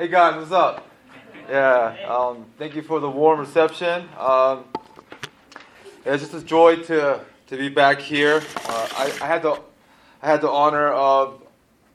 Hey 0.00 0.08
guys, 0.08 0.34
what's 0.34 0.50
up? 0.50 0.88
Yeah, 1.46 1.94
um, 2.08 2.46
thank 2.56 2.74
you 2.74 2.80
for 2.80 3.00
the 3.00 3.10
warm 3.10 3.38
reception. 3.38 4.08
Um, 4.18 4.64
it's 6.06 6.22
just 6.22 6.32
a 6.32 6.40
joy 6.40 6.76
to, 6.84 7.20
to 7.48 7.56
be 7.58 7.68
back 7.68 8.00
here. 8.00 8.42
Uh, 8.64 8.88
I, 8.96 9.12
I, 9.20 9.26
had 9.26 9.42
the 9.42 9.60
I 10.22 10.26
had 10.26 10.40
the 10.40 10.48
honor 10.48 10.88
of 10.88 11.42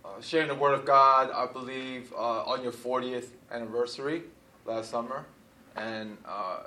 uh, 0.06 0.22
sharing 0.22 0.50
the 0.50 0.54
Word 0.54 0.76
of 0.76 0.86
God. 0.86 1.32
I 1.32 1.52
believe 1.52 2.14
uh, 2.14 2.44
on 2.44 2.62
your 2.62 2.72
40th 2.72 3.30
anniversary 3.50 4.22
last 4.66 4.92
summer, 4.92 5.26
and 5.76 6.16
uh, 6.28 6.58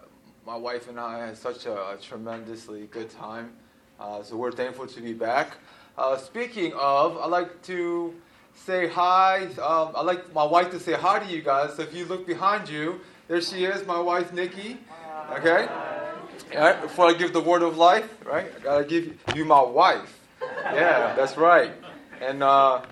my 0.45 0.57
wife 0.57 0.89
and 0.89 0.99
I 0.99 1.25
had 1.25 1.39
such 1.39 1.67
a, 1.67 1.91
a 1.91 1.99
tremendously 2.03 2.89
good 2.89 3.11
time. 3.11 3.53
Uh, 4.01 4.25
so 4.25 4.37
we're 4.37 4.51
thankful 4.51 4.89
to 4.89 5.01
be 5.01 5.13
back. 5.13 5.59
Uh, 5.97 6.17
speaking 6.17 6.73
of, 6.73 7.17
I'd 7.17 7.31
like 7.31 7.63
to 7.63 8.13
say 8.65 8.89
hi. 8.89 9.47
Um, 9.63 9.93
I'd 9.97 10.07
like 10.07 10.33
my 10.35 10.45
wife 10.45 10.71
to 10.71 10.81
say 10.81 10.93
hi 10.93 11.19
to 11.19 11.27
you 11.27 11.43
guys. 11.43 11.75
So 11.75 11.83
if 11.83 11.95
you 11.95 12.05
look 12.05 12.27
behind 12.27 12.69
you, 12.69 13.01
there 13.29 13.41
she 13.41 13.65
is, 13.65 13.87
my 13.87 14.01
wife 14.01 14.33
Nikki. 14.33 14.79
Okay? 15.33 15.67
All 16.55 16.61
right, 16.61 16.81
before 16.81 17.07
I 17.07 17.15
give 17.15 17.33
the 17.33 17.41
word 17.41 17.63
of 17.63 17.77
life, 17.77 18.09
right? 18.25 18.51
I 18.57 18.63
gotta 18.63 18.85
give 18.85 19.19
you 19.35 19.45
my 19.45 19.63
wife. 19.63 20.19
Yeah, 20.41 21.15
that's 21.15 21.37
right. 21.37 21.73
And 22.21 22.43
uh, 22.43 22.83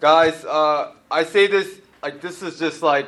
guys, 0.00 0.44
uh, 0.44 0.92
I 1.10 1.24
say 1.24 1.46
this 1.46 1.80
like 2.02 2.20
this 2.20 2.42
is 2.42 2.58
just 2.58 2.82
like 2.82 3.06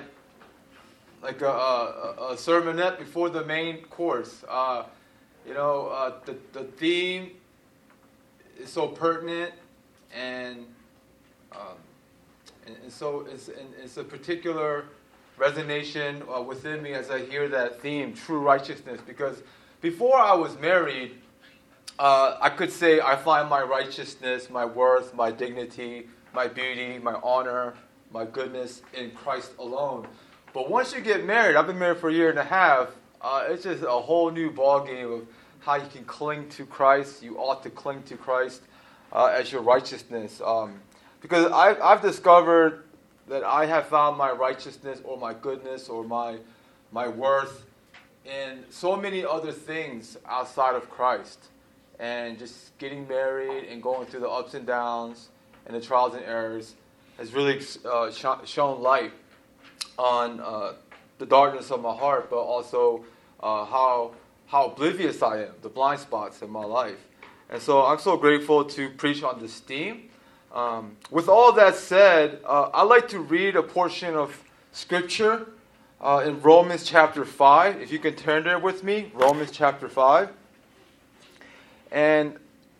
like 1.22 1.42
a, 1.42 1.46
a, 1.46 2.30
a 2.30 2.34
sermonette 2.36 2.98
before 2.98 3.28
the 3.28 3.44
main 3.44 3.82
course. 3.84 4.44
Uh, 4.48 4.84
you 5.46 5.54
know, 5.54 5.88
uh, 5.88 6.14
the 6.24 6.36
the 6.52 6.64
theme 6.64 7.32
is 8.58 8.70
so 8.70 8.88
pertinent 8.88 9.52
and 10.14 10.66
um, 11.52 11.76
and, 12.66 12.76
and, 12.82 12.92
so 12.92 13.26
it's, 13.30 13.48
and 13.48 13.68
it's 13.82 13.96
a 13.96 14.04
particular 14.04 14.84
resonation 15.38 16.22
uh, 16.34 16.42
within 16.42 16.82
me 16.82 16.92
as 16.92 17.10
I 17.10 17.24
hear 17.24 17.48
that 17.48 17.80
theme, 17.80 18.12
true 18.12 18.40
righteousness. 18.40 19.00
Because 19.06 19.42
before 19.80 20.18
I 20.18 20.34
was 20.34 20.58
married, 20.58 21.16
uh, 21.98 22.36
I 22.40 22.50
could 22.50 22.70
say 22.70 23.00
I 23.00 23.16
find 23.16 23.48
my 23.48 23.62
righteousness, 23.62 24.50
my 24.50 24.64
worth, 24.64 25.14
my 25.14 25.30
dignity, 25.30 26.08
my 26.34 26.46
beauty, 26.46 26.98
my 26.98 27.14
honor, 27.22 27.74
my 28.12 28.24
goodness 28.24 28.82
in 28.94 29.10
Christ 29.12 29.52
alone. 29.58 30.06
But 30.52 30.70
once 30.70 30.94
you 30.94 31.00
get 31.00 31.24
married, 31.24 31.56
I've 31.56 31.66
been 31.66 31.78
married 31.78 31.98
for 31.98 32.08
a 32.08 32.12
year 32.12 32.30
and 32.30 32.38
a 32.38 32.44
half. 32.44 32.88
Uh, 33.20 33.46
it's 33.48 33.64
just 33.64 33.82
a 33.82 33.88
whole 33.88 34.30
new 34.30 34.50
ballgame 34.50 35.20
of 35.20 35.26
how 35.60 35.74
you 35.74 35.86
can 35.88 36.04
cling 36.04 36.48
to 36.50 36.64
Christ. 36.64 37.22
You 37.22 37.36
ought 37.38 37.62
to 37.64 37.70
cling 37.70 38.02
to 38.04 38.16
Christ 38.16 38.62
uh, 39.12 39.26
as 39.26 39.50
your 39.52 39.62
righteousness. 39.62 40.40
Um, 40.44 40.80
because 41.20 41.50
I've, 41.52 41.80
I've 41.80 42.02
discovered 42.02 42.84
that 43.28 43.44
I 43.44 43.66
have 43.66 43.86
found 43.86 44.16
my 44.16 44.30
righteousness 44.30 45.00
or 45.04 45.18
my 45.18 45.34
goodness 45.34 45.88
or 45.88 46.04
my, 46.04 46.38
my 46.92 47.08
worth 47.08 47.66
in 48.24 48.64
so 48.70 48.96
many 48.96 49.24
other 49.24 49.52
things 49.52 50.16
outside 50.26 50.74
of 50.74 50.88
Christ. 50.90 51.48
And 51.98 52.38
just 52.38 52.76
getting 52.78 53.08
married 53.08 53.64
and 53.64 53.82
going 53.82 54.06
through 54.06 54.20
the 54.20 54.28
ups 54.28 54.54
and 54.54 54.64
downs 54.66 55.28
and 55.66 55.76
the 55.76 55.80
trials 55.80 56.14
and 56.14 56.24
errors 56.24 56.74
has 57.18 57.32
really 57.32 57.60
uh, 57.84 58.10
sh- 58.12 58.48
shown 58.48 58.80
light 58.80 59.12
on 59.98 60.40
uh, 60.40 60.74
the 61.18 61.26
darkness 61.26 61.72
of 61.72 61.82
my 61.82 61.92
heart, 61.92 62.30
but 62.30 62.36
also 62.36 63.04
uh, 63.40 63.64
how, 63.64 64.12
how 64.46 64.66
oblivious 64.66 65.22
I 65.22 65.42
am, 65.42 65.52
the 65.62 65.68
blind 65.68 66.00
spots 66.00 66.40
in 66.42 66.50
my 66.50 66.64
life. 66.64 66.98
And 67.50 67.60
so 67.60 67.84
I'm 67.84 67.98
so 67.98 68.16
grateful 68.16 68.64
to 68.64 68.90
preach 68.90 69.22
on 69.22 69.40
this 69.40 69.58
theme. 69.58 70.10
Um, 70.52 70.96
with 71.10 71.28
all 71.28 71.52
that 71.52 71.74
said, 71.74 72.40
uh, 72.44 72.70
I'd 72.72 72.84
like 72.84 73.08
to 73.08 73.20
read 73.20 73.54
a 73.56 73.62
portion 73.62 74.14
of 74.14 74.42
Scripture 74.72 75.46
uh, 76.00 76.22
in 76.24 76.40
Romans 76.40 76.84
chapter 76.84 77.24
5. 77.24 77.80
If 77.82 77.92
you 77.92 77.98
can 77.98 78.14
turn 78.14 78.44
there 78.44 78.58
with 78.58 78.82
me, 78.82 79.10
Romans 79.14 79.50
chapter 79.50 79.88
5. 79.88 80.30
And 81.90 82.36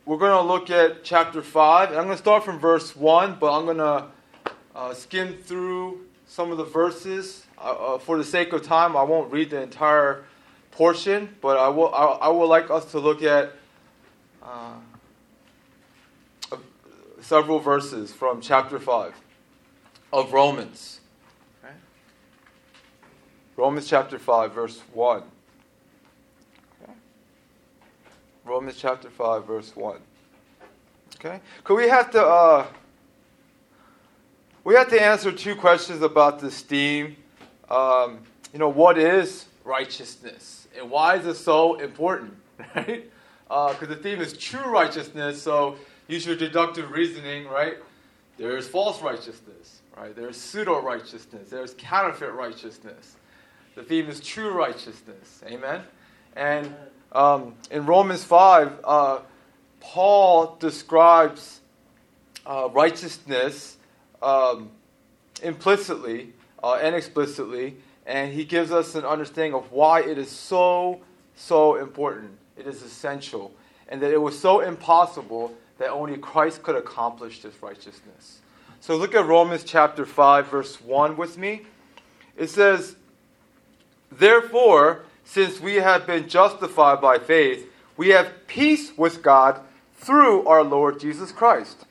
we're 0.06 0.16
going 0.16 0.32
to 0.32 0.52
look 0.52 0.70
at 0.70 1.04
chapter 1.04 1.42
5. 1.42 1.90
And 1.90 1.98
I'm 1.98 2.04
going 2.04 2.16
to 2.16 2.22
start 2.22 2.44
from 2.44 2.58
verse 2.58 2.96
1, 2.96 3.36
but 3.38 3.54
I'm 3.54 3.64
going 3.66 3.76
to 3.78 4.06
uh, 4.74 4.94
skim 4.94 5.34
through 5.34 6.06
some 6.26 6.50
of 6.50 6.56
the 6.56 6.64
verses. 6.64 7.44
Uh, 7.58 7.94
uh, 7.94 7.98
for 7.98 8.16
the 8.16 8.24
sake 8.24 8.52
of 8.52 8.62
time, 8.62 8.96
I 8.96 9.02
won't 9.02 9.30
read 9.30 9.50
the 9.50 9.60
entire 9.60 10.24
portion, 10.70 11.36
but 11.42 11.58
I 11.58 11.68
will, 11.68 11.94
I, 11.94 12.04
I 12.04 12.28
would 12.28 12.46
like 12.46 12.70
us 12.70 12.90
to 12.92 13.00
look 13.00 13.22
at 13.22 13.52
uh, 14.42 14.74
several 17.28 17.58
verses 17.58 18.10
from 18.10 18.40
chapter 18.40 18.78
5 18.78 19.12
of 20.14 20.32
Romans. 20.32 21.00
Romans 23.54 23.86
chapter 23.86 24.18
5, 24.18 24.52
verse 24.54 24.80
1. 24.94 25.22
Okay? 26.82 26.92
Romans 28.46 28.76
chapter 28.78 29.10
5, 29.10 29.46
verse 29.46 29.76
1. 29.76 29.98
Okay? 31.16 31.40
Could 31.64 31.74
we 31.74 31.88
have 31.90 32.10
to 32.12 32.24
uh, 32.24 32.66
we 34.64 34.74
have 34.74 34.88
to 34.88 35.02
answer 35.02 35.30
two 35.30 35.54
questions 35.54 36.00
about 36.00 36.40
this 36.40 36.62
theme. 36.62 37.14
Um, 37.68 38.20
you 38.54 38.58
know, 38.58 38.70
what 38.70 38.96
is 38.96 39.44
righteousness, 39.64 40.66
and 40.78 40.90
why 40.90 41.16
is 41.16 41.26
it 41.26 41.34
so 41.34 41.74
important? 41.74 42.34
Right? 42.74 43.10
Because 43.48 43.82
uh, 43.82 43.86
the 43.86 43.96
theme 43.96 44.20
is 44.20 44.34
true 44.34 44.68
righteousness. 44.70 45.40
So 45.40 45.76
use 46.08 46.26
your 46.26 46.36
deductive 46.36 46.90
reasoning, 46.90 47.46
right? 47.46 47.76
There's 48.38 48.66
false 48.66 49.02
righteousness, 49.02 49.82
right? 49.96 50.16
There's 50.16 50.36
pseudo 50.36 50.80
righteousness. 50.80 51.50
There's 51.50 51.74
counterfeit 51.76 52.32
righteousness. 52.32 53.16
The 53.74 53.82
theme 53.82 54.08
is 54.08 54.20
true 54.20 54.50
righteousness. 54.50 55.42
Amen? 55.46 55.82
And 56.34 56.74
um, 57.12 57.54
in 57.70 57.84
Romans 57.86 58.24
5, 58.24 58.80
uh, 58.84 59.20
Paul 59.80 60.56
describes 60.58 61.60
uh, 62.46 62.68
righteousness 62.72 63.76
um, 64.22 64.70
implicitly 65.42 66.32
uh, 66.62 66.74
and 66.74 66.94
explicitly, 66.94 67.76
and 68.06 68.32
he 68.32 68.44
gives 68.44 68.72
us 68.72 68.94
an 68.94 69.04
understanding 69.04 69.54
of 69.54 69.70
why 69.70 70.00
it 70.00 70.16
is 70.16 70.30
so, 70.30 71.00
so 71.36 71.76
important. 71.76 72.30
It 72.56 72.66
is 72.66 72.82
essential. 72.82 73.52
And 73.88 74.02
that 74.02 74.12
it 74.12 74.20
was 74.20 74.38
so 74.38 74.60
impossible 74.60 75.54
that 75.78 75.90
only 75.90 76.16
Christ 76.18 76.62
could 76.62 76.76
accomplish 76.76 77.40
this 77.40 77.54
righteousness. 77.62 78.40
So 78.80 78.96
look 78.96 79.14
at 79.14 79.26
Romans 79.26 79.64
chapter 79.64 80.04
5, 80.06 80.48
verse 80.48 80.80
1 80.80 81.16
with 81.16 81.38
me. 81.38 81.62
It 82.36 82.48
says, 82.48 82.96
Therefore, 84.10 85.04
since 85.24 85.60
we 85.60 85.76
have 85.76 86.06
been 86.06 86.28
justified 86.28 87.00
by 87.00 87.18
faith, 87.18 87.70
we 87.96 88.10
have 88.10 88.46
peace 88.46 88.96
with 88.96 89.22
God 89.22 89.60
through 89.96 90.46
our 90.46 90.62
Lord 90.62 91.00
Jesus 91.00 91.32
Christ. 91.32 91.84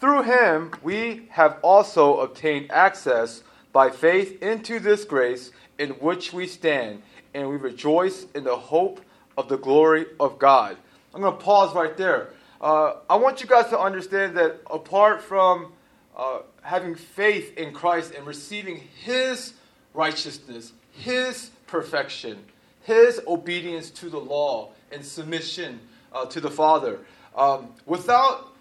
Through 0.00 0.24
him, 0.24 0.72
we 0.82 1.28
have 1.30 1.58
also 1.62 2.20
obtained 2.20 2.70
access 2.70 3.42
by 3.72 3.90
faith 3.90 4.42
into 4.42 4.78
this 4.78 5.04
grace 5.04 5.50
in 5.78 5.90
which 5.90 6.32
we 6.32 6.46
stand, 6.46 7.02
and 7.32 7.48
we 7.48 7.56
rejoice 7.56 8.26
in 8.34 8.44
the 8.44 8.56
hope 8.56 9.00
of 9.36 9.48
the 9.48 9.56
glory 9.58 10.06
of 10.20 10.38
God. 10.38 10.76
I'm 11.14 11.22
going 11.22 11.36
to 11.36 11.42
pause 11.42 11.74
right 11.74 11.96
there. 11.96 12.28
Uh, 12.64 12.96
I 13.10 13.16
want 13.16 13.42
you 13.42 13.46
guys 13.46 13.68
to 13.68 13.78
understand 13.78 14.38
that 14.38 14.62
apart 14.70 15.20
from 15.20 15.74
uh, 16.16 16.38
having 16.62 16.94
faith 16.94 17.54
in 17.58 17.74
Christ 17.74 18.14
and 18.14 18.26
receiving 18.26 18.80
His 19.02 19.52
righteousness, 19.92 20.72
His 20.90 21.50
perfection, 21.66 22.42
His 22.80 23.20
obedience 23.26 23.90
to 23.90 24.08
the 24.08 24.18
law 24.18 24.70
and 24.90 25.04
submission 25.04 25.78
uh, 26.10 26.24
to 26.24 26.40
the 26.40 26.50
Father, 26.50 27.00
um, 27.36 27.74
without 27.84 28.54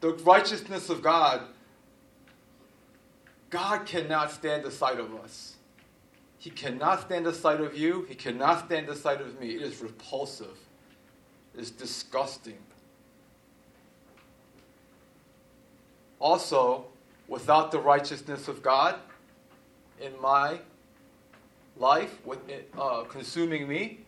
the 0.00 0.14
righteousness 0.14 0.88
of 0.88 1.02
God, 1.02 1.42
God 3.50 3.84
cannot 3.84 4.30
stand 4.30 4.64
the 4.64 4.70
sight 4.70 4.98
of 4.98 5.14
us. 5.16 5.56
He 6.38 6.48
cannot 6.48 7.02
stand 7.02 7.26
the 7.26 7.34
sight 7.34 7.60
of 7.60 7.76
you. 7.76 8.06
He 8.08 8.14
cannot 8.14 8.64
stand 8.64 8.88
the 8.88 8.96
sight 8.96 9.20
of 9.20 9.38
me. 9.38 9.50
It 9.50 9.60
is 9.60 9.82
repulsive. 9.82 10.56
It 11.54 11.60
is 11.60 11.70
disgusting. 11.70 12.56
Also, 16.20 16.84
without 17.28 17.72
the 17.72 17.78
righteousness 17.78 18.46
of 18.46 18.62
God 18.62 18.96
in 20.00 20.12
my 20.20 20.58
life, 21.78 22.24
with 22.26 22.46
it, 22.48 22.70
uh, 22.78 23.04
consuming 23.04 23.66
me, 23.66 24.00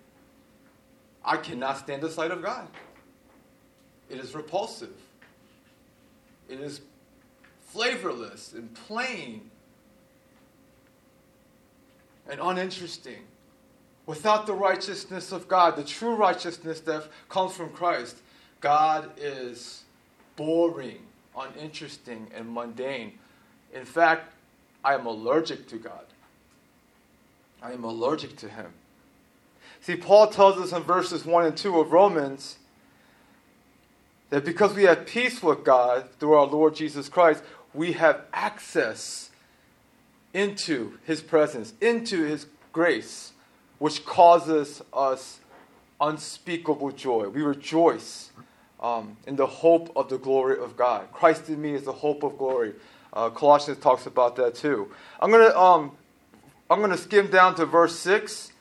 I 1.24 1.38
cannot 1.38 1.78
stand 1.78 2.02
the 2.02 2.10
sight 2.10 2.30
of 2.30 2.42
God. 2.42 2.68
It 4.10 4.18
is 4.18 4.34
repulsive. 4.34 4.92
It 6.50 6.60
is 6.60 6.82
flavorless 7.62 8.52
and 8.52 8.74
plain 8.74 9.50
and 12.28 12.40
uninteresting. 12.40 13.24
Without 14.04 14.46
the 14.46 14.52
righteousness 14.52 15.32
of 15.32 15.48
God, 15.48 15.76
the 15.76 15.84
true 15.84 16.14
righteousness 16.14 16.80
that 16.80 17.08
comes 17.30 17.54
from 17.54 17.70
Christ, 17.70 18.18
God 18.60 19.10
is 19.16 19.84
boring 20.36 21.06
uninteresting 21.38 22.28
and 22.34 22.52
mundane. 22.52 23.18
In 23.72 23.84
fact, 23.84 24.32
I 24.84 24.94
am 24.94 25.06
allergic 25.06 25.68
to 25.68 25.76
God. 25.76 26.04
I 27.62 27.72
am 27.72 27.84
allergic 27.84 28.36
to 28.38 28.48
him. 28.48 28.72
See, 29.80 29.96
Paul 29.96 30.28
tells 30.28 30.58
us 30.58 30.72
in 30.72 30.82
verses 30.82 31.24
1 31.24 31.44
and 31.44 31.56
2 31.56 31.80
of 31.80 31.92
Romans 31.92 32.58
that 34.30 34.44
because 34.44 34.74
we 34.74 34.84
have 34.84 35.06
peace 35.06 35.42
with 35.42 35.64
God 35.64 36.08
through 36.18 36.34
our 36.34 36.46
Lord 36.46 36.74
Jesus 36.74 37.08
Christ, 37.08 37.42
we 37.74 37.92
have 37.92 38.22
access 38.32 39.30
into 40.32 40.98
his 41.04 41.20
presence, 41.20 41.74
into 41.80 42.24
his 42.24 42.46
grace, 42.72 43.32
which 43.78 44.04
causes 44.04 44.82
us 44.92 45.40
unspeakable 46.00 46.92
joy. 46.92 47.28
We 47.28 47.42
rejoice 47.42 48.30
um, 48.82 49.16
in 49.26 49.36
the 49.36 49.46
hope 49.46 49.92
of 49.96 50.08
the 50.08 50.18
glory 50.18 50.58
of 50.58 50.76
God. 50.76 51.10
Christ 51.12 51.48
in 51.48 51.62
me 51.62 51.72
is 51.74 51.84
the 51.84 51.92
hope 51.92 52.24
of 52.24 52.36
glory. 52.36 52.74
Uh, 53.12 53.30
Colossians 53.30 53.78
talks 53.78 54.06
about 54.06 54.36
that 54.36 54.54
too. 54.54 54.90
I'm 55.20 55.30
gonna 55.30 55.56
um, 55.56 55.92
I'm 56.68 56.80
gonna 56.80 56.98
skim 56.98 57.28
down 57.28 57.54
to 57.54 57.66
verse 57.66 57.96
six, 57.96 58.52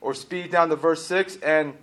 or 0.00 0.14
speed 0.14 0.50
down 0.50 0.68
to 0.68 0.76
verse 0.76 1.04
six, 1.04 1.36
and 1.36 1.74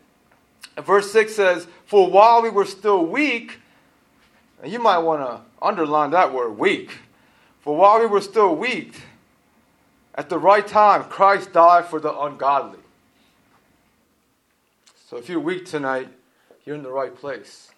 verse 0.77 1.11
six 1.11 1.35
says, 1.35 1.67
"For 1.85 2.09
while 2.09 2.41
we 2.41 2.49
were 2.49 2.65
still 2.65 3.05
weak," 3.05 3.59
and 4.61 4.71
you 4.71 4.79
might 4.79 4.99
want 4.99 5.21
to 5.21 5.41
underline 5.61 6.11
that 6.11 6.31
word, 6.31 6.51
weak. 6.57 6.91
For 7.61 7.75
while 7.75 7.99
we 7.99 8.05
were 8.05 8.21
still 8.21 8.55
weak, 8.55 9.01
at 10.15 10.29
the 10.29 10.38
right 10.38 10.65
time, 10.65 11.03
Christ 11.05 11.51
died 11.51 11.85
for 11.85 11.99
the 11.99 12.17
ungodly. 12.17 12.79
So 15.09 15.17
if 15.17 15.29
you're 15.29 15.39
weak 15.39 15.65
tonight, 15.65 16.09
you're 16.65 16.75
in 16.75 16.83
the 16.83 16.91
right 16.91 17.15
place. 17.15 17.71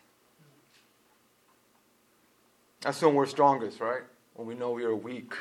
That's 2.81 3.02
when 3.02 3.16
we're 3.16 3.26
strongest, 3.26 3.80
right? 3.80 4.04
When 4.36 4.48
we 4.48 4.56
know 4.56 4.72
we 4.72 4.84
are 4.84 4.96
weak. 4.96 5.34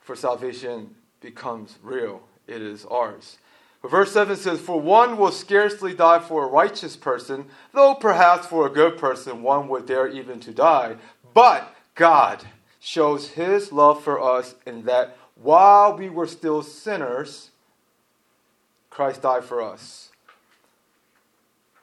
For 0.00 0.16
salvation 0.16 0.94
becomes 1.20 1.78
real, 1.82 2.22
it 2.46 2.62
is 2.62 2.84
ours. 2.86 3.38
But 3.82 3.90
verse 3.90 4.12
7 4.12 4.36
says, 4.36 4.60
For 4.60 4.80
one 4.80 5.16
will 5.16 5.32
scarcely 5.32 5.94
die 5.94 6.18
for 6.18 6.44
a 6.44 6.50
righteous 6.50 6.96
person, 6.96 7.46
though 7.72 7.94
perhaps 7.94 8.46
for 8.46 8.66
a 8.66 8.70
good 8.70 8.98
person 8.98 9.42
one 9.42 9.68
would 9.68 9.86
dare 9.86 10.08
even 10.08 10.40
to 10.40 10.52
die. 10.52 10.96
But 11.32 11.74
God 11.94 12.44
shows 12.78 13.28
his 13.28 13.72
love 13.72 14.02
for 14.02 14.20
us 14.20 14.54
in 14.66 14.84
that 14.84 15.16
while 15.34 15.96
we 15.96 16.10
were 16.10 16.26
still 16.26 16.62
sinners, 16.62 17.50
Christ 18.90 19.22
died 19.22 19.44
for 19.44 19.62
us. 19.62 20.09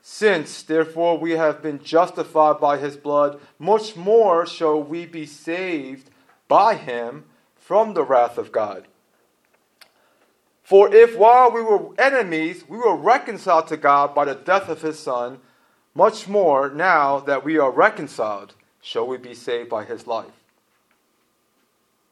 Since, 0.10 0.64
therefore, 0.64 1.18
we 1.18 1.32
have 1.32 1.62
been 1.62 1.84
justified 1.84 2.62
by 2.62 2.78
his 2.78 2.96
blood, 2.96 3.42
much 3.60 3.98
more 3.98 4.46
shall 4.46 4.82
we 4.82 5.06
be 5.06 5.26
saved 5.26 6.10
by 6.48 6.76
him 6.76 7.26
from 7.58 7.94
the 7.94 8.04
wrath 8.04 8.38
of 8.38 8.54
God. 8.54 8.88
For 10.64 10.96
if 10.96 11.18
while 11.18 11.52
we 11.52 11.62
were 11.62 11.90
enemies, 12.00 12.64
we 12.70 12.78
were 12.78 12.96
reconciled 12.96 13.68
to 13.68 13.76
God 13.76 14.16
by 14.16 14.24
the 14.24 14.36
death 14.36 14.70
of 14.70 14.82
his 14.82 14.98
Son, 14.98 15.40
much 15.94 16.26
more 16.26 16.70
now 16.70 17.20
that 17.20 17.44
we 17.44 17.58
are 17.60 17.70
reconciled, 17.70 18.54
shall 18.82 19.06
we 19.06 19.18
be 19.18 19.36
saved 19.36 19.70
by 19.70 19.84
his 19.84 20.08
life. 20.08 20.42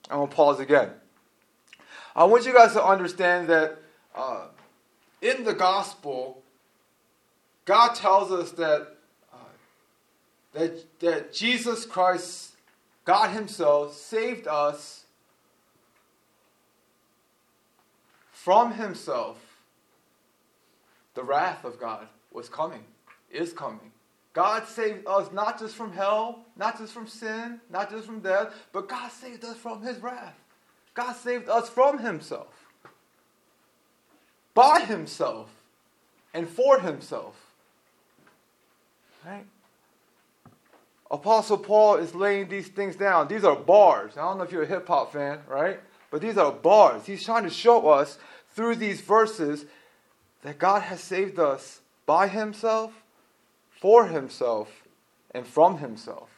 I'm 0.10 0.18
going 0.18 0.30
to 0.30 0.36
pause 0.36 0.60
again. 0.60 0.90
I 2.14 2.26
want 2.26 2.46
you 2.46 2.54
guys 2.54 2.74
to 2.74 2.84
understand 2.86 3.48
that 3.48 3.78
uh, 4.14 4.48
in 5.22 5.46
the 5.46 5.54
gospel, 5.54 6.44
God 7.66 7.96
tells 7.96 8.32
us 8.32 8.52
that, 8.52 8.96
uh, 9.34 9.38
that, 10.54 11.00
that 11.00 11.34
Jesus 11.34 11.86
Christ, 11.86 12.52
God 13.04 13.32
Himself, 13.32 13.96
saved 13.96 14.48
us 14.48 15.04
from 18.32 18.74
Himself. 18.74 19.42
The 21.16 21.24
wrath 21.24 21.64
of 21.64 21.80
God 21.80 22.08
was 22.32 22.50
coming, 22.50 22.84
is 23.32 23.54
coming. 23.54 23.92
God 24.34 24.68
saved 24.68 25.08
us 25.08 25.32
not 25.32 25.60
just 25.60 25.76
from 25.76 25.94
hell, 25.94 26.46
not 26.58 26.78
just 26.78 26.94
from 26.94 27.08
sin, 27.08 27.62
not 27.70 27.90
just 27.90 28.06
from 28.06 28.20
death, 28.20 28.54
but 28.74 28.90
God 28.90 29.10
saved 29.12 29.46
us 29.46 29.58
from 29.58 29.82
His 29.82 29.98
wrath. 30.00 30.36
God 30.96 31.14
saved 31.14 31.50
us 31.50 31.70
from 31.70 32.00
himself, 32.00 32.72
by 34.54 34.80
himself, 34.80 35.50
and 36.34 36.48
for 36.48 36.80
himself. 36.80 37.36
Right? 39.26 39.46
Apostle 41.10 41.58
Paul 41.58 41.96
is 41.96 42.14
laying 42.14 42.50
these 42.50 42.68
things 42.68 42.96
down. 42.96 43.28
These 43.28 43.44
are 43.44 43.56
bars. 43.56 44.14
I 44.18 44.22
don't 44.22 44.38
know 44.38 44.44
if 44.44 44.52
you're 44.52 44.64
a 44.64 44.68
hip 44.68 44.88
hop 44.88 45.14
fan, 45.14 45.40
right? 45.48 45.80
But 46.12 46.22
these 46.22 46.38
are 46.38 46.52
bars. 46.52 47.06
He's 47.06 47.24
trying 47.24 47.44
to 47.44 47.50
show 47.50 47.90
us 47.90 48.18
through 48.54 48.76
these 48.76 49.02
verses 49.02 49.66
that 50.42 50.58
God 50.58 50.84
has 50.84 51.02
saved 51.02 51.40
us 51.40 51.82
by 52.06 52.28
himself, 52.28 53.04
for 53.70 54.08
himself, 54.08 54.84
and 55.32 55.46
from 55.46 55.80
himself. 55.80 56.30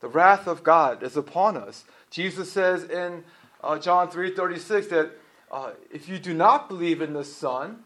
The 0.00 0.08
wrath 0.08 0.46
of 0.46 0.62
God 0.62 1.02
is 1.02 1.16
upon 1.16 1.56
us. 1.56 1.84
Jesus 2.10 2.50
says 2.50 2.84
in 2.84 3.24
uh, 3.62 3.78
John 3.78 4.08
3:36 4.08 4.88
that 4.90 5.10
uh, 5.50 5.70
if 5.92 6.08
you 6.08 6.18
do 6.18 6.34
not 6.34 6.68
believe 6.68 7.02
in 7.02 7.12
the 7.12 7.24
Son, 7.24 7.82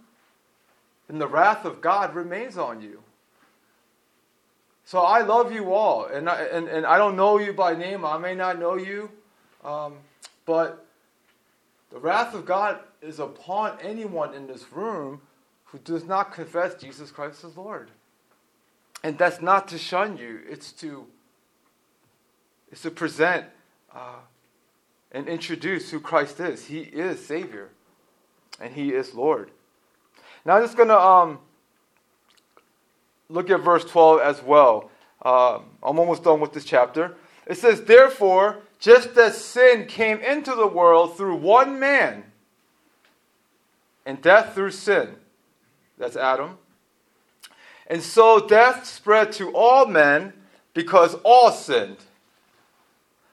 then 1.09 1.19
the 1.19 1.29
wrath 1.29 1.65
of 1.65 1.81
God 1.81 2.15
remains 2.15 2.57
on 2.59 2.81
you. 2.83 3.03
So 4.85 5.01
I 5.01 5.23
love 5.23 5.53
you 5.53 5.73
all, 5.73 6.07
and 6.07 6.29
I, 6.29 6.43
and, 6.45 6.69
and 6.69 6.85
I 6.85 6.99
don't 6.99 7.17
know 7.17 7.39
you 7.39 7.53
by 7.53 7.75
name. 7.75 8.05
I 8.05 8.19
may 8.19 8.35
not 8.35 8.59
know 8.59 8.75
you, 8.75 9.11
um, 9.65 9.95
but 10.45 10.85
the 11.91 11.99
wrath 11.99 12.35
of 12.35 12.45
God 12.45 12.81
is 13.01 13.21
upon 13.21 13.79
anyone 13.81 14.35
in 14.35 14.47
this 14.47 14.71
room 14.73 15.21
who 15.67 15.79
does 15.79 16.05
not 16.05 16.33
confess 16.33 16.75
Jesus 16.75 17.11
Christ 17.11 17.45
as 17.45 17.57
Lord. 17.57 17.91
And 19.05 19.17
that's 19.17 19.41
not 19.41 19.69
to 19.69 19.79
shun 19.79 20.19
you; 20.19 20.41
it's 20.49 20.73
to 20.73 21.07
it's 22.71 22.83
to 22.83 22.91
present 22.91 23.47
uh, 23.95 24.17
and 25.13 25.29
introduce 25.29 25.91
who 25.91 26.01
Christ 26.01 26.41
is. 26.41 26.67
He 26.67 26.81
is 26.81 27.25
Savior, 27.25 27.71
and 28.61 28.75
He 28.75 28.91
is 28.91 29.15
Lord. 29.15 29.51
Now 30.45 30.57
I'm 30.57 30.63
just 30.63 30.77
going 30.77 30.89
to 30.89 31.01
um, 31.01 31.39
look 33.33 33.51
at 33.51 33.61
verse 33.61 33.85
12 33.85 34.21
as 34.21 34.43
well. 34.43 34.91
Um, 35.25 35.65
I'm 35.83 35.99
almost 35.99 36.23
done 36.23 36.41
with 36.41 36.53
this 36.53 36.65
chapter. 36.65 37.17
It 37.47 37.57
says, 37.57 37.83
Therefore, 37.83 38.59
just 38.79 39.17
as 39.17 39.43
sin 39.43 39.87
came 39.87 40.19
into 40.19 40.55
the 40.55 40.67
world 40.67 41.17
through 41.17 41.37
one 41.37 41.79
man, 41.81 42.25
and 44.05 44.21
death 44.21 44.55
through 44.55 44.73
sin, 44.73 45.15
that's 45.97 46.17
Adam, 46.17 46.59
and 47.87 48.03
so 48.03 48.47
death 48.47 48.87
spread 48.87 49.33
to 49.33 49.51
all 49.55 49.87
men 49.87 50.33
because 50.75 51.15
all 51.25 51.53
sinned. 51.53 51.99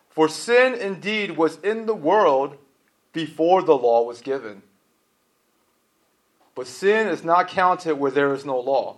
For 0.09 0.27
sin 0.29 0.75
indeed 0.75 1.37
was 1.37 1.57
in 1.59 1.85
the 1.85 1.95
world 1.95 2.57
before 3.13 3.63
the 3.63 3.77
law 3.77 4.03
was 4.03 4.21
given. 4.21 4.61
But 6.55 6.67
sin 6.67 7.07
is 7.07 7.23
not 7.23 7.47
counted 7.47 7.95
where 7.95 8.11
there 8.11 8.33
is 8.33 8.45
no 8.45 8.59
law. 8.59 8.97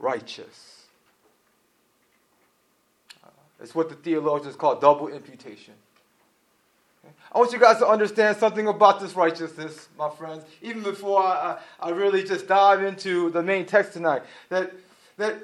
righteous. 0.00 0.86
It's 3.62 3.74
what 3.74 3.90
the 3.90 3.94
theologians 3.94 4.56
call 4.56 4.80
double 4.80 5.08
imputation. 5.08 5.74
I 7.32 7.38
want 7.38 7.52
you 7.52 7.60
guys 7.60 7.78
to 7.78 7.86
understand 7.86 8.36
something 8.38 8.66
about 8.66 9.00
this 9.00 9.14
righteousness, 9.14 9.88
my 9.96 10.10
friends, 10.10 10.44
even 10.62 10.82
before 10.82 11.22
I, 11.22 11.56
I, 11.80 11.88
I, 11.88 11.90
really 11.90 12.24
just 12.24 12.46
dive 12.48 12.82
into 12.82 13.30
the 13.30 13.42
main 13.42 13.66
text 13.66 13.92
tonight. 13.92 14.22
That, 14.48 14.72
that 15.16 15.36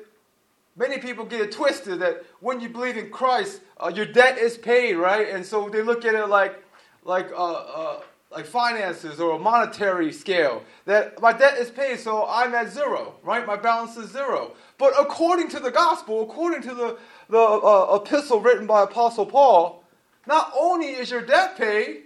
many 0.76 0.98
people 0.98 1.24
get 1.24 1.40
it 1.40 1.52
twisted 1.52 2.00
that 2.00 2.24
when 2.40 2.60
you 2.60 2.68
believe 2.68 2.96
in 2.96 3.10
Christ, 3.10 3.60
uh, 3.78 3.90
your 3.94 4.04
debt 4.04 4.38
is 4.38 4.58
paid, 4.58 4.94
right? 4.94 5.28
And 5.28 5.46
so 5.46 5.68
they 5.68 5.82
look 5.82 6.04
at 6.04 6.14
it 6.14 6.26
like, 6.26 6.62
like, 7.04 7.30
uh, 7.32 7.52
uh, 7.52 8.00
like 8.30 8.46
finances 8.46 9.20
or 9.20 9.36
a 9.36 9.38
monetary 9.38 10.12
scale. 10.12 10.64
That 10.84 11.20
my 11.20 11.32
debt 11.32 11.58
is 11.58 11.70
paid, 11.70 12.00
so 12.00 12.26
I'm 12.28 12.54
at 12.54 12.70
zero, 12.70 13.14
right? 13.22 13.46
My 13.46 13.56
balance 13.56 13.96
is 13.96 14.10
zero. 14.10 14.52
But 14.78 14.94
according 14.98 15.48
to 15.50 15.60
the 15.60 15.70
gospel, 15.70 16.22
according 16.22 16.62
to 16.62 16.74
the, 16.74 16.98
the 17.28 17.38
uh, 17.38 18.00
epistle 18.02 18.40
written 18.40 18.66
by 18.66 18.82
Apostle 18.82 19.26
Paul, 19.26 19.84
not 20.26 20.52
only 20.58 20.88
is 20.88 21.10
your 21.10 21.22
debt 21.22 21.56
paid, 21.56 22.02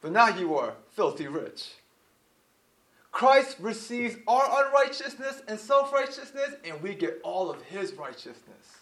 but 0.00 0.12
now 0.12 0.28
you 0.28 0.56
are 0.56 0.74
filthy 0.90 1.28
rich. 1.28 1.70
Christ 3.12 3.58
receives 3.60 4.16
our 4.26 4.64
unrighteousness 4.64 5.42
and 5.46 5.60
self-righteousness, 5.60 6.54
and 6.64 6.82
we 6.82 6.94
get 6.94 7.20
all 7.22 7.50
of 7.50 7.60
his 7.62 7.92
righteousness. 7.92 8.78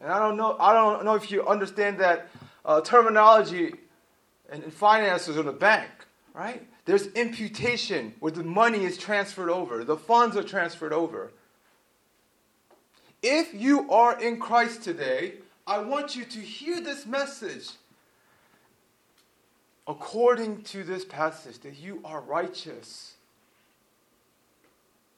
And 0.00 0.10
I 0.10 0.18
don't 0.18 0.38
know, 0.38 0.56
I 0.58 0.72
don't 0.72 1.04
know 1.04 1.14
if 1.14 1.30
you 1.30 1.46
understand 1.46 1.98
that 1.98 2.28
uh, 2.64 2.80
terminology 2.80 3.74
in, 4.52 4.62
in 4.62 4.70
finances 4.70 5.36
or 5.36 5.42
the 5.42 5.52
bank, 5.52 5.90
right? 6.34 6.66
There's 6.84 7.06
imputation 7.08 8.14
where 8.20 8.32
the 8.32 8.44
money 8.44 8.84
is 8.84 8.96
transferred 8.98 9.50
over, 9.50 9.84
the 9.84 9.96
funds 9.96 10.36
are 10.36 10.42
transferred 10.42 10.92
over. 10.92 11.32
If 13.22 13.52
you 13.52 13.90
are 13.90 14.20
in 14.20 14.40
Christ 14.40 14.82
today, 14.82 15.34
I 15.66 15.78
want 15.78 16.16
you 16.16 16.24
to 16.24 16.38
hear 16.38 16.80
this 16.80 17.04
message 17.06 17.68
according 19.86 20.62
to 20.62 20.84
this 20.84 21.04
passage 21.04 21.58
that 21.60 21.76
you 21.76 22.00
are 22.04 22.20
righteous. 22.20 23.14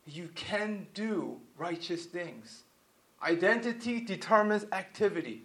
You 0.06 0.28
can 0.34 0.86
do 0.94 1.38
righteous 1.58 2.06
things. 2.06 2.62
Identity 3.22 4.00
determines 4.00 4.66
activity. 4.72 5.44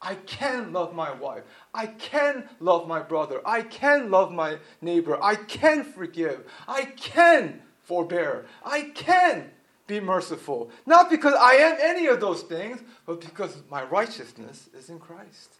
I 0.00 0.14
can 0.14 0.72
love 0.72 0.94
my 0.94 1.12
wife. 1.12 1.42
I 1.74 1.86
can 1.86 2.48
love 2.60 2.86
my 2.86 3.00
brother. 3.00 3.40
I 3.44 3.62
can 3.62 4.10
love 4.10 4.32
my 4.32 4.58
neighbor. 4.80 5.18
I 5.22 5.34
can 5.34 5.82
forgive. 5.82 6.44
I 6.68 6.84
can 6.84 7.60
forbear. 7.82 8.46
I 8.64 8.92
can 8.94 9.50
be 9.86 9.98
merciful. 9.98 10.70
Not 10.86 11.10
because 11.10 11.34
I 11.34 11.54
am 11.54 11.78
any 11.80 12.06
of 12.06 12.20
those 12.20 12.42
things, 12.42 12.80
but 13.06 13.20
because 13.20 13.56
my 13.70 13.82
righteousness 13.84 14.68
is 14.76 14.88
in 14.88 15.00
Christ. 15.00 15.54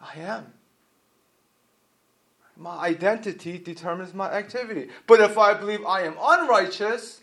I 0.00 0.20
am. 0.20 0.52
My 2.56 2.78
identity 2.78 3.58
determines 3.58 4.14
my 4.14 4.30
activity. 4.30 4.88
But 5.06 5.20
if 5.20 5.36
I 5.36 5.54
believe 5.54 5.84
I 5.84 6.02
am 6.02 6.16
unrighteous, 6.20 7.20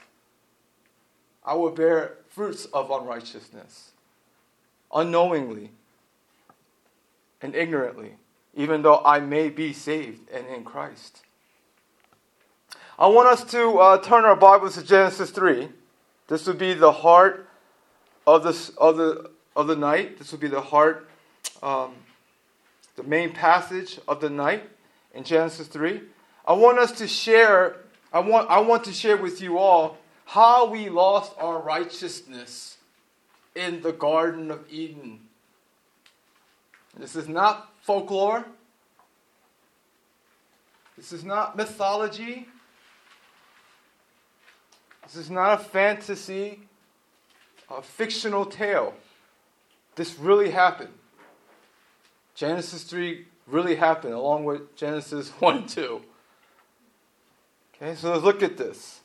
I 1.44 1.56
will 1.56 1.72
bear 1.72 2.18
fruits 2.30 2.66
of 2.66 2.92
unrighteousness 2.92 3.92
unknowingly 4.94 5.72
and 7.46 7.56
ignorantly, 7.56 8.16
even 8.56 8.82
though 8.82 9.04
I 9.06 9.20
may 9.20 9.50
be 9.50 9.72
saved 9.72 10.30
and 10.32 10.48
in 10.48 10.64
Christ. 10.64 11.22
I 12.98 13.06
want 13.08 13.28
us 13.28 13.44
to 13.52 13.78
uh, 13.78 13.98
turn 14.00 14.26
our 14.26 14.36
Bibles 14.36 14.76
to 14.76 14.84
Genesis 14.84 15.30
3. 15.30 15.70
This 16.28 16.48
would 16.48 16.58
be 16.58 16.74
the 16.74 16.92
heart 16.92 17.48
of, 18.26 18.44
this, 18.44 18.70
of, 18.70 18.98
the, 18.98 19.30
of 19.56 19.68
the 19.68 19.76
night. 19.76 20.18
This 20.18 20.32
would 20.32 20.42
be 20.42 20.48
the 20.48 20.60
heart, 20.60 21.08
um, 21.62 21.94
the 22.96 23.04
main 23.04 23.32
passage 23.32 24.00
of 24.08 24.22
the 24.22 24.30
night 24.30 24.64
in 25.14 25.24
Genesis 25.24 25.68
3. 25.68 26.02
I 26.48 26.54
want 26.54 26.80
us 26.80 26.94
to 26.94 27.08
share, 27.08 27.76
I 28.12 28.22
want, 28.22 28.50
I 28.50 28.60
want 28.60 28.86
to 28.86 28.92
share 28.92 29.18
with 29.18 29.40
you 29.40 29.60
all 29.60 29.98
how 30.26 30.68
we 30.68 30.90
lost 30.90 31.34
our 31.38 31.60
righteousness 31.60 32.78
in 33.54 33.84
the 33.84 33.94
Garden 33.94 34.50
of 34.50 34.66
Eden. 34.72 35.20
This 36.98 37.16
is 37.16 37.28
not 37.28 37.72
folklore. 37.82 38.46
This 40.98 41.12
is 41.12 41.24
not 41.24 41.58
mythology. 41.58 42.48
This 45.04 45.18
is 45.18 45.30
not 45.30 45.60
a 45.60 45.64
fantasy, 45.64 46.62
a 47.70 47.82
fictional 47.82 48.46
tale. 48.46 48.94
This 49.96 50.18
really 50.18 50.52
happened. 50.52 50.94
Genesis 52.34 52.84
3 52.84 53.26
really 53.48 53.76
happened, 53.76 54.14
along 54.14 54.46
with 54.46 54.76
Genesis 54.76 55.30
1 55.40 55.58
and 55.58 55.70
2. 55.70 56.02
Okay, 57.76 57.96
so 57.96 58.12
let's 58.12 58.24
look 58.24 58.42
at 58.42 58.58
this. 58.58 59.02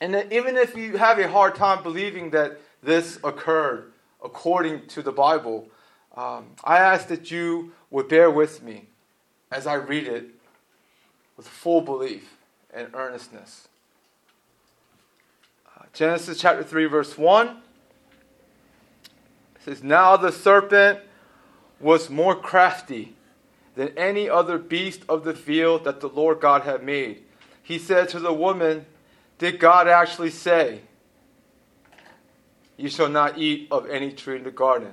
And 0.00 0.26
even 0.32 0.56
if 0.56 0.76
you 0.76 0.96
have 0.96 1.18
a 1.18 1.28
hard 1.28 1.54
time 1.54 1.82
believing 1.82 2.30
that 2.30 2.60
this 2.82 3.18
occurred 3.22 3.92
according 4.24 4.86
to 4.88 5.02
the 5.02 5.12
Bible, 5.12 5.68
um, 6.16 6.46
I 6.62 6.78
ask 6.78 7.08
that 7.08 7.30
you 7.30 7.72
would 7.90 8.08
bear 8.08 8.30
with 8.30 8.62
me 8.62 8.86
as 9.50 9.66
I 9.66 9.74
read 9.74 10.06
it 10.06 10.26
with 11.36 11.48
full 11.48 11.80
belief 11.80 12.36
and 12.72 12.88
earnestness. 12.94 13.68
Genesis 15.92 16.40
chapter 16.40 16.62
3, 16.64 16.86
verse 16.86 17.18
1. 17.18 17.48
It 17.48 17.54
says, 19.62 19.82
Now 19.82 20.16
the 20.16 20.32
serpent 20.32 21.00
was 21.80 22.08
more 22.08 22.34
crafty 22.34 23.14
than 23.74 23.88
any 23.96 24.28
other 24.28 24.56
beast 24.56 25.02
of 25.08 25.24
the 25.24 25.34
field 25.34 25.84
that 25.84 26.00
the 26.00 26.08
Lord 26.08 26.40
God 26.40 26.62
had 26.62 26.82
made. 26.82 27.22
He 27.62 27.78
said 27.78 28.08
to 28.10 28.20
the 28.20 28.32
woman, 28.32 28.86
Did 29.38 29.58
God 29.58 29.86
actually 29.86 30.30
say, 30.30 30.80
You 32.78 32.88
shall 32.88 33.10
not 33.10 33.36
eat 33.36 33.68
of 33.70 33.88
any 33.90 34.12
tree 34.12 34.36
in 34.36 34.44
the 34.44 34.50
garden? 34.50 34.92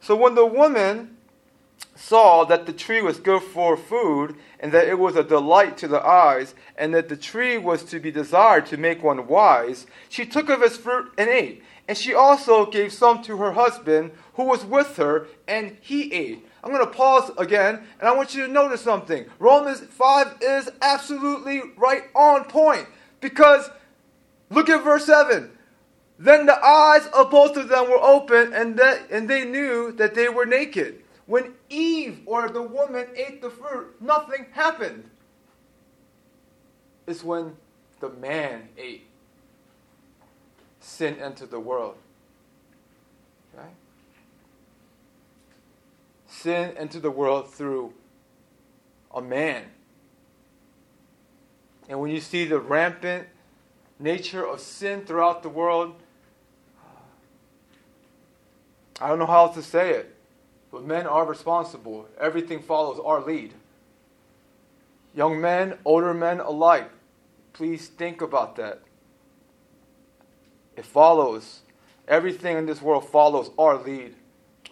So 0.00 0.16
when 0.16 0.34
the 0.34 0.46
woman 0.46 1.16
saw 1.94 2.44
that 2.44 2.66
the 2.66 2.72
tree 2.72 3.02
was 3.02 3.18
good 3.18 3.42
for 3.42 3.76
food, 3.76 4.36
and 4.58 4.72
that 4.72 4.88
it 4.88 4.98
was 4.98 5.16
a 5.16 5.24
delight 5.24 5.76
to 5.78 5.88
the 5.88 6.04
eyes, 6.04 6.54
and 6.76 6.94
that 6.94 7.08
the 7.08 7.16
tree 7.16 7.58
was 7.58 7.84
to 7.84 8.00
be 8.00 8.10
desired 8.10 8.66
to 8.66 8.76
make 8.76 9.02
one 9.02 9.26
wise, 9.26 9.86
she 10.08 10.24
took 10.26 10.48
of 10.48 10.62
its 10.62 10.76
fruit 10.76 11.12
and 11.16 11.28
ate. 11.28 11.62
And 11.88 11.96
she 11.96 12.14
also 12.14 12.66
gave 12.66 12.92
some 12.92 13.22
to 13.24 13.36
her 13.38 13.52
husband 13.52 14.12
who 14.34 14.44
was 14.44 14.64
with 14.64 14.96
her, 14.96 15.26
and 15.46 15.76
he 15.80 16.12
ate. 16.12 16.46
I'm 16.62 16.72
going 16.72 16.84
to 16.84 16.92
pause 16.92 17.30
again, 17.38 17.82
and 17.98 18.08
I 18.08 18.14
want 18.14 18.34
you 18.34 18.46
to 18.46 18.52
notice 18.52 18.82
something. 18.82 19.26
Romans 19.38 19.80
5 19.80 20.38
is 20.40 20.70
absolutely 20.82 21.62
right 21.76 22.04
on 22.14 22.44
point. 22.44 22.86
Because 23.20 23.70
look 24.50 24.68
at 24.68 24.84
verse 24.84 25.06
7. 25.06 25.50
Then 26.20 26.44
the 26.44 26.62
eyes 26.62 27.06
of 27.14 27.30
both 27.30 27.56
of 27.56 27.70
them 27.70 27.88
were 27.88 27.98
open, 27.98 28.52
and, 28.52 28.78
that, 28.78 29.10
and 29.10 29.26
they 29.26 29.46
knew 29.46 29.90
that 29.92 30.14
they 30.14 30.28
were 30.28 30.44
naked. 30.44 31.02
When 31.24 31.54
Eve 31.70 32.20
or 32.26 32.50
the 32.50 32.60
woman 32.60 33.06
ate 33.16 33.40
the 33.40 33.48
fruit, 33.48 33.96
nothing 34.02 34.44
happened. 34.52 35.08
It's 37.06 37.24
when 37.24 37.56
the 38.00 38.10
man 38.10 38.68
ate. 38.76 39.06
Sin 40.80 41.16
entered 41.22 41.50
the 41.50 41.58
world. 41.58 41.96
Okay? 43.54 43.68
Sin 46.26 46.76
entered 46.76 47.00
the 47.00 47.10
world 47.10 47.50
through 47.50 47.94
a 49.14 49.22
man. 49.22 49.64
and 51.88 51.98
when 51.98 52.10
you 52.10 52.20
see 52.20 52.44
the 52.44 52.60
rampant 52.60 53.26
nature 53.98 54.46
of 54.46 54.60
sin 54.60 55.06
throughout 55.06 55.42
the 55.42 55.48
world, 55.48 55.94
I 59.00 59.08
don't 59.08 59.18
know 59.18 59.26
how 59.26 59.46
else 59.46 59.56
to 59.56 59.62
say 59.62 59.90
it, 59.90 60.14
but 60.70 60.84
men 60.84 61.06
are 61.06 61.24
responsible. 61.24 62.08
Everything 62.18 62.60
follows 62.60 63.00
our 63.04 63.20
lead. 63.20 63.54
Young 65.14 65.40
men, 65.40 65.78
older 65.84 66.14
men 66.14 66.40
alike, 66.40 66.90
please 67.52 67.88
think 67.88 68.20
about 68.20 68.56
that. 68.56 68.80
It 70.76 70.84
follows. 70.84 71.60
Everything 72.06 72.56
in 72.56 72.66
this 72.66 72.82
world 72.82 73.08
follows 73.08 73.50
our 73.58 73.76
lead, 73.76 74.14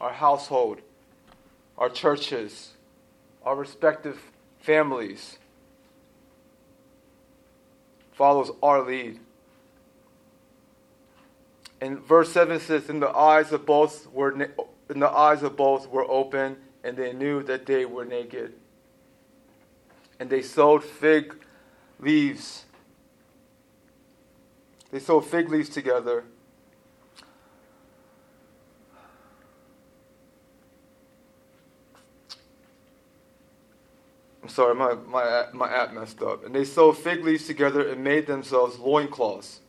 our 0.01 0.13
household, 0.13 0.81
our 1.77 1.89
churches, 1.89 2.75
our 3.45 3.57
respective 3.57 4.21
families. 4.61 5.39
Follows 8.13 8.51
our 8.63 8.83
lead. 8.83 9.21
And 11.81 12.01
verse 12.01 12.33
7 12.33 12.59
says, 12.61 12.89
"In 12.91 13.01
the 13.01 13.11
eyes 13.11 13.53
of 13.53 13.65
both 13.65 14.11
were 14.13 14.33
in 14.91 15.01
the 15.01 15.09
eyes 15.09 15.43
of 15.43 15.57
both 15.57 15.89
were 15.89 16.11
open, 16.11 16.57
and 16.83 16.97
they 16.97 17.13
knew 17.13 17.43
that 17.43 17.67
they 17.67 17.85
were 17.85 18.05
naked. 18.05 18.55
And 20.19 20.31
they 20.31 20.43
sewed 20.43 20.83
fig 20.83 21.35
leaves. 22.01 22.65
They 24.91 24.99
sewed 24.99 25.25
fig 25.25 25.49
leaves 25.51 25.69
together. 25.69 26.25
I'm 34.43 34.49
sorry, 34.49 34.75
my, 34.75 34.95
my, 34.95 35.47
my 35.53 35.71
app 35.71 35.93
messed 35.93 36.23
up. 36.23 36.47
And 36.47 36.55
they 36.55 36.65
sewed 36.65 36.97
fig 36.97 37.23
leaves 37.23 37.47
together 37.47 37.87
and 37.87 38.03
made 38.03 38.27
themselves 38.27 38.79
loincloths. 38.79 39.61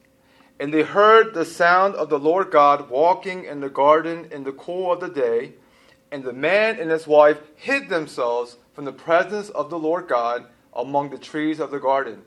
And 0.60 0.74
they 0.74 0.84
heard 0.84 1.34
the 1.34 1.46
sound 1.46 1.96
of 1.96 2.10
the 2.10 2.20
Lord 2.20 2.52
God 2.52 2.90
walking 2.90 3.46
in 3.46 3.62
the 3.62 3.70
garden 3.70 4.28
in 4.32 4.44
the 4.44 4.52
cool 4.52 4.92
of 4.92 5.00
the 5.00 5.10
day. 5.10 5.54
And 6.12 6.24
the 6.24 6.34
man 6.34 6.80
and 6.80 6.92
his 6.92 7.08
wife 7.08 7.40
hid 7.56 7.88
themselves 7.88 8.58
from 8.74 8.86
the 8.86 8.92
presence 8.92 9.50
of 9.50 9.70
the 9.70 9.80
Lord 9.80 10.08
God 10.08 10.46
among 10.74 11.10
the 11.10 11.18
trees 11.18 11.60
of 11.60 11.72
the 11.72 11.80
garden. 11.80 12.24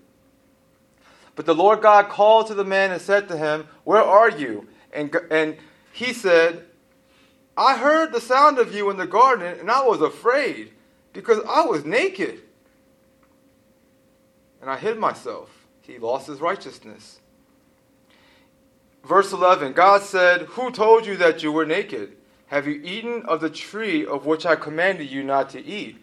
But 1.35 1.47
the 1.47 1.55
Lord 1.55 1.81
God 1.83 2.09
called 2.09 2.47
to 2.47 2.55
the 2.55 2.65
man 2.65 2.91
and 2.91 3.01
said 3.01 3.29
to 3.29 3.37
him, 3.37 3.67
Where 3.85 4.03
are 4.03 4.31
you? 4.31 4.69
And, 4.93 5.15
and 5.31 5.57
he 5.93 6.13
said, 6.13 6.67
I 7.57 7.77
heard 7.77 8.13
the 8.13 8.21
sound 8.21 8.59
of 8.59 8.75
you 8.75 8.91
in 8.91 8.97
the 8.97 9.07
garden, 9.07 9.59
and 9.59 9.71
I 9.71 9.83
was 9.83 10.01
afraid, 10.01 10.73
because 11.13 11.39
I 11.49 11.65
was 11.65 11.85
naked. 11.85 12.43
And 14.61 14.71
I 14.71 14.77
hid 14.77 14.99
myself. 14.99 15.51
He 15.83 15.99
lost 15.99 16.27
his 16.27 16.41
righteousness. 16.41 17.21
Verse 19.05 19.33
11 19.33 19.73
God 19.73 20.03
said, 20.03 20.43
Who 20.43 20.71
told 20.71 21.07
you 21.07 21.17
that 21.17 21.43
you 21.43 21.53
were 21.53 21.67
naked? 21.67 22.17
Have 22.47 22.67
you 22.67 22.81
eaten 22.85 23.23
of 23.27 23.41
the 23.41 23.51
tree 23.51 24.05
of 24.05 24.27
which 24.27 24.45
I 24.45 24.57
commanded 24.57 25.11
you 25.11 25.23
not 25.23 25.51
to 25.51 25.65
eat? 25.65 25.97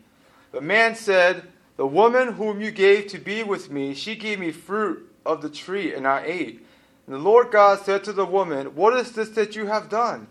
The 0.52 0.62
man 0.62 0.96
said, 0.96 1.44
The 1.78 1.88
woman 1.88 2.34
whom 2.34 2.60
you 2.60 2.72
gave 2.72 3.08
to 3.08 3.20
be 3.20 3.44
with 3.44 3.70
me, 3.70 3.94
she 3.94 4.16
gave 4.16 4.40
me 4.40 4.52
fruit 4.52 5.10
of 5.26 5.42
the 5.42 5.50
tree, 5.50 5.94
and 5.94 6.08
I 6.08 6.24
ate. 6.26 6.66
And 7.06 7.16
the 7.16 7.20
Lord 7.20 7.52
God 7.52 7.80
said 7.86 8.04
to 8.06 8.14
the 8.14 8.26
woman, 8.26 8.76
What 8.76 8.98
is 8.98 9.12
this 9.12 9.30
that 9.30 9.56
you 9.56 9.68
have 9.68 9.90
done? 9.90 10.28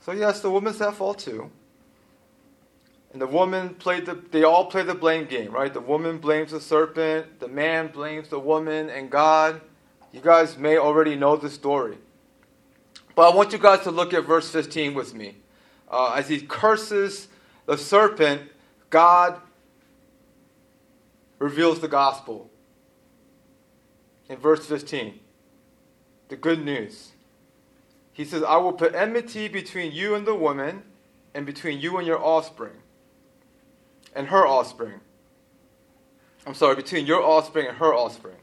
So, 0.00 0.12
yes, 0.12 0.40
the 0.40 0.50
woman's 0.50 0.80
at 0.80 0.94
fault 0.94 1.18
too. 1.18 1.50
And 3.12 3.20
the 3.20 3.26
woman 3.26 3.70
played 3.70 4.06
the, 4.06 4.14
they 4.14 4.44
all 4.44 4.66
play 4.66 4.82
the 4.82 4.94
blame 4.94 5.24
game, 5.24 5.50
right? 5.50 5.72
The 5.72 5.80
woman 5.80 6.18
blames 6.18 6.52
the 6.52 6.60
serpent, 6.60 7.40
the 7.40 7.48
man 7.48 7.88
blames 7.88 8.28
the 8.28 8.38
woman 8.38 8.90
and 8.90 9.10
God. 9.10 9.60
You 10.16 10.22
guys 10.22 10.56
may 10.56 10.78
already 10.78 11.14
know 11.14 11.36
the 11.36 11.50
story. 11.50 11.98
But 13.14 13.30
I 13.30 13.36
want 13.36 13.52
you 13.52 13.58
guys 13.58 13.80
to 13.80 13.90
look 13.90 14.14
at 14.14 14.24
verse 14.24 14.48
15 14.50 14.94
with 14.94 15.12
me. 15.12 15.36
Uh, 15.90 16.14
as 16.14 16.26
he 16.26 16.40
curses 16.40 17.28
the 17.66 17.76
serpent, 17.76 18.50
God 18.88 19.38
reveals 21.38 21.80
the 21.80 21.88
gospel. 21.88 22.48
In 24.30 24.38
verse 24.38 24.64
15, 24.64 25.20
the 26.28 26.36
good 26.36 26.64
news. 26.64 27.12
He 28.14 28.24
says, 28.24 28.42
I 28.42 28.56
will 28.56 28.72
put 28.72 28.94
enmity 28.94 29.48
between 29.48 29.92
you 29.92 30.14
and 30.14 30.26
the 30.26 30.34
woman, 30.34 30.82
and 31.34 31.44
between 31.44 31.78
you 31.78 31.98
and 31.98 32.06
your 32.06 32.24
offspring, 32.24 32.72
and 34.14 34.28
her 34.28 34.46
offspring. 34.46 35.00
I'm 36.46 36.54
sorry, 36.54 36.74
between 36.74 37.04
your 37.04 37.22
offspring 37.22 37.66
and 37.66 37.76
her 37.76 37.92
offspring. 37.92 38.36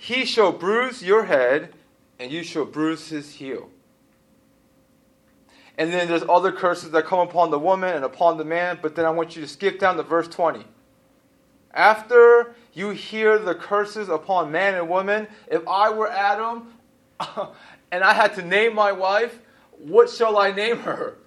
He 0.00 0.24
shall 0.24 0.52
bruise 0.52 1.02
your 1.02 1.24
head, 1.24 1.74
and 2.20 2.30
you 2.30 2.44
shall 2.44 2.64
bruise 2.64 3.08
his 3.08 3.34
heel. 3.34 3.68
And 5.76 5.92
then 5.92 6.06
there's 6.08 6.22
other 6.28 6.52
curses 6.52 6.92
that 6.92 7.04
come 7.04 7.18
upon 7.18 7.50
the 7.50 7.58
woman 7.58 7.94
and 7.94 8.04
upon 8.04 8.38
the 8.38 8.44
man, 8.44 8.78
but 8.80 8.94
then 8.94 9.04
I 9.04 9.10
want 9.10 9.34
you 9.34 9.42
to 9.42 9.48
skip 9.48 9.80
down 9.80 9.96
to 9.96 10.04
verse 10.04 10.28
20. 10.28 10.64
After 11.74 12.54
you 12.72 12.90
hear 12.90 13.38
the 13.38 13.56
curses 13.56 14.08
upon 14.08 14.52
man 14.52 14.74
and 14.74 14.88
woman, 14.88 15.26
if 15.48 15.66
I 15.66 15.90
were 15.90 16.10
Adam 16.10 16.72
and 17.90 18.04
I 18.04 18.14
had 18.14 18.34
to 18.36 18.42
name 18.42 18.74
my 18.74 18.92
wife, 18.92 19.40
what 19.78 20.08
shall 20.08 20.38
I 20.38 20.52
name 20.52 20.78
her? 20.78 21.18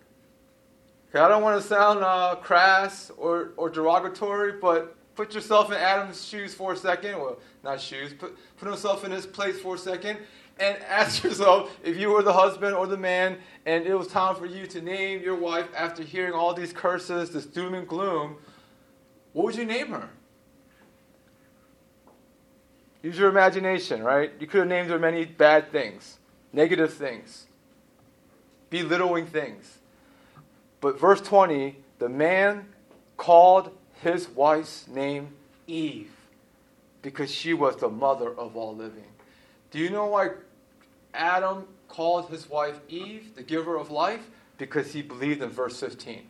Okay, 1.09 1.19
I 1.19 1.27
don't 1.27 1.43
want 1.43 1.61
to 1.61 1.67
sound 1.67 2.03
uh, 2.03 2.35
crass 2.35 3.11
or, 3.17 3.51
or 3.57 3.69
derogatory, 3.69 4.53
but 4.53 4.95
put 5.15 5.33
yourself 5.33 5.69
in 5.71 5.77
Adam's 5.77 6.25
shoes 6.25 6.53
for 6.53 6.71
a 6.71 6.77
second. 6.77 7.17
Well, 7.17 7.37
not 7.63 7.79
shoes. 7.79 8.13
Put, 8.13 8.37
put 8.57 8.67
himself 8.67 9.03
in 9.03 9.11
his 9.11 9.25
place 9.25 9.59
for 9.59 9.75
a 9.75 9.77
second 9.77 10.17
and 10.59 10.77
ask 10.87 11.23
yourself 11.23 11.77
if 11.83 11.97
you 11.97 12.09
were 12.09 12.23
the 12.23 12.33
husband 12.33 12.75
or 12.75 12.87
the 12.87 12.97
man 12.97 13.37
and 13.65 13.85
it 13.85 13.95
was 13.95 14.07
time 14.07 14.35
for 14.35 14.45
you 14.45 14.65
to 14.67 14.81
name 14.81 15.21
your 15.21 15.35
wife 15.35 15.67
after 15.75 16.03
hearing 16.03 16.33
all 16.33 16.53
these 16.53 16.73
curses, 16.73 17.31
this 17.31 17.45
doom 17.45 17.73
and 17.73 17.87
gloom, 17.87 18.37
what 19.33 19.45
would 19.45 19.55
you 19.55 19.65
name 19.65 19.89
her? 19.89 20.09
Use 23.03 23.17
your 23.17 23.29
imagination, 23.29 24.03
right? 24.03 24.31
You 24.39 24.45
could 24.45 24.59
have 24.59 24.67
named 24.67 24.89
her 24.89 24.99
many 24.99 25.25
bad 25.25 25.71
things, 25.71 26.19
negative 26.53 26.93
things, 26.93 27.47
belittling 28.69 29.25
things. 29.25 29.79
But 30.81 30.99
verse 30.99 31.21
20, 31.21 31.77
the 31.97 32.09
man 32.09 32.67
called 33.17 33.71
his 34.01 34.29
wife's 34.29 34.87
name 34.87 35.29
Eve 35.65 36.11
because 37.01 37.31
she 37.31 37.53
was 37.53 37.75
the 37.77 37.89
mother 37.89 38.29
of 38.37 38.55
all 38.55 38.75
living. 38.75 39.05
Do 39.71 39.79
you 39.79 39.89
know 39.89 40.05
why 40.05 40.31
Adam 41.13 41.67
called 41.87 42.29
his 42.29 42.49
wife 42.49 42.79
Eve, 42.89 43.35
the 43.35 43.43
giver 43.43 43.77
of 43.77 43.91
life? 43.91 44.29
Because 44.57 44.93
he 44.93 45.01
believed 45.01 45.41
in 45.41 45.49
verse 45.49 45.79
15 45.79 46.23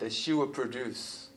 that 0.00 0.12
she 0.12 0.32
would 0.32 0.52
produce 0.52 1.28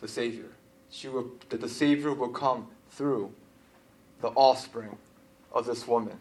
the 0.00 0.08
Savior. 0.08 0.50
She 0.90 1.08
would, 1.08 1.30
that 1.48 1.60
the 1.60 1.68
Savior 1.68 2.12
would 2.12 2.34
come 2.34 2.68
through 2.90 3.32
the 4.20 4.28
offspring 4.28 4.96
of 5.50 5.66
this 5.66 5.88
woman. 5.88 6.18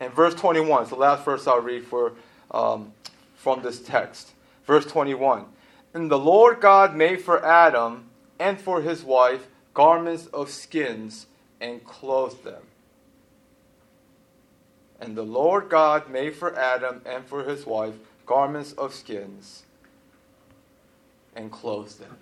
And 0.00 0.12
verse 0.12 0.34
21 0.34 0.84
is 0.84 0.88
the 0.88 0.96
last 0.96 1.24
verse 1.24 1.46
I'll 1.46 1.60
read 1.60 1.84
for, 1.84 2.14
um, 2.50 2.92
from 3.36 3.62
this 3.62 3.80
text. 3.80 4.32
Verse 4.66 4.86
21 4.86 5.44
And 5.94 6.10
the 6.10 6.18
Lord 6.18 6.60
God 6.60 6.96
made 6.96 7.22
for 7.22 7.44
Adam 7.44 8.10
and 8.38 8.60
for 8.60 8.82
his 8.82 9.04
wife 9.04 9.46
garments 9.72 10.26
of 10.26 10.50
skins 10.50 11.26
and 11.60 11.84
clothed 11.84 12.44
them. 12.44 12.62
And 15.00 15.16
the 15.16 15.22
Lord 15.22 15.68
God 15.68 16.10
made 16.10 16.34
for 16.34 16.56
Adam 16.56 17.00
and 17.06 17.24
for 17.24 17.44
his 17.44 17.64
wife 17.64 17.94
garments 18.26 18.72
of 18.72 18.94
skins 18.94 19.64
and 21.36 21.50
clothed 21.50 22.00
them. 22.00 22.16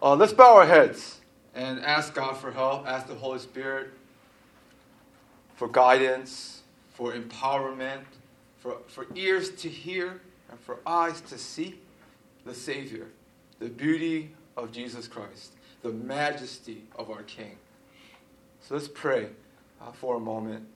Uh, 0.00 0.16
let's 0.16 0.32
bow 0.32 0.56
our 0.56 0.66
heads 0.66 1.20
and 1.54 1.80
ask 1.80 2.14
God 2.14 2.36
for 2.36 2.50
help, 2.50 2.86
ask 2.86 3.06
the 3.06 3.14
Holy 3.14 3.38
Spirit 3.38 3.90
for 5.54 5.68
guidance, 5.68 6.62
for 6.90 7.12
empowerment, 7.12 8.00
for, 8.58 8.78
for 8.88 9.06
ears 9.14 9.50
to 9.50 9.68
hear, 9.68 10.20
and 10.52 10.60
for 10.60 10.80
eyes 10.86 11.22
to 11.22 11.38
see 11.38 11.80
the 12.44 12.54
Savior, 12.54 13.08
the 13.58 13.70
beauty 13.70 14.32
of 14.54 14.70
Jesus 14.70 15.08
Christ, 15.08 15.54
the 15.82 15.88
majesty 15.88 16.84
of 16.94 17.10
our 17.10 17.22
King. 17.22 17.56
So 18.60 18.74
let's 18.74 18.86
pray 18.86 19.30
uh, 19.80 19.92
for 19.92 20.16
a 20.16 20.20
moment. 20.20 20.66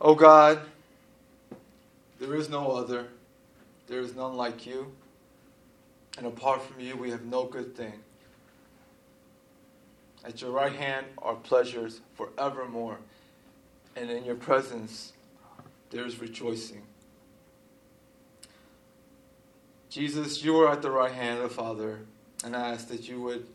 Oh 0.00 0.14
God, 0.14 0.60
There 2.18 2.34
is 2.34 2.48
no 2.48 2.70
other. 2.70 3.08
There 3.86 4.00
is 4.00 4.14
none 4.14 4.36
like 4.36 4.66
you. 4.66 4.92
And 6.16 6.26
apart 6.26 6.62
from 6.62 6.80
you, 6.80 6.96
we 6.96 7.10
have 7.10 7.24
no 7.24 7.44
good 7.44 7.74
thing. 7.74 7.94
At 10.24 10.40
your 10.40 10.50
right 10.50 10.72
hand 10.72 11.06
are 11.18 11.34
pleasures 11.34 12.00
forevermore. 12.14 12.98
And 13.96 14.10
in 14.10 14.24
your 14.24 14.34
presence, 14.34 15.12
there 15.90 16.06
is 16.06 16.20
rejoicing. 16.20 16.82
Jesus, 19.88 20.44
you 20.44 20.56
are 20.58 20.70
at 20.70 20.82
the 20.82 20.90
right 20.90 21.12
hand 21.12 21.38
of 21.38 21.48
the 21.48 21.54
Father, 21.54 22.00
and 22.44 22.54
I 22.54 22.72
ask 22.72 22.88
that 22.88 23.08
you 23.08 23.20
would 23.22 23.46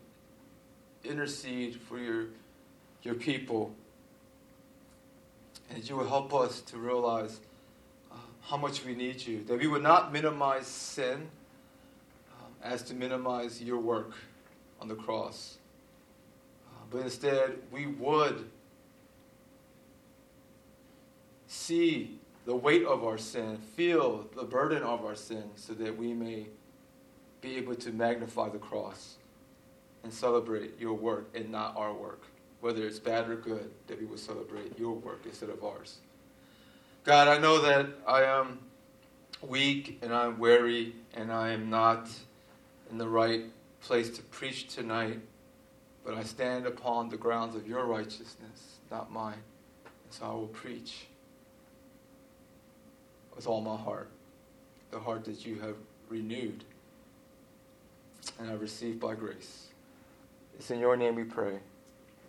intercede 1.03 1.79
for 1.79 1.97
your, 1.97 2.25
your 3.03 3.15
people, 3.15 3.73
and 5.69 5.87
you 5.87 5.95
will 5.95 6.07
help 6.07 6.33
us 6.33 6.61
to 6.61 6.77
realize 6.77 7.39
uh, 8.11 8.15
how 8.41 8.57
much 8.57 8.85
we 8.85 8.95
need 8.95 9.25
you, 9.25 9.43
that 9.45 9.59
we 9.59 9.67
would 9.67 9.83
not 9.83 10.13
minimize 10.13 10.67
sin 10.67 11.29
um, 12.31 12.51
as 12.63 12.81
to 12.83 12.93
minimize 12.93 13.61
your 13.61 13.79
work 13.79 14.13
on 14.79 14.87
the 14.87 14.95
cross, 14.95 15.57
uh, 16.67 16.83
but 16.89 16.99
instead 16.99 17.57
we 17.71 17.87
would 17.87 18.49
see 21.47 22.19
the 22.45 22.55
weight 22.55 22.85
of 22.85 23.03
our 23.03 23.17
sin, 23.17 23.57
feel 23.57 24.27
the 24.35 24.43
burden 24.43 24.83
of 24.83 25.03
our 25.03 25.15
sin, 25.15 25.43
so 25.55 25.73
that 25.73 25.97
we 25.97 26.13
may 26.13 26.45
be 27.41 27.57
able 27.57 27.75
to 27.75 27.91
magnify 27.91 28.49
the 28.49 28.57
cross 28.57 29.15
and 30.03 30.13
celebrate 30.13 30.79
your 30.79 30.93
work 30.93 31.27
and 31.33 31.49
not 31.49 31.75
our 31.75 31.93
work. 31.93 32.21
Whether 32.65 32.87
it's 32.87 32.97
bad 32.97 33.29
or 33.29 33.35
good, 33.35 33.69
that 33.85 33.99
we 33.99 34.07
will 34.07 34.17
celebrate 34.17 34.79
your 34.79 34.93
work 34.93 35.19
instead 35.23 35.51
of 35.51 35.63
ours. 35.63 35.99
God, 37.03 37.27
I 37.27 37.37
know 37.37 37.61
that 37.61 37.85
I 38.07 38.23
am 38.23 38.57
weak 39.43 39.99
and 40.01 40.11
I'm 40.11 40.39
weary 40.39 40.95
and 41.13 41.31
I 41.31 41.51
am 41.51 41.69
not 41.69 42.09
in 42.89 42.97
the 42.97 43.07
right 43.07 43.43
place 43.81 44.09
to 44.17 44.23
preach 44.23 44.65
tonight, 44.73 45.19
but 46.03 46.15
I 46.15 46.23
stand 46.23 46.65
upon 46.65 47.09
the 47.09 47.17
grounds 47.17 47.55
of 47.55 47.67
your 47.67 47.85
righteousness, 47.85 48.79
not 48.89 49.11
mine. 49.11 49.43
And 49.83 50.11
so 50.11 50.25
I 50.25 50.33
will 50.33 50.47
preach 50.47 51.05
with 53.35 53.45
all 53.45 53.61
my 53.61 53.77
heart, 53.77 54.09
the 54.89 54.99
heart 54.99 55.23
that 55.25 55.45
you 55.45 55.59
have 55.59 55.75
renewed 56.09 56.63
and 58.39 58.49
I 58.49 58.53
received 58.53 58.99
by 58.99 59.13
grace. 59.13 59.67
It's 60.57 60.71
in 60.71 60.79
your 60.79 60.97
name 60.97 61.13
we 61.13 61.25
pray. 61.25 61.59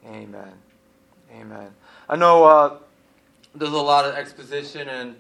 Amen. 0.07 0.53
Amen. 1.33 1.71
I 2.09 2.17
know 2.17 2.45
uh, 2.45 2.79
there's 3.55 3.73
a 3.73 3.77
lot 3.77 4.05
of 4.05 4.15
exposition 4.15 4.89
and 4.89 5.17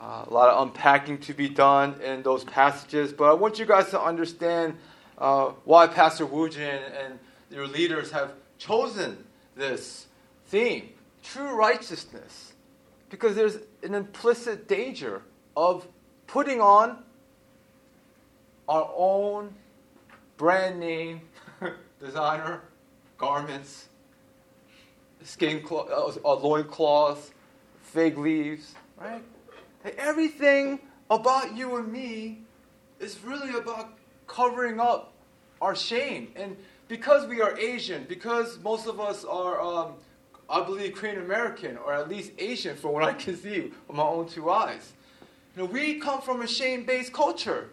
uh, 0.00 0.24
a 0.26 0.32
lot 0.32 0.48
of 0.48 0.68
unpacking 0.68 1.18
to 1.18 1.34
be 1.34 1.48
done 1.48 2.00
in 2.00 2.22
those 2.22 2.44
passages, 2.44 3.12
but 3.12 3.24
I 3.24 3.32
want 3.32 3.58
you 3.58 3.66
guys 3.66 3.90
to 3.90 4.00
understand 4.00 4.76
uh, 5.18 5.52
why 5.64 5.86
Pastor 5.86 6.26
Woojin 6.26 6.80
and 7.04 7.18
your 7.50 7.66
leaders 7.66 8.10
have 8.12 8.32
chosen 8.58 9.24
this 9.56 10.06
theme 10.46 10.90
true 11.22 11.54
righteousness 11.54 12.52
because 13.10 13.34
there's 13.34 13.58
an 13.82 13.94
implicit 13.94 14.68
danger 14.68 15.22
of 15.56 15.86
putting 16.26 16.60
on 16.60 17.02
our 18.68 18.90
own 18.96 19.54
brand 20.36 20.80
name 20.80 21.20
designer 22.00 22.62
garments, 23.18 23.88
skin 25.24 25.62
cloth, 25.62 26.18
uh, 26.24 26.34
loin 26.34 26.64
cloths, 26.64 27.30
fig 27.82 28.18
leaves, 28.18 28.74
right? 29.00 29.22
Everything 29.98 30.78
about 31.10 31.56
you 31.56 31.76
and 31.76 31.92
me 31.92 32.38
is 33.00 33.18
really 33.24 33.54
about 33.58 33.98
covering 34.26 34.80
up 34.80 35.12
our 35.60 35.74
shame. 35.74 36.32
And 36.36 36.56
because 36.88 37.26
we 37.26 37.40
are 37.40 37.58
Asian, 37.58 38.04
because 38.08 38.58
most 38.60 38.86
of 38.86 39.00
us 39.00 39.24
are 39.24 39.60
um, 39.60 39.94
I 40.52 40.62
believe, 40.62 40.94
Korean 40.94 41.18
American, 41.18 41.78
or 41.78 41.94
at 41.94 42.10
least 42.10 42.32
Asian, 42.38 42.76
from 42.76 42.92
what 42.92 43.02
I 43.02 43.14
can 43.14 43.36
see 43.36 43.72
with 43.88 43.96
my 43.96 44.02
own 44.02 44.28
two 44.28 44.50
eyes. 44.50 44.92
You 45.56 45.62
know, 45.62 45.68
we 45.68 45.98
come 45.98 46.20
from 46.20 46.42
a 46.42 46.46
shame 46.46 46.84
based 46.84 47.12
culture. 47.12 47.70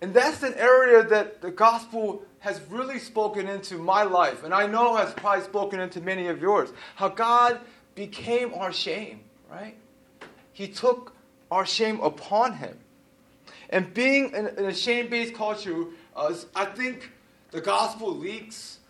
And 0.00 0.14
that's 0.14 0.44
an 0.44 0.54
area 0.54 1.02
that 1.02 1.40
the 1.40 1.50
gospel 1.50 2.22
has 2.44 2.60
really 2.68 2.98
spoken 2.98 3.48
into 3.48 3.78
my 3.78 4.02
life, 4.02 4.44
and 4.44 4.52
I 4.52 4.66
know 4.66 4.96
has 4.96 5.14
probably 5.14 5.42
spoken 5.44 5.80
into 5.80 6.02
many 6.02 6.26
of 6.26 6.42
yours. 6.42 6.68
How 6.94 7.08
God 7.08 7.58
became 7.94 8.52
our 8.52 8.70
shame, 8.70 9.20
right? 9.50 9.74
He 10.52 10.68
took 10.68 11.14
our 11.50 11.64
shame 11.64 12.00
upon 12.02 12.52
him. 12.52 12.76
And 13.70 13.94
being 13.94 14.34
in, 14.34 14.48
in 14.48 14.66
a 14.66 14.74
shame 14.74 15.08
based 15.08 15.32
culture, 15.32 15.86
uh, 16.14 16.34
I 16.54 16.66
think 16.66 17.12
the 17.50 17.62
gospel 17.62 18.14
leaks 18.14 18.80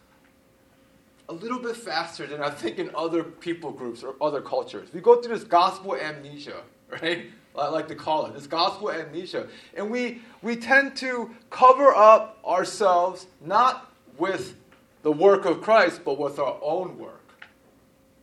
a 1.29 1.33
little 1.33 1.61
bit 1.61 1.77
faster 1.77 2.27
than 2.27 2.43
I 2.43 2.51
think 2.51 2.81
in 2.81 2.91
other 2.93 3.23
people 3.23 3.71
groups 3.71 4.03
or 4.03 4.17
other 4.21 4.41
cultures. 4.41 4.89
We 4.93 5.01
go 5.01 5.23
through 5.23 5.39
this 5.39 5.45
gospel 5.45 5.95
amnesia, 5.95 6.61
right? 6.89 7.27
I 7.57 7.69
like 7.69 7.89
to 7.89 7.95
call 7.95 8.27
it 8.27 8.35
this 8.35 8.47
gospel 8.47 8.91
amnesia. 8.91 9.47
And 9.77 9.91
we, 9.91 10.23
we 10.43 10.57
tend 10.57 10.97
to 10.97 11.35
cover 11.51 11.95
up 11.95 12.39
ourselves 12.45 13.27
not 13.41 13.93
with 14.19 14.57
the 15.03 15.13
work 15.13 15.45
of 15.45 15.61
Christ, 15.61 16.01
but 16.05 16.19
with 16.19 16.39
our 16.39 16.59
own 16.61 16.99
work, 16.99 17.45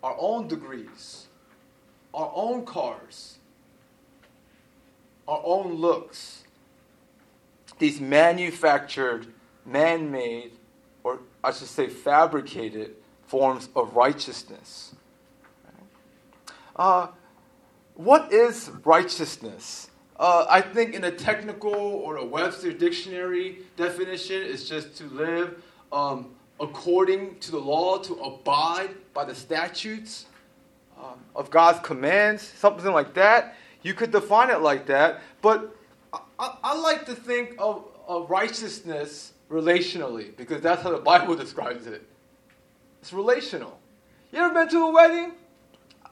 our 0.04 0.16
own 0.20 0.48
degrees, 0.48 1.28
our 2.14 2.32
own 2.36 2.66
cars, 2.66 3.38
our 5.28 5.42
own 5.46 5.76
looks. 5.76 6.44
These 7.80 8.02
manufactured, 8.02 9.28
man 9.66 10.12
made 10.12 10.52
or 11.04 11.20
I 11.44 11.52
should 11.52 11.68
say 11.68 11.88
fabricated 11.88 12.96
forms 13.26 13.70
of 13.76 13.96
righteousness. 13.96 14.96
Uh, 16.76 17.08
what 18.04 18.34
is 18.34 18.72
righteousness? 18.84 19.90
Uh, 20.18 20.46
I 20.50 20.62
think 20.62 20.96
in 20.96 21.04
a 21.04 21.12
technical 21.12 21.74
or 21.74 22.18
a 22.18 22.26
Webster 22.26 22.72
dictionary 22.72 23.60
definition, 23.78 24.42
it's 24.42 24.68
just 24.68 24.96
to 24.98 25.06
live 25.06 25.64
um, 25.92 26.32
according 26.60 27.40
to 27.40 27.52
the 27.52 27.60
law, 27.60 27.98
to 28.00 28.14
abide 28.16 28.92
by 29.14 29.26
the 29.26 29.36
statutes 29.36 30.26
um, 30.98 31.20
of 31.36 31.50
God's 31.50 31.80
commands, 31.80 32.42
something 32.44 32.92
like 32.92 33.14
that. 33.16 33.56
You 33.84 33.94
could 33.94 34.12
define 34.12 34.50
it 34.50 34.62
like 34.62 34.86
that, 34.88 35.22
but 35.42 35.76
I, 36.14 36.56
I 36.64 36.80
like 36.80 37.06
to 37.08 37.16
think 37.16 37.56
of, 37.58 37.86
of 38.08 38.30
righteousness 38.30 39.34
relationally, 39.50 40.36
because 40.38 40.62
that's 40.62 40.82
how 40.82 40.92
the 40.92 40.98
Bible 40.98 41.36
describes 41.46 41.88
it. 41.88 42.08
It's 43.02 43.12
relational. 43.14 43.80
You 44.32 44.40
ever 44.40 44.54
been 44.54 44.70
to 44.70 44.84
a 44.88 44.92
wedding? 44.92 45.34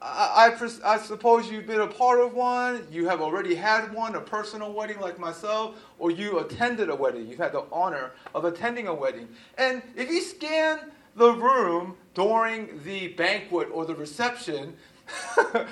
I, 0.02 0.56
I, 0.58 0.94
I, 0.94 0.98
suppose 0.98 1.52
you've 1.52 1.68
been 1.68 1.82
a 1.82 1.88
part 1.88 2.22
of 2.22 2.34
one, 2.34 2.88
you 2.90 3.08
have 3.08 3.22
already 3.22 3.54
had 3.54 3.94
one, 3.94 4.16
a 4.16 4.22
personal 4.22 4.72
wedding 4.72 5.00
like 5.00 5.20
myself, 5.20 5.76
or 5.98 6.10
you 6.10 6.40
attended 6.40 6.90
a 6.90 6.96
wedding. 6.96 7.28
You've 7.28 7.40
had 7.40 7.52
the 7.52 7.66
honor 7.72 8.12
of 8.34 8.46
attending 8.46 8.88
a 8.88 8.94
wedding. 8.94 9.28
And 9.58 9.82
if 9.96 10.10
you 10.10 10.22
scan 10.22 10.92
the 11.16 11.34
room 11.34 11.98
during 12.14 12.82
the 12.84 13.10
banquet 13.10 13.68
or 13.74 13.86
the 13.86 13.96
reception, 13.96 14.76
I, 15.38 15.66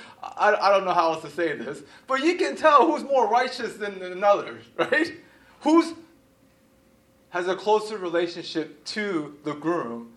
I, 0.59 0.71
don't 0.71 0.83
know 0.83 0.93
how 0.93 1.13
else 1.13 1.21
to 1.21 1.29
say 1.29 1.55
this, 1.55 1.83
but 2.07 2.21
you 2.21 2.35
can 2.35 2.55
tell 2.55 2.85
who's 2.85 3.03
more 3.03 3.29
righteous 3.29 3.75
than 3.75 4.01
another, 4.01 4.59
right? 4.77 5.13
Who's 5.61 5.93
has 7.29 7.47
a 7.47 7.55
closer 7.55 7.97
relationship 7.97 8.83
to 8.85 9.37
the 9.43 9.53
groom 9.53 10.13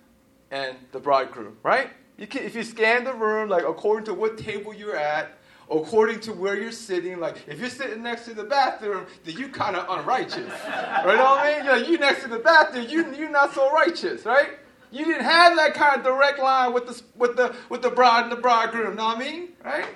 and 0.51 0.77
the 0.93 1.01
bridegroom, 1.01 1.57
right? 1.63 1.91
You 2.21 2.27
can, 2.27 2.45
if 2.45 2.55
you 2.55 2.63
scan 2.63 3.05
the 3.05 3.15
room, 3.15 3.49
like 3.49 3.65
according 3.65 4.05
to 4.05 4.15
what 4.15 4.37
table 4.37 4.75
you're 4.75 4.95
at, 4.95 5.39
according 5.71 6.21
to 6.21 6.35
where 6.35 6.61
you're 6.61 6.71
sitting, 6.71 7.19
like 7.19 7.39
if 7.49 7.59
you're 7.59 7.71
sitting 7.71 8.03
next 8.03 8.27
to 8.27 8.35
the 8.35 8.45
bathroom, 8.45 9.07
then 9.25 9.39
you 9.39 9.49
kind 9.49 9.75
of 9.75 9.87
unrighteous, 9.89 10.53
right? 10.67 11.03
You 11.07 11.17
know 11.17 11.25
what 11.25 11.39
I 11.39 11.57
mean? 11.57 11.65
You're, 11.65 11.79
like, 11.79 11.89
you 11.89 11.99
next 11.99 12.23
to 12.25 12.29
the 12.29 12.39
bathroom, 12.39 12.87
you 12.91 13.11
you're 13.15 13.31
not 13.31 13.55
so 13.55 13.73
righteous, 13.73 14.27
right? 14.27 14.51
You 14.91 15.07
didn't 15.07 15.25
have 15.25 15.57
that 15.57 15.73
kind 15.73 15.97
of 15.97 16.05
direct 16.05 16.39
line 16.39 16.75
with 16.75 16.87
the 16.89 17.03
with 17.17 17.37
the 17.37 17.57
with 17.71 17.81
the 17.81 17.91
bride 17.91 18.25
and 18.25 18.33
the 18.33 18.37
bridegroom. 18.37 18.97
Know 18.97 19.07
what 19.07 19.17
I 19.17 19.21
mean? 19.21 19.49
Right? 19.65 19.87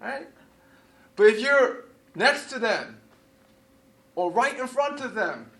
Right? 0.00 0.28
But 1.16 1.24
if 1.24 1.40
you're 1.40 1.86
next 2.14 2.50
to 2.50 2.60
them 2.60 2.98
or 4.14 4.30
right 4.30 4.56
in 4.56 4.68
front 4.68 5.00
of 5.00 5.14
them, 5.14 5.50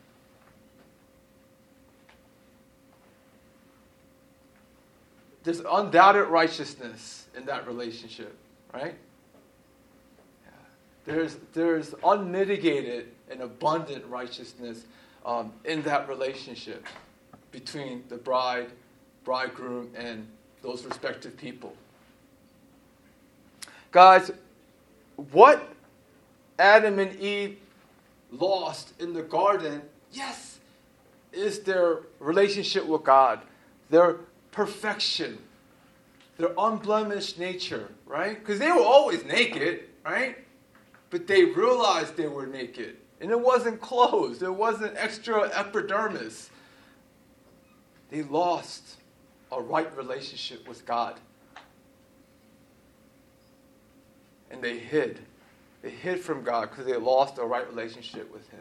there's 5.47 5.61
undoubted 5.61 6.27
righteousness 6.27 7.29
in 7.37 7.47
that 7.47 7.69
relationship, 7.69 8.37
right? 8.75 8.97
Yeah. 10.45 10.51
There's, 11.05 11.37
there's 11.55 11.95
unmitigated 12.03 13.13
and 13.31 13.41
abundant 13.41 14.05
righteousness 14.07 14.87
um, 15.25 15.53
in 15.65 15.83
that 15.83 16.09
relationship 16.09 16.85
between 17.53 18.03
the 18.09 18.17
bride, 18.17 18.73
bridegroom, 19.25 19.89
and 19.97 20.27
those 20.63 20.85
respective 20.85 21.37
people. 21.37 21.77
Guys, 23.93 24.33
what 25.31 25.63
Adam 26.59 26.99
and 26.99 27.15
Eve 27.21 27.57
lost 28.33 29.01
in 29.01 29.13
the 29.13 29.23
garden, 29.23 29.81
yes, 30.11 30.59
is 31.33 31.61
their 31.61 32.01
relationship 32.19 32.85
with 32.85 33.05
God, 33.05 33.43
their 33.91 34.17
perfection, 34.57 35.37
their 36.39 36.53
unblemished 36.57 37.39
nature, 37.39 37.91
right? 38.07 38.39
Because 38.39 38.59
they 38.59 38.73
were 38.73 38.81
always 38.81 39.23
naked, 39.27 39.85
right? 40.03 40.39
But 41.11 41.27
they 41.27 41.45
realized 41.45 42.17
they 42.17 42.27
were 42.27 42.47
naked. 42.47 42.97
And 43.21 43.31
it 43.31 43.39
wasn't 43.39 43.83
clothes, 43.83 44.43
it 44.43 44.53
wasn't 44.53 44.95
extra 44.97 45.51
epidermis. 45.55 46.49
They 48.11 48.23
lost 48.23 48.97
a 49.53 49.61
right 49.61 49.95
relationship 49.95 50.67
with 50.67 50.87
God. 50.87 51.21
And 54.51 54.63
they 54.63 54.79
hid. 54.79 55.19
They 55.83 55.91
hid 55.91 56.21
from 56.21 56.43
God 56.43 56.71
because 56.71 56.87
they 56.87 56.97
lost 56.97 57.37
a 57.37 57.45
right 57.45 57.69
relationship 57.69 58.33
with 58.33 58.49
Him. 58.49 58.61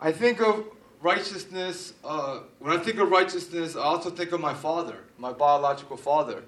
I 0.00 0.12
think 0.12 0.40
of 0.40 0.64
righteousness, 1.02 1.94
uh, 2.04 2.40
when 2.60 2.72
I 2.72 2.80
think 2.80 3.00
of 3.00 3.10
righteousness, 3.10 3.74
I 3.74 3.80
also 3.80 4.10
think 4.10 4.30
of 4.30 4.40
my 4.40 4.54
father, 4.54 4.98
my 5.18 5.32
biological 5.32 5.96
father. 5.96 6.44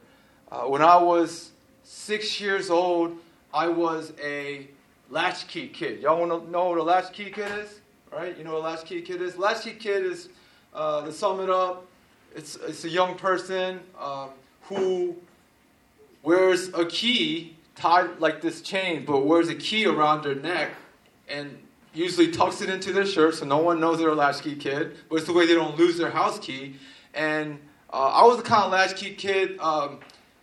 Uh, 0.53 0.63
when 0.63 0.83
I 0.83 0.97
was 0.97 1.51
six 1.83 2.41
years 2.41 2.71
old, 2.71 3.19
I 3.53 3.67
was 3.67 4.13
a 4.23 4.69
latchkey 5.11 5.67
kid. 5.67 6.01
Y'all 6.01 6.21
want 6.21 6.45
to 6.45 6.51
know 6.51 6.69
what 6.69 6.79
a 6.79 6.83
latchkey 6.83 7.31
kid 7.31 7.51
is? 7.59 7.81
Right? 8.13 8.39
You 8.39 8.45
know 8.45 8.53
what 8.53 8.61
a 8.61 8.69
latchkey 8.69 9.03
kid 9.03 9.21
is? 9.21 9.37
Latchkey 9.37 9.73
kid 9.73 10.05
is, 10.05 10.29
uh, 10.73 11.05
to 11.05 11.13
sum 11.13 11.41
it 11.41 11.51
up, 11.51 11.87
it's, 12.37 12.55
it's 12.55 12.85
a 12.85 12.89
young 12.89 13.17
person 13.17 13.81
um, 14.01 14.31
who 14.63 15.17
wears 16.23 16.69
a 16.69 16.85
key 16.87 17.57
tied 17.75 18.21
like 18.21 18.41
this 18.41 18.61
chain, 18.61 19.05
but 19.05 19.27
wears 19.27 19.49
a 19.49 19.57
key 19.57 19.87
around 19.87 20.23
their 20.23 20.37
neck 20.37 20.71
and 21.29 21.59
usually 21.93 22.31
tucks 22.31 22.61
it 22.61 22.71
into 22.71 22.93
their 22.93 23.07
shirt 23.07 23.35
so 23.35 23.45
no 23.45 23.59
one 23.59 23.81
knows 23.81 23.99
they're 23.99 24.11
a 24.11 24.15
latchkey 24.15 24.57
kid, 24.57 24.97
but 25.09 25.17
it's 25.17 25.27
the 25.27 25.33
way 25.33 25.47
they 25.47 25.55
don't 25.55 25.77
lose 25.77 25.99
their 25.99 26.11
house 26.11 26.39
key. 26.39 26.77
And 27.15 27.59
uh, 27.93 28.11
I 28.15 28.25
was 28.25 28.37
the 28.37 28.43
kind 28.43 28.65
of 28.65 28.73
latchkey 28.73 29.15
kid. 29.15 29.59
Um, 29.59 29.99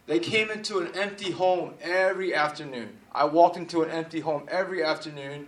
they 0.06 0.20
came 0.20 0.52
into 0.52 0.80
an 0.80 0.92
empty 0.96 1.32
home 1.32 1.74
every 1.82 2.34
afternoon. 2.34 2.90
I 3.14 3.26
walked 3.26 3.58
into 3.58 3.84
an 3.84 3.90
empty 3.90 4.20
home 4.20 4.44
every 4.50 4.84
afternoon. 4.84 5.48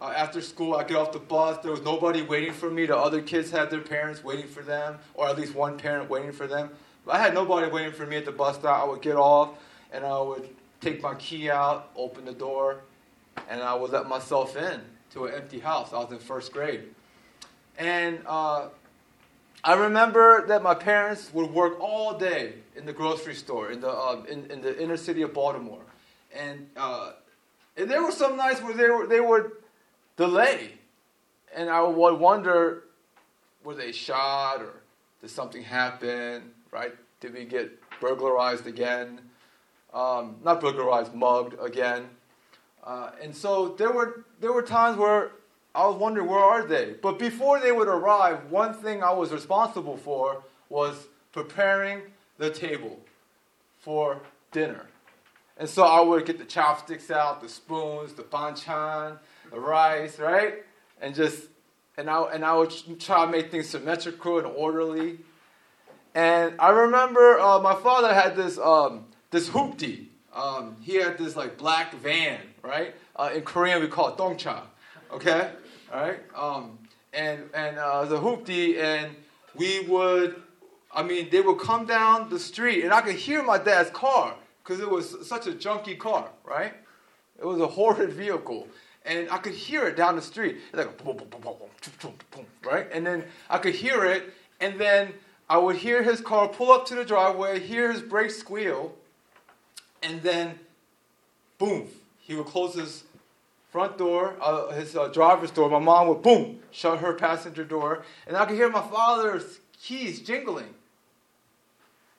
Uh, 0.00 0.12
after 0.16 0.40
school, 0.40 0.74
I 0.74 0.84
get 0.84 0.96
off 0.96 1.12
the 1.12 1.18
bus. 1.18 1.58
There 1.62 1.72
was 1.72 1.82
nobody 1.82 2.22
waiting 2.22 2.52
for 2.52 2.70
me. 2.70 2.86
The 2.86 2.96
other 2.96 3.20
kids 3.20 3.50
had 3.50 3.70
their 3.70 3.80
parents 3.80 4.22
waiting 4.22 4.46
for 4.46 4.62
them, 4.62 4.98
or 5.14 5.28
at 5.28 5.36
least 5.36 5.54
one 5.54 5.76
parent 5.76 6.08
waiting 6.08 6.32
for 6.32 6.46
them. 6.46 6.70
I 7.10 7.18
had 7.18 7.34
nobody 7.34 7.70
waiting 7.70 7.92
for 7.92 8.06
me 8.06 8.16
at 8.16 8.24
the 8.24 8.32
bus 8.32 8.56
stop. 8.56 8.82
I 8.82 8.86
would 8.86 9.02
get 9.02 9.16
off, 9.16 9.58
and 9.92 10.04
I 10.04 10.20
would 10.20 10.48
take 10.80 11.02
my 11.02 11.14
key 11.14 11.50
out, 11.50 11.90
open 11.96 12.26
the 12.26 12.32
door, 12.32 12.82
and 13.48 13.60
I 13.60 13.74
would 13.74 13.90
let 13.90 14.06
myself 14.06 14.56
in 14.56 14.80
to 15.12 15.26
an 15.26 15.34
empty 15.34 15.58
house. 15.58 15.92
I 15.92 15.98
was 15.98 16.12
in 16.12 16.18
first 16.18 16.52
grade. 16.52 16.84
And 17.78 18.20
uh, 18.26 18.68
I 19.64 19.74
remember 19.74 20.46
that 20.46 20.62
my 20.62 20.74
parents 20.74 21.30
would 21.32 21.50
work 21.50 21.80
all 21.80 22.16
day 22.18 22.54
in 22.76 22.86
the 22.86 22.92
grocery 22.92 23.34
store 23.34 23.70
in 23.70 23.80
the, 23.80 23.90
uh, 23.90 24.22
in, 24.28 24.50
in, 24.50 24.60
the 24.60 24.80
inner 24.80 24.96
city 24.96 25.22
of 25.22 25.32
Baltimore. 25.32 25.82
And, 26.34 26.68
uh, 26.76 27.12
and 27.76 27.90
there 27.90 28.02
were 28.02 28.12
some 28.12 28.36
nights 28.36 28.60
where 28.62 28.74
they, 28.74 28.88
were, 28.88 29.06
they 29.06 29.20
would 29.20 29.52
delay. 30.16 30.72
And 31.54 31.70
I 31.70 31.82
would 31.82 32.18
wonder 32.18 32.84
were 33.64 33.74
they 33.74 33.92
shot 33.92 34.60
or 34.60 34.80
did 35.20 35.30
something 35.30 35.62
happen, 35.62 36.50
right? 36.70 36.94
Did 37.20 37.34
we 37.34 37.44
get 37.44 37.70
burglarized 38.00 38.66
again? 38.66 39.20
Um, 39.92 40.36
not 40.44 40.60
burglarized, 40.60 41.14
mugged 41.14 41.56
again. 41.60 42.08
Uh, 42.84 43.10
and 43.22 43.34
so 43.34 43.74
there 43.76 43.92
were, 43.92 44.24
there 44.40 44.52
were 44.52 44.62
times 44.62 44.96
where 44.96 45.32
I 45.74 45.86
was 45.86 45.96
wondering, 45.96 46.28
where 46.28 46.38
are 46.40 46.66
they? 46.66 46.94
But 47.00 47.18
before 47.18 47.60
they 47.60 47.72
would 47.72 47.88
arrive, 47.88 48.50
one 48.50 48.74
thing 48.74 49.02
I 49.02 49.12
was 49.12 49.32
responsible 49.32 49.96
for 49.96 50.42
was 50.68 51.06
preparing 51.32 52.02
the 52.38 52.50
table 52.50 52.98
for 53.78 54.20
dinner. 54.50 54.86
And 55.56 55.68
so 55.68 55.82
I 55.82 56.00
would 56.00 56.24
get 56.24 56.38
the 56.38 56.44
chopsticks 56.44 57.10
out, 57.10 57.40
the 57.40 57.48
spoons, 57.48 58.12
the 58.12 58.22
banchan, 58.22 59.18
the 59.50 59.58
rice, 59.58 60.18
right? 60.18 60.64
And 61.00 61.14
just, 61.14 61.44
and 61.96 62.08
I, 62.08 62.22
and 62.32 62.44
I 62.44 62.54
would 62.54 62.72
try 63.00 63.24
to 63.24 63.30
make 63.30 63.50
things 63.50 63.68
symmetrical 63.68 64.38
and 64.38 64.46
orderly. 64.46 65.18
And 66.14 66.54
I 66.58 66.70
remember 66.70 67.38
uh, 67.38 67.58
my 67.60 67.74
father 67.74 68.14
had 68.14 68.36
this, 68.36 68.58
um, 68.58 69.06
this 69.30 69.48
hoopty. 69.48 70.06
Um, 70.32 70.76
he 70.80 70.94
had 70.96 71.18
this 71.18 71.34
like 71.34 71.58
black 71.58 71.94
van, 71.94 72.40
right? 72.62 72.94
Uh, 73.18 73.30
in 73.34 73.42
Korean, 73.42 73.80
we 73.80 73.88
call 73.88 74.08
it 74.08 74.16
dongcha, 74.16 74.60
okay? 75.12 75.50
All 75.92 76.00
right? 76.00 76.20
Um, 76.36 76.78
and 77.12 77.50
and 77.52 77.76
uh, 77.76 78.04
the 78.04 78.16
hoopty, 78.16 78.78
and 78.78 79.14
we 79.56 79.80
would, 79.86 80.40
I 80.94 81.02
mean, 81.02 81.28
they 81.30 81.40
would 81.40 81.58
come 81.58 81.84
down 81.84 82.30
the 82.30 82.38
street, 82.38 82.84
and 82.84 82.92
I 82.92 83.00
could 83.00 83.16
hear 83.16 83.42
my 83.42 83.58
dad's 83.58 83.90
car 83.90 84.36
because 84.62 84.80
it 84.80 84.88
was 84.88 85.26
such 85.26 85.48
a 85.48 85.52
junky 85.52 85.98
car, 85.98 86.28
right? 86.44 86.74
It 87.38 87.44
was 87.44 87.60
a 87.60 87.66
horrid 87.66 88.12
vehicle. 88.12 88.68
And 89.04 89.30
I 89.30 89.38
could 89.38 89.54
hear 89.54 89.86
it 89.86 89.96
down 89.96 90.16
the 90.16 90.22
street. 90.22 90.58
Like 90.72 91.02
boom, 91.02 91.16
boom, 91.16 91.28
boom, 91.30 91.40
boom, 91.42 91.54
boom, 92.00 92.14
boom, 92.30 92.46
right? 92.62 92.86
And 92.92 93.06
then 93.06 93.24
I 93.48 93.58
could 93.58 93.74
hear 93.74 94.04
it, 94.04 94.32
and 94.60 94.78
then 94.78 95.14
I 95.48 95.56
would 95.56 95.76
hear 95.76 96.02
his 96.02 96.20
car 96.20 96.46
pull 96.46 96.70
up 96.70 96.86
to 96.86 96.94
the 96.94 97.04
driveway, 97.04 97.58
hear 97.58 97.90
his 97.90 98.02
brakes 98.02 98.36
squeal, 98.36 98.94
and 100.02 100.20
then 100.22 100.58
boom, 101.56 101.88
he 102.18 102.34
would 102.34 102.46
close 102.46 102.74
his 102.74 103.04
front 103.70 103.98
door, 103.98 104.36
uh, 104.40 104.68
his 104.72 104.96
uh, 104.96 105.08
driver's 105.08 105.50
door. 105.50 105.68
My 105.68 105.78
mom 105.78 106.08
would 106.08 106.22
boom 106.22 106.60
shut 106.70 106.98
her 107.00 107.12
passenger 107.14 107.64
door, 107.64 108.02
and 108.26 108.36
I 108.36 108.44
could 108.46 108.56
hear 108.56 108.70
my 108.70 108.82
father's 108.82 109.60
keys 109.80 110.20
jingling. 110.20 110.74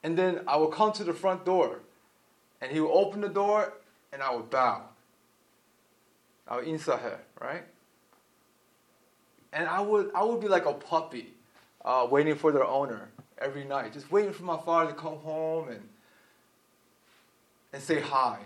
And 0.04 0.18
then 0.18 0.42
I 0.48 0.58
would 0.58 0.72
come 0.72 0.94
to 0.94 1.04
the 1.04 1.14
front 1.14 1.46
door, 1.46 1.80
and 2.62 2.72
he 2.72 2.80
would 2.80 2.92
open 2.92 3.22
the 3.22 3.30
door, 3.30 3.74
and 4.14 4.22
I 4.22 4.34
would 4.34 4.50
bow. 4.50 4.84
I 6.48 6.58
would 6.58 6.66
insahe, 6.66 7.18
right? 7.40 7.64
And 9.52 9.68
I 9.68 9.82
would 9.82 10.12
I 10.14 10.24
would 10.24 10.40
be 10.40 10.48
like 10.48 10.66
a 10.66 10.74
puppy, 10.74 11.34
uh, 11.84 12.08
waiting 12.10 12.36
for 12.36 12.52
their 12.52 12.66
owner 12.66 13.10
every 13.40 13.66
night, 13.66 13.94
just 13.94 14.12
waiting 14.12 14.34
for 14.34 14.44
my 14.44 14.58
father 14.58 14.92
to 14.92 14.98
come 14.98 15.18
home 15.18 15.70
and 15.70 15.82
and 17.74 17.82
say 17.82 18.00
hi, 18.00 18.40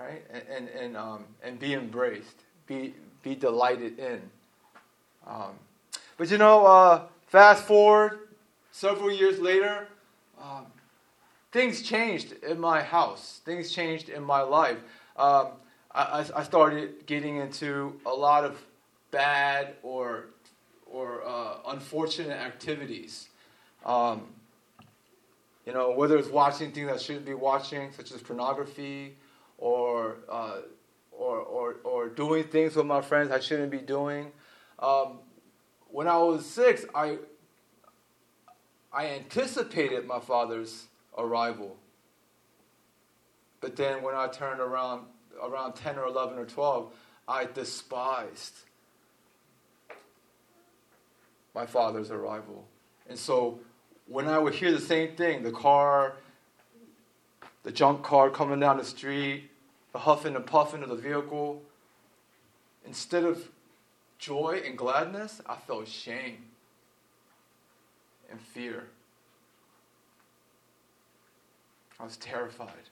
right? 0.00 0.24
And, 0.32 0.42
and, 0.48 0.68
and, 0.68 0.96
um, 0.96 1.24
and 1.42 1.58
be 1.58 1.74
embraced, 1.74 2.44
be, 2.66 2.94
be 3.22 3.34
delighted 3.34 3.98
in. 3.98 4.20
Um, 5.26 5.52
but 6.16 6.30
you 6.30 6.38
know, 6.38 6.66
uh, 6.66 7.02
fast 7.26 7.64
forward 7.64 8.18
several 8.72 9.10
years 9.10 9.38
later, 9.38 9.88
um, 10.40 10.66
things 11.52 11.82
changed 11.82 12.32
in 12.42 12.58
my 12.58 12.82
house. 12.82 13.40
Things 13.44 13.72
changed 13.72 14.08
in 14.08 14.22
my 14.22 14.40
life. 14.40 14.78
Um, 15.16 15.48
I, 15.92 16.24
I, 16.34 16.44
started 16.44 17.04
getting 17.06 17.36
into 17.36 18.00
a 18.06 18.10
lot 18.10 18.44
of 18.44 18.62
bad 19.10 19.74
or, 19.82 20.26
or 20.86 21.22
uh, 21.26 21.56
unfortunate 21.68 22.38
activities. 22.38 23.28
Um, 23.84 24.22
you 25.66 25.74
know, 25.74 25.90
whether 25.90 26.16
it's 26.16 26.28
watching 26.28 26.70
things 26.70 26.90
I 26.90 26.96
shouldn't 26.96 27.26
be 27.26 27.34
watching, 27.34 27.92
such 27.92 28.12
as 28.12 28.22
pornography, 28.22 29.16
or 29.60 30.16
uh, 30.28 30.56
or, 31.12 31.38
or 31.38 31.76
or 31.84 32.08
doing 32.08 32.44
things 32.44 32.74
with 32.74 32.86
my 32.86 33.00
friends 33.00 33.30
I 33.30 33.38
shouldn't 33.38 33.70
be 33.70 33.78
doing. 33.78 34.32
Um, 34.80 35.18
when 35.88 36.08
I 36.08 36.16
was 36.16 36.44
six, 36.44 36.84
I 36.94 37.18
I 38.92 39.06
anticipated 39.10 40.06
my 40.06 40.18
father's 40.18 40.86
arrival. 41.16 41.76
But 43.60 43.76
then 43.76 44.02
when 44.02 44.14
I 44.14 44.26
turned 44.26 44.60
around 44.60 45.04
around 45.40 45.74
10 45.74 45.98
or 45.98 46.06
11 46.06 46.38
or 46.38 46.44
12, 46.46 46.92
I 47.28 47.44
despised 47.44 48.54
my 51.54 51.66
father's 51.66 52.10
arrival. 52.10 52.66
And 53.08 53.18
so 53.18 53.60
when 54.06 54.26
I 54.26 54.38
would 54.38 54.54
hear 54.54 54.72
the 54.72 54.80
same 54.80 55.16
thing, 55.16 55.42
the 55.42 55.52
car, 55.52 56.16
the 57.62 57.72
junk 57.72 58.02
car 58.02 58.30
coming 58.30 58.60
down 58.60 58.78
the 58.78 58.84
street, 58.84 59.49
the 59.92 59.98
huffing 59.98 60.36
and 60.36 60.46
puffing 60.46 60.82
of 60.82 60.88
the 60.88 60.96
vehicle, 60.96 61.62
instead 62.84 63.24
of 63.24 63.50
joy 64.18 64.62
and 64.64 64.76
gladness, 64.76 65.40
I 65.46 65.56
felt 65.56 65.88
shame 65.88 66.44
and 68.30 68.40
fear. 68.40 68.88
I 71.98 72.04
was 72.04 72.16
terrified. 72.16 72.88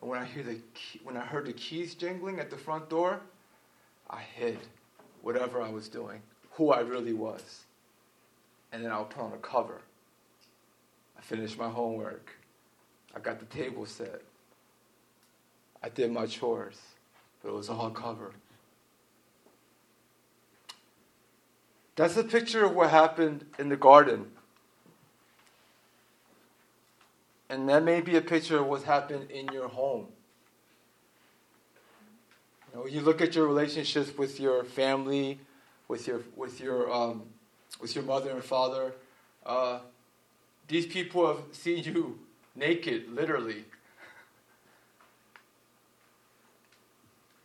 And 0.00 0.10
when 0.10 0.18
I 0.18 0.24
hear 0.24 0.42
the 0.42 0.58
when 1.04 1.16
I 1.16 1.20
heard 1.20 1.46
the 1.46 1.52
keys 1.52 1.94
jingling 1.94 2.40
at 2.40 2.50
the 2.50 2.56
front 2.56 2.88
door, 2.88 3.20
I 4.08 4.20
hid 4.20 4.58
whatever 5.22 5.60
I 5.60 5.68
was 5.68 5.88
doing, 5.88 6.22
who 6.52 6.70
I 6.70 6.80
really 6.80 7.12
was. 7.12 7.64
And 8.72 8.84
then 8.84 8.90
I 8.90 8.98
would 8.98 9.10
put 9.10 9.22
on 9.22 9.32
a 9.32 9.38
cover 9.38 9.82
I 11.20 11.22
finished 11.22 11.58
my 11.58 11.68
homework. 11.68 12.30
I 13.14 13.20
got 13.20 13.40
the 13.40 13.44
table 13.46 13.84
set. 13.84 14.22
I 15.82 15.88
did 15.88 16.12
my 16.12 16.26
chores, 16.26 16.78
but 17.42 17.50
it 17.50 17.54
was 17.54 17.68
all 17.68 17.90
covered. 17.90 18.34
That's 21.96 22.16
a 22.16 22.24
picture 22.24 22.64
of 22.64 22.74
what 22.74 22.90
happened 22.90 23.44
in 23.58 23.68
the 23.68 23.76
garden. 23.76 24.30
And 27.48 27.68
that 27.68 27.82
may 27.82 28.00
be 28.00 28.16
a 28.16 28.20
picture 28.20 28.58
of 28.58 28.66
what's 28.66 28.84
happened 28.84 29.30
in 29.30 29.48
your 29.48 29.68
home. 29.68 30.06
You 32.72 32.78
know, 32.78 32.86
you 32.86 33.00
look 33.00 33.20
at 33.20 33.34
your 33.34 33.46
relationships 33.46 34.16
with 34.16 34.38
your 34.38 34.64
family, 34.64 35.40
with 35.88 36.06
your 36.06 36.22
with 36.36 36.60
your 36.60 36.92
um, 36.92 37.24
with 37.80 37.94
your 37.94 38.04
mother 38.04 38.30
and 38.30 38.44
father. 38.44 38.92
Uh, 39.44 39.80
these 40.68 40.86
people 40.86 41.26
have 41.26 41.42
seen 41.52 41.82
you 41.82 42.20
naked, 42.54 43.12
literally. 43.12 43.64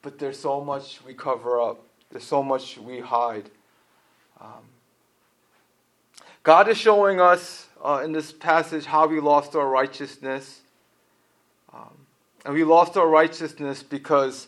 But 0.06 0.20
there's 0.20 0.38
so 0.38 0.64
much 0.64 1.04
we 1.04 1.16
cover 1.16 1.60
up. 1.60 1.84
There's 2.12 2.24
so 2.24 2.44
much 2.44 2.78
we 2.78 3.00
hide. 3.00 3.50
Um, 4.40 4.70
God 6.44 6.70
is 6.70 6.78
showing 6.78 7.20
us 7.20 7.70
uh, 7.84 8.04
in 8.06 8.12
this 8.12 8.32
passage 8.32 8.86
how 8.86 9.08
we 9.08 9.20
lost 9.20 9.56
our 9.56 9.68
righteousness. 9.68 10.62
Um, 11.74 12.06
and 12.46 12.54
we 12.54 12.64
lost 12.64 12.98
our 12.98 13.08
righteousness 13.08 13.82
because 13.82 14.46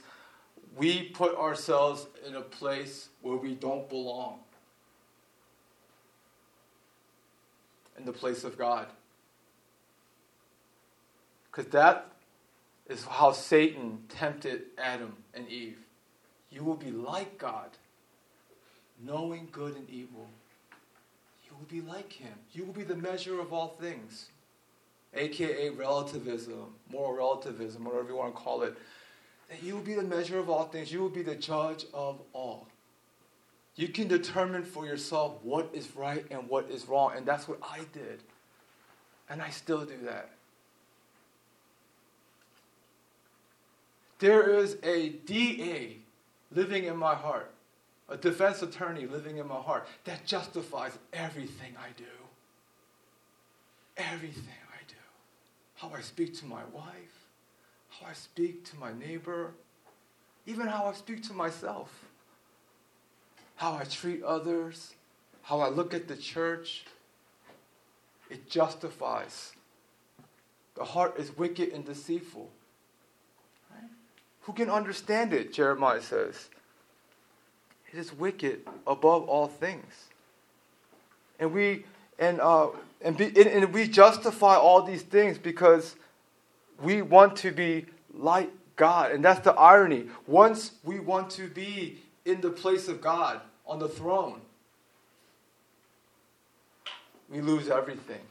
we 0.78 1.02
put 1.02 1.36
ourselves 1.36 2.06
in 2.28 2.36
a 2.36 2.42
place 2.42 3.10
where 3.24 3.38
we 3.38 3.56
don't 3.56 3.90
belong. 3.90 4.38
In 7.98 8.06
the 8.06 8.14
place 8.14 8.44
of 8.44 8.60
God. 8.60 8.86
Because 11.50 11.66
that 11.72 12.12
is 12.90 13.04
how 13.06 13.32
Satan 13.32 14.00
tempted 14.10 14.62
Adam 14.78 15.16
and 15.34 15.48
Eve. 15.50 15.78
You 16.50 16.64
will 16.64 16.76
be 16.76 16.92
like 16.92 17.38
God, 17.38 17.70
knowing 19.04 19.50
good 19.52 19.76
and 19.76 19.90
evil. 19.90 20.28
You 21.46 21.56
will 21.58 21.68
be 21.82 21.88
like 21.88 22.12
Him. 22.14 22.34
You 22.54 22.64
will 22.66 22.74
be 22.74 22.84
the 22.84 22.96
measure 22.96 23.40
of 23.40 23.52
all 23.52 23.70
things, 23.80 24.30
aka 25.14 25.70
relativism, 25.70 26.74
moral 26.90 27.14
relativism, 27.14 27.84
whatever 27.84 28.10
you 28.10 28.16
want 28.16 28.36
to 28.36 28.42
call 28.42 28.64
it. 28.64 28.76
That 29.50 29.64
you 29.64 29.76
will 29.76 29.82
be 29.82 29.96
the 29.96 30.04
measure 30.04 30.40
of 30.40 30.50
all 30.50 30.66
things. 30.66 30.92
You 30.92 31.02
will 31.02 31.10
be 31.10 31.24
the 31.24 31.36
judge 31.36 31.86
of 31.94 32.22
all. 32.34 32.68
You 33.76 33.88
can 33.90 34.08
determine 34.08 34.64
for 34.64 34.86
yourself 34.86 35.36
what 35.44 35.70
is 35.74 35.96
right 35.96 36.26
and 36.32 36.50
what 36.50 36.70
is 36.70 36.88
wrong, 36.88 37.12
and 37.16 37.26
that's 37.26 37.48
what 37.48 37.60
I 37.62 37.82
did. 37.94 38.24
And 39.30 39.42
I 39.42 39.50
still 39.50 39.86
do 39.86 39.98
that. 40.06 40.32
There 44.20 44.50
is 44.50 44.78
a 44.84 45.10
DA 45.10 45.98
living 46.52 46.86
in 46.86 46.98
my 46.98 47.14
heart, 47.14 47.52
a 48.10 48.18
defense 48.18 48.62
attorney 48.62 49.06
living 49.06 49.38
in 49.38 49.48
my 49.48 49.62
heart 49.62 49.88
that 50.06 50.26
justifies 50.26 50.98
everything 51.14 51.76
I 51.78 51.90
do. 51.96 52.06
Everything 53.96 54.44
I 54.72 54.82
do. 54.88 54.96
How 55.76 55.92
I 55.96 56.02
speak 56.02 56.38
to 56.40 56.46
my 56.46 56.64
wife, 56.74 57.28
how 57.90 58.08
I 58.08 58.14
speak 58.14 58.66
to 58.72 58.78
my 58.78 58.92
neighbor, 58.94 59.54
even 60.48 60.68
how 60.68 60.86
I 60.86 60.94
speak 60.94 61.24
to 61.28 61.34
myself, 61.34 62.06
how 63.56 63.74
I 63.74 63.84
treat 63.84 64.24
others, 64.24 64.96
how 65.44 65.60
I 65.60 65.70
look 65.70 65.94
at 65.94 66.08
the 66.08 66.16
church. 66.16 66.86
It 68.30 68.50
justifies. 68.50 69.54
The 70.76 70.84
heart 70.84 71.18
is 71.18 71.36
wicked 71.38 71.70
and 71.70 71.86
deceitful. 71.86 72.50
Who 74.48 74.54
can 74.54 74.70
understand 74.70 75.34
it? 75.34 75.52
Jeremiah 75.52 76.02
says. 76.02 76.48
It 77.92 78.00
is 78.00 78.14
wicked 78.14 78.62
above 78.88 79.28
all 79.28 79.48
things. 79.48 80.08
And 81.38 81.54
we 81.54 81.84
and 82.18 82.40
uh, 82.40 82.70
and, 83.02 83.18
be, 83.18 83.26
and, 83.26 83.38
and 83.38 83.74
we 83.74 83.90
justify 83.90 84.56
all 84.56 84.82
these 84.82 85.02
things 85.02 85.38
because 85.38 85.98
we 86.82 87.02
want 87.02 87.36
to 87.38 87.52
be 87.52 87.88
like 88.14 88.50
God. 88.78 89.12
And 89.12 89.24
that's 89.24 89.42
the 89.42 89.52
irony. 89.52 90.06
Once 90.28 90.72
we 90.86 91.02
want 91.02 91.30
to 91.32 91.50
be 91.50 92.00
in 92.24 92.40
the 92.40 92.50
place 92.50 92.88
of 92.88 93.02
God, 93.02 93.42
on 93.66 93.80
the 93.80 93.90
throne, 93.90 94.40
we 97.30 97.42
lose 97.42 97.68
everything. 97.68 98.22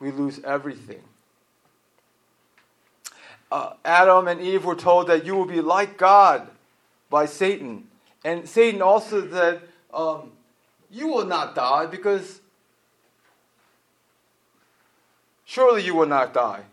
We 0.00 0.10
lose 0.10 0.38
everything 0.44 1.02
uh, 3.50 3.74
Adam 3.84 4.28
and 4.28 4.40
Eve 4.40 4.64
were 4.64 4.74
told 4.74 5.06
that 5.08 5.24
you 5.24 5.34
will 5.34 5.46
be 5.46 5.60
like 5.60 5.96
God 5.96 6.48
by 7.10 7.26
Satan. 7.26 7.86
And 8.24 8.48
Satan 8.48 8.82
also 8.82 9.30
said, 9.30 9.60
um, 9.94 10.32
You 10.90 11.08
will 11.08 11.26
not 11.26 11.54
die 11.54 11.86
because 11.86 12.40
surely 15.44 15.82
you 15.84 15.94
will 15.94 16.06
not 16.06 16.34
die 16.34 16.64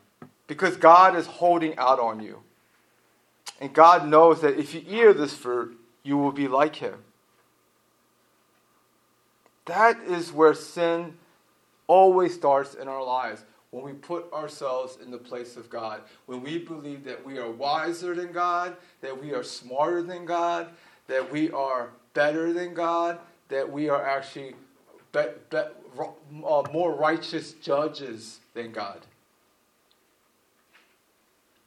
because 0.48 0.76
God 0.78 1.16
is 1.16 1.28
holding 1.28 1.78
out 1.78 2.00
on 2.00 2.22
you. 2.22 2.42
And 3.62 3.74
God 3.74 4.08
knows 4.08 4.42
that 4.42 4.58
if 4.60 4.74
you 4.74 4.84
eat 4.88 5.06
of 5.06 5.18
this 5.18 5.34
fruit, 5.34 5.80
you 6.02 6.18
will 6.18 6.32
be 6.32 6.48
like 6.48 6.76
Him. 6.76 6.96
That 9.66 10.00
is 10.02 10.34
where 10.34 10.54
sin 10.54 11.14
always 11.88 12.34
starts 12.34 12.74
in 12.74 12.88
our 12.88 13.04
lives 13.04 13.46
when 13.74 13.84
we 13.84 13.94
put 13.94 14.32
ourselves 14.32 15.00
in 15.04 15.10
the 15.10 15.18
place 15.18 15.58
of 15.58 15.68
God, 15.68 16.02
when 16.28 16.44
we 16.44 16.60
believe 16.60 17.04
that 17.06 17.26
we 17.26 17.40
are 17.40 17.50
wiser 17.50 18.14
than 18.14 18.32
God, 18.32 18.78
that 19.02 19.20
we 19.20 19.34
are 19.34 19.42
smarter 19.42 20.04
than 20.04 20.26
God, 20.26 20.70
that 21.08 21.32
we 21.32 21.50
are 21.50 21.90
better 22.14 22.54
than 22.54 22.76
God, 22.76 23.18
that 23.50 23.70
we 23.70 23.90
are 23.90 24.06
actually 24.06 24.54
be, 25.12 25.24
be, 25.50 25.58
uh, 25.58 26.64
more 26.72 26.94
righteous 26.94 27.54
judges 27.54 28.42
than 28.54 28.72
God. 28.72 29.00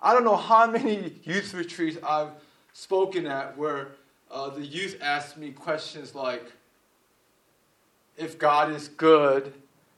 I 0.00 0.14
don't 0.14 0.24
know 0.24 0.36
how 0.36 0.70
many 0.70 1.12
youth 1.24 1.54
retreats 1.54 1.98
I've 2.08 2.30
spoken 2.72 3.26
at 3.26 3.58
where 3.58 3.88
uh, 4.30 4.50
the 4.50 4.64
youth 4.64 4.96
ask 5.02 5.36
me 5.36 5.50
questions 5.50 6.14
like, 6.14 6.52
if 8.16 8.38
God 8.38 8.70
is 8.70 8.86
good, 8.86 9.52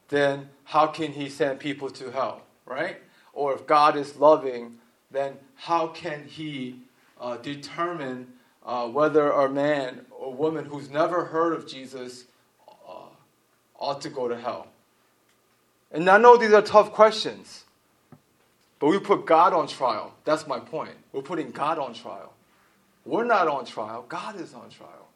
then 0.08 0.48
how 0.64 0.86
can 0.86 1.12
he 1.12 1.28
send 1.28 1.60
people 1.60 1.90
to 1.90 2.10
hell, 2.10 2.42
right? 2.66 2.96
Or 3.32 3.54
if 3.54 3.66
God 3.66 3.96
is 3.96 4.16
loving, 4.16 4.78
then 5.10 5.34
how 5.54 5.88
can 5.88 6.24
he 6.24 6.80
uh, 7.20 7.36
determine 7.38 8.26
uh, 8.64 8.88
whether 8.88 9.30
a 9.30 9.48
man 9.48 10.04
or 10.10 10.32
woman 10.32 10.64
who's 10.64 10.90
never 10.90 11.24
heard 11.24 11.52
of 11.52 11.66
Jesus 11.66 12.24
uh, 12.86 13.08
ought 13.78 14.00
to 14.02 14.10
go 14.10 14.28
to 14.28 14.38
hell? 14.38 14.68
And 15.90 16.08
I 16.08 16.18
know 16.18 16.36
these 16.36 16.52
are 16.52 16.62
tough 16.62 16.92
questions, 16.92 17.64
but 18.78 18.88
we 18.88 18.98
put 18.98 19.24
God 19.24 19.52
on 19.52 19.66
trial. 19.66 20.14
That's 20.24 20.46
my 20.46 20.58
point. 20.58 20.92
We're 21.12 21.22
putting 21.22 21.50
God 21.50 21.78
on 21.78 21.94
trial. 21.94 22.32
We're 23.04 23.24
not 23.24 23.48
on 23.48 23.64
trial, 23.64 24.04
God 24.06 24.38
is 24.38 24.52
on 24.52 24.68
trial. 24.68 25.08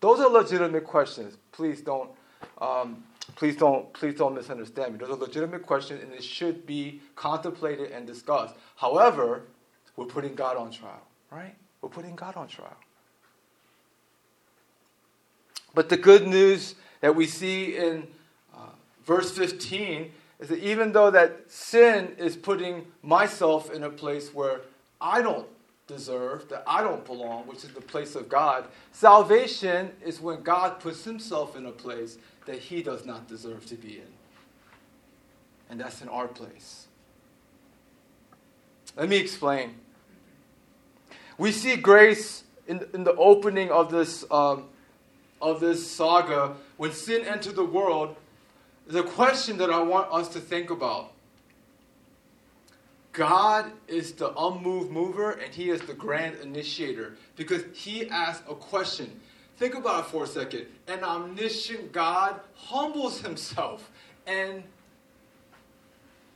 Those 0.00 0.18
are 0.20 0.28
legitimate 0.28 0.84
questions. 0.84 1.36
Please 1.52 1.80
don't 1.80 2.10
um, 2.58 3.04
please 3.34 3.56
don't 3.56 3.92
please 3.92 4.14
don't 4.14 4.34
misunderstand 4.34 4.92
me. 4.92 4.98
There's 4.98 5.10
a 5.10 5.14
legitimate 5.14 5.66
question, 5.66 5.98
and 6.00 6.12
it 6.12 6.22
should 6.22 6.66
be 6.66 7.00
contemplated 7.16 7.90
and 7.90 8.06
discussed. 8.06 8.54
However, 8.76 9.42
we're 9.96 10.06
putting 10.06 10.34
God 10.34 10.56
on 10.56 10.70
trial, 10.70 11.02
right? 11.30 11.54
We're 11.80 11.88
putting 11.88 12.14
God 12.14 12.36
on 12.36 12.48
trial. 12.48 12.76
But 15.74 15.88
the 15.88 15.96
good 15.96 16.26
news 16.26 16.74
that 17.00 17.14
we 17.14 17.26
see 17.26 17.76
in 17.76 18.06
uh, 18.54 18.68
verse 19.04 19.30
15 19.32 20.10
is 20.40 20.48
that 20.48 20.58
even 20.58 20.92
though 20.92 21.10
that 21.10 21.50
sin 21.50 22.14
is 22.18 22.36
putting 22.36 22.86
myself 23.02 23.70
in 23.70 23.82
a 23.82 23.90
place 23.90 24.32
where 24.32 24.62
I 25.00 25.22
don't 25.22 25.46
deserve, 25.86 26.48
that 26.48 26.64
I 26.66 26.82
don't 26.82 27.04
belong, 27.04 27.46
which 27.46 27.64
is 27.64 27.70
the 27.70 27.80
place 27.80 28.14
of 28.14 28.28
God, 28.28 28.66
salvation 28.92 29.90
is 30.04 30.20
when 30.20 30.42
God 30.42 30.80
puts 30.80 31.04
himself 31.04 31.56
in 31.56 31.66
a 31.66 31.72
place 31.72 32.18
that 32.46 32.58
he 32.58 32.82
does 32.82 33.04
not 33.04 33.28
deserve 33.28 33.66
to 33.66 33.74
be 33.74 33.98
in. 33.98 34.12
And 35.68 35.80
that's 35.80 36.00
in 36.00 36.08
our 36.08 36.28
place. 36.28 36.86
Let 38.96 39.08
me 39.08 39.16
explain. 39.16 39.74
We 41.38 41.52
see 41.52 41.76
grace 41.76 42.44
in, 42.66 42.86
in 42.94 43.04
the 43.04 43.14
opening 43.16 43.70
of 43.70 43.90
this, 43.90 44.24
um, 44.30 44.64
of 45.42 45.60
this 45.60 45.90
saga. 45.90 46.54
When 46.76 46.92
sin 46.92 47.26
entered 47.26 47.56
the 47.56 47.64
world, 47.64 48.16
the 48.86 49.02
question 49.02 49.58
that 49.58 49.70
I 49.70 49.82
want 49.82 50.12
us 50.12 50.28
to 50.28 50.40
think 50.40 50.70
about. 50.70 51.12
God 53.12 53.72
is 53.88 54.12
the 54.12 54.36
unmoved 54.38 54.90
mover 54.90 55.32
and 55.32 55.52
He 55.52 55.70
is 55.70 55.80
the 55.80 55.94
grand 55.94 56.36
initiator 56.40 57.16
because 57.34 57.62
He 57.72 58.08
asked 58.10 58.42
a 58.48 58.54
question. 58.54 59.20
Think 59.56 59.74
about 59.74 60.04
it 60.04 60.10
for 60.10 60.24
a 60.24 60.26
second. 60.26 60.66
An 60.86 61.02
omniscient 61.02 61.92
God 61.92 62.40
humbles 62.54 63.20
himself 63.20 63.90
and 64.26 64.62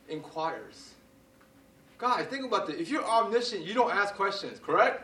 inquires. 0.09 0.93
Guys, 1.99 2.25
think 2.25 2.45
about 2.45 2.65
this. 2.65 2.77
If 2.77 2.89
you're 2.89 3.05
omniscient, 3.05 3.63
you 3.63 3.75
don't 3.75 3.91
ask 3.91 4.15
questions, 4.15 4.59
correct? 4.59 5.03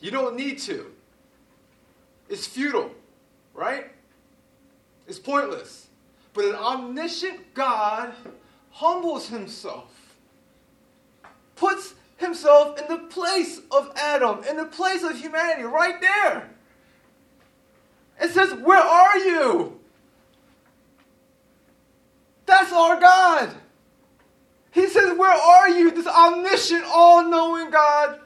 You 0.00 0.10
don't 0.10 0.36
need 0.36 0.58
to. 0.60 0.90
It's 2.30 2.46
futile, 2.46 2.90
right? 3.52 3.90
It's 5.06 5.18
pointless. 5.18 5.88
But 6.32 6.46
an 6.46 6.54
omniscient 6.54 7.52
God 7.52 8.14
humbles 8.70 9.28
himself, 9.28 10.16
puts 11.56 11.94
himself 12.16 12.80
in 12.80 12.88
the 12.88 13.04
place 13.06 13.60
of 13.70 13.92
Adam, 13.96 14.42
in 14.44 14.56
the 14.56 14.64
place 14.64 15.02
of 15.04 15.16
humanity, 15.16 15.64
right 15.64 16.00
there. 16.00 16.53
It 18.20 18.30
says, 18.30 18.54
Where 18.54 18.82
are 18.82 19.18
you? 19.18 19.80
That's 22.46 22.72
our 22.72 23.00
God. 23.00 23.50
He 24.72 24.88
says, 24.88 25.16
Where 25.16 25.32
are 25.32 25.68
you? 25.68 25.90
This 25.90 26.06
omniscient, 26.06 26.84
all 26.86 27.28
knowing 27.28 27.70
God 27.70 28.20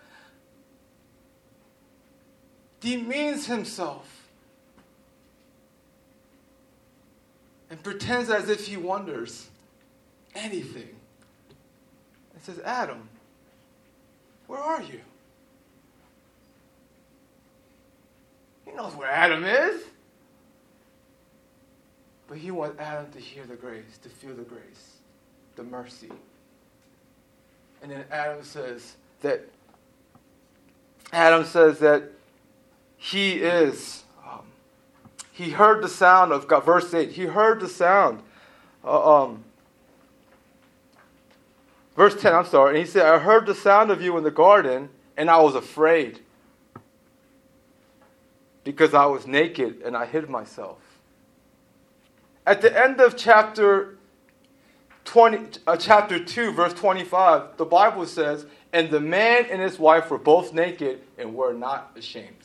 demeans 2.81 3.47
himself 3.47 4.29
and 7.71 7.83
pretends 7.83 8.31
as 8.31 8.49
if 8.49 8.67
he 8.67 8.77
wonders 8.77 9.49
anything. 10.35 10.89
And 12.35 12.43
says, 12.43 12.61
Adam, 12.61 13.09
where 14.47 14.61
are 14.61 14.83
you? 14.83 15.01
He 18.69 18.77
knows 18.77 18.95
where 18.95 19.11
Adam 19.11 19.45
is. 19.45 19.83
But 22.29 22.39
he 22.39 22.51
wants 22.51 22.79
Adam 22.79 23.11
to 23.13 23.19
hear 23.19 23.45
the 23.47 23.57
grace, 23.57 23.99
to 24.03 24.09
feel 24.09 24.35
the 24.35 24.43
grace, 24.43 24.97
the 25.57 25.63
mercy. 25.63 26.11
And 27.83 27.91
then 27.91 28.05
Adam 28.11 28.45
says 28.45 28.97
that 29.23 29.49
Adam 31.13 31.45
says 31.45 31.79
that 31.79 32.03
he 32.99 33.35
is 33.37 34.03
um, 34.27 34.43
he 35.33 35.51
heard 35.51 35.83
the 35.83 35.89
sound 35.89 36.33
of 36.33 36.47
God. 36.47 36.65
Verse 36.65 36.93
8, 36.93 37.13
he 37.13 37.25
heard 37.25 37.61
the 37.61 37.69
sound. 37.69 38.23
Uh, 38.85 39.23
um, 39.23 39.45
verse 41.97 42.21
10, 42.21 42.35
I'm 42.35 42.45
sorry. 42.45 42.71
And 42.71 42.79
he 42.79 42.85
said, 42.85 43.07
I 43.07 43.19
heard 43.19 43.47
the 43.47 43.55
sound 43.55 43.91
of 43.91 44.03
you 44.03 44.19
in 44.19 44.25
the 44.25 44.31
garden, 44.31 44.91
and 45.17 45.31
I 45.31 45.41
was 45.41 45.55
afraid 45.55 46.21
because 48.69 48.95
I 48.95 49.07
was 49.07 49.27
naked 49.27 49.83
and 49.85 49.97
I 49.97 50.05
hid 50.05 50.29
myself. 50.29 50.79
At 52.47 52.61
the 52.61 52.77
end 52.79 53.01
of 53.01 53.17
chapter 53.17 53.97
20, 55.05 55.61
uh, 55.67 55.77
chapter 55.77 56.23
2, 56.23 56.53
verse 56.53 56.75
25, 56.75 57.57
the 57.57 57.65
Bible 57.65 58.07
says, 58.07 58.47
And 58.73 58.91
the 58.91 59.01
man 59.01 59.47
and 59.51 59.61
his 59.63 59.79
wife 59.79 60.11
were 60.11 60.19
both 60.19 60.53
naked 60.53 61.01
and 61.17 61.35
were 61.35 61.55
not 61.55 61.93
ashamed 61.97 62.39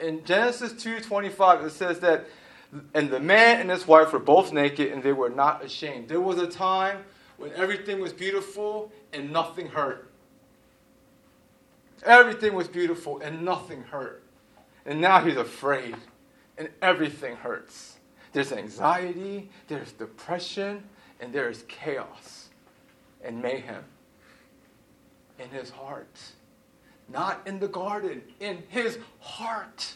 in 0.00 0.24
Genesis 0.24 0.72
2:25 0.72 1.64
it 1.64 1.70
says 1.70 2.00
that 2.00 2.26
and 2.92 3.10
the 3.10 3.20
man 3.20 3.60
and 3.60 3.70
his 3.70 3.86
wife 3.86 4.12
were 4.12 4.18
both 4.18 4.52
naked 4.52 4.92
and 4.92 5.02
they 5.02 5.12
were 5.12 5.30
not 5.30 5.64
ashamed. 5.64 6.08
There 6.08 6.20
was 6.20 6.36
a 6.36 6.46
time 6.46 7.04
when 7.38 7.50
everything 7.54 7.98
was 7.98 8.12
beautiful 8.12 8.92
and 9.12 9.32
nothing 9.32 9.68
hurt. 9.68 10.10
Everything 12.04 12.54
was 12.54 12.68
beautiful 12.68 13.20
and 13.20 13.42
nothing 13.42 13.84
hurt. 13.84 14.22
And 14.88 15.02
now 15.02 15.22
he's 15.22 15.36
afraid 15.36 15.94
and 16.56 16.70
everything 16.80 17.36
hurts. 17.36 17.98
There's 18.32 18.52
anxiety, 18.52 19.50
there's 19.68 19.92
depression, 19.92 20.82
and 21.20 21.30
there's 21.30 21.62
chaos 21.68 22.48
and 23.22 23.42
mayhem 23.42 23.84
in 25.38 25.50
his 25.50 25.68
heart. 25.68 26.18
Not 27.06 27.42
in 27.46 27.60
the 27.60 27.68
garden, 27.68 28.22
in 28.40 28.62
his 28.68 28.98
heart. 29.20 29.92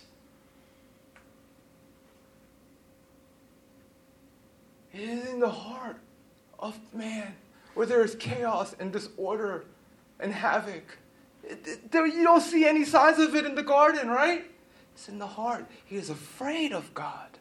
It 4.93 5.01
is 5.01 5.26
in 5.30 5.40
the 5.40 5.49
heart 5.49 5.97
of 6.59 6.78
man 6.93 7.34
where 7.72 7.86
there 7.86 8.05
is 8.05 8.14
chaos 8.16 8.76
and 8.78 8.93
disorder 8.93 9.64
and 10.20 10.34
havoc. 10.34 10.99
It, 11.43 11.66
it, 11.66 12.14
you 12.14 12.24
don't 12.24 12.43
see 12.43 12.66
any 12.66 12.84
signs 12.84 13.18
of 13.18 13.34
it 13.34 13.47
in 13.47 13.55
the 13.55 13.62
garden, 13.62 14.09
right? 14.09 14.51
It's 14.95 15.09
in 15.09 15.18
the 15.18 15.26
heart. 15.26 15.66
He 15.84 15.97
is 15.97 16.11
afraid 16.11 16.72
of 16.72 16.93
God. 16.95 17.38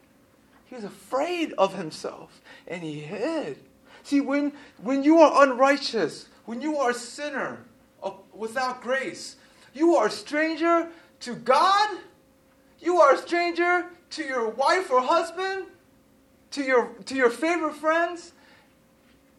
He 0.66 0.76
is 0.76 0.84
afraid 0.84 1.52
of 1.58 1.74
himself, 1.74 2.40
and 2.66 2.82
he 2.82 3.00
hid. 3.00 3.58
See, 4.04 4.20
when, 4.20 4.52
when 4.80 5.04
you 5.04 5.18
are 5.18 5.46
unrighteous, 5.46 6.28
when 6.46 6.60
you 6.60 6.78
are 6.78 6.90
a 6.90 6.94
sinner 6.94 7.58
without 8.32 8.82
grace, 8.82 9.36
you 9.74 9.94
are 9.96 10.06
a 10.06 10.10
stranger 10.10 10.88
to 11.20 11.34
God. 11.34 11.98
You 12.80 13.00
are 13.00 13.14
a 13.14 13.18
stranger 13.18 13.86
to 14.10 14.24
your 14.24 14.48
wife 14.48 14.90
or 14.90 15.00
husband, 15.00 15.66
to 16.52 16.62
your, 16.62 16.86
to 17.04 17.14
your 17.14 17.30
favorite 17.30 17.74
friends. 17.74 18.32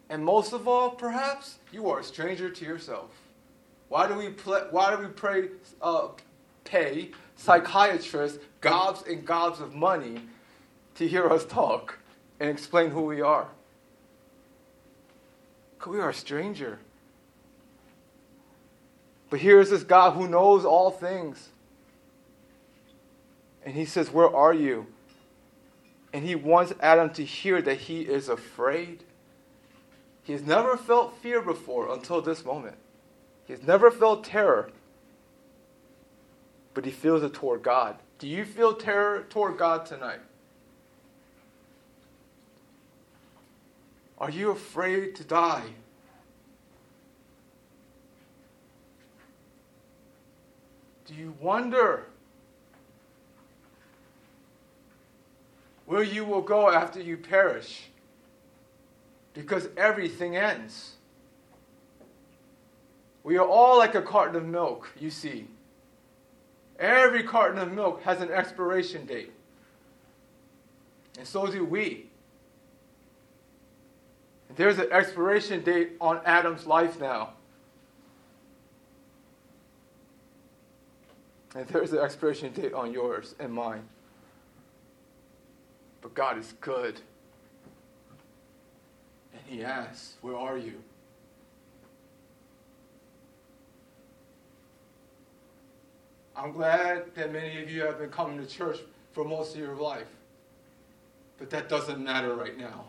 And 0.08 0.24
most 0.24 0.52
of 0.52 0.68
all, 0.68 0.90
perhaps, 0.90 1.58
you 1.72 1.90
are 1.90 2.00
a 2.00 2.04
stranger 2.04 2.48
to 2.48 2.64
yourself. 2.64 3.10
Why 3.88 4.08
do 4.08 4.14
we, 4.14 4.30
play, 4.30 4.62
why 4.70 4.94
do 4.94 5.02
we 5.02 5.08
pray, 5.08 5.48
uh, 5.82 6.08
pay 6.64 7.10
psychiatrists 7.36 8.38
gobs 8.60 9.02
and 9.06 9.26
gobs 9.26 9.60
of 9.60 9.74
money 9.74 10.20
to 10.94 11.06
hear 11.06 11.28
us 11.28 11.44
talk 11.44 11.98
and 12.40 12.48
explain 12.48 12.90
who 12.90 13.02
we 13.02 13.20
are? 13.20 13.48
Because 15.76 15.92
we 15.92 16.00
are 16.00 16.10
a 16.10 16.14
stranger. 16.14 16.78
But 19.30 19.40
here 19.40 19.60
is 19.60 19.70
this 19.70 19.82
God 19.82 20.12
who 20.12 20.28
knows 20.28 20.64
all 20.64 20.90
things. 20.90 21.48
And 23.64 23.74
he 23.74 23.84
says, 23.84 24.10
Where 24.10 24.34
are 24.34 24.54
you? 24.54 24.86
And 26.12 26.24
he 26.24 26.34
wants 26.34 26.72
Adam 26.80 27.10
to 27.14 27.24
hear 27.24 27.60
that 27.62 27.78
he 27.78 28.02
is 28.02 28.28
afraid. 28.28 29.02
He 30.22 30.32
has 30.32 30.42
never 30.42 30.76
felt 30.76 31.16
fear 31.18 31.40
before 31.40 31.92
until 31.92 32.22
this 32.22 32.44
moment. 32.44 32.76
He 33.46 33.52
has 33.52 33.62
never 33.62 33.90
felt 33.90 34.24
terror. 34.24 34.70
But 36.74 36.84
he 36.84 36.90
feels 36.90 37.22
it 37.22 37.32
toward 37.32 37.62
God. 37.62 37.96
Do 38.18 38.28
you 38.28 38.44
feel 38.44 38.74
terror 38.74 39.24
toward 39.30 39.56
God 39.56 39.86
tonight? 39.86 40.20
Are 44.18 44.30
you 44.30 44.50
afraid 44.50 45.14
to 45.16 45.24
die? 45.24 45.64
Do 51.06 51.14
you 51.14 51.34
wonder 51.40 52.06
where 55.86 56.02
you 56.02 56.24
will 56.24 56.40
go 56.40 56.70
after 56.70 57.00
you 57.00 57.16
perish? 57.16 57.88
Because 59.34 59.68
everything 59.76 60.36
ends. 60.36 60.94
We 63.22 63.36
are 63.36 63.46
all 63.46 63.78
like 63.78 63.94
a 63.94 64.02
carton 64.02 64.36
of 64.36 64.44
milk, 64.44 64.92
you 64.98 65.10
see. 65.10 65.48
Every 66.78 67.22
carton 67.22 67.58
of 67.58 67.72
milk 67.72 68.02
has 68.02 68.20
an 68.20 68.30
expiration 68.30 69.06
date. 69.06 69.32
And 71.18 71.26
so 71.26 71.46
do 71.46 71.64
we. 71.64 72.06
There's 74.56 74.78
an 74.78 74.88
expiration 74.90 75.62
date 75.62 75.92
on 76.00 76.20
Adam's 76.24 76.66
life 76.66 77.00
now. 77.00 77.34
And 81.54 81.66
there's 81.68 81.92
an 81.92 81.98
expiration 81.98 82.52
date 82.52 82.72
on 82.72 82.92
yours 82.92 83.34
and 83.38 83.52
mine. 83.52 83.88
But 86.00 86.14
God 86.14 86.38
is 86.38 86.54
good. 86.60 87.00
And 89.32 89.42
He 89.46 89.64
asks, 89.64 90.14
Where 90.20 90.36
are 90.36 90.58
you? 90.58 90.82
I'm 96.36 96.52
glad 96.52 97.14
that 97.14 97.32
many 97.32 97.62
of 97.62 97.70
you 97.70 97.82
have 97.82 97.98
been 97.98 98.10
coming 98.10 98.38
to 98.38 98.46
church 98.46 98.78
for 99.12 99.24
most 99.24 99.54
of 99.54 99.60
your 99.60 99.76
life. 99.76 100.08
But 101.38 101.50
that 101.50 101.68
doesn't 101.68 102.02
matter 102.02 102.34
right 102.34 102.56
now. 102.56 102.86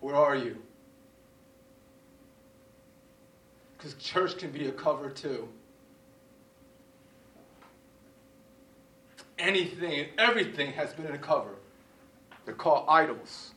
Where 0.00 0.16
are 0.16 0.36
you? 0.36 0.56
Because 3.76 3.94
church 3.94 4.38
can 4.38 4.50
be 4.50 4.66
a 4.66 4.72
cover 4.72 5.10
too. 5.10 5.48
anything 9.38 10.00
and 10.00 10.08
everything 10.18 10.72
has 10.72 10.92
been 10.92 11.14
a 11.14 11.18
cover. 11.18 11.56
They're 12.44 12.54
called 12.54 12.86
idols. 12.88 13.52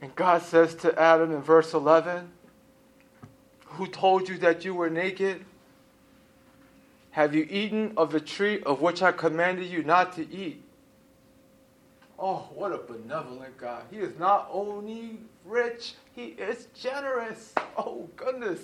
And 0.00 0.14
God 0.14 0.42
says 0.42 0.74
to 0.76 0.98
Adam 0.98 1.32
in 1.32 1.42
verse 1.42 1.74
11, 1.74 2.30
Who 3.66 3.86
told 3.86 4.28
you 4.28 4.38
that 4.38 4.64
you 4.64 4.74
were 4.74 4.90
naked? 4.90 5.44
Have 7.10 7.34
you 7.34 7.46
eaten 7.50 7.94
of 7.96 8.12
the 8.12 8.20
tree 8.20 8.62
of 8.62 8.80
which 8.80 9.02
I 9.02 9.10
commanded 9.10 9.66
you 9.66 9.82
not 9.82 10.14
to 10.14 10.32
eat? 10.32 10.62
Oh, 12.18 12.48
what 12.54 12.72
a 12.72 12.78
benevolent 12.78 13.56
God. 13.58 13.82
He 13.90 13.98
is 13.98 14.18
not 14.18 14.48
only 14.52 15.18
rich, 15.44 15.94
he 16.14 16.26
is 16.26 16.66
generous. 16.74 17.52
Oh, 17.76 18.08
goodness. 18.16 18.60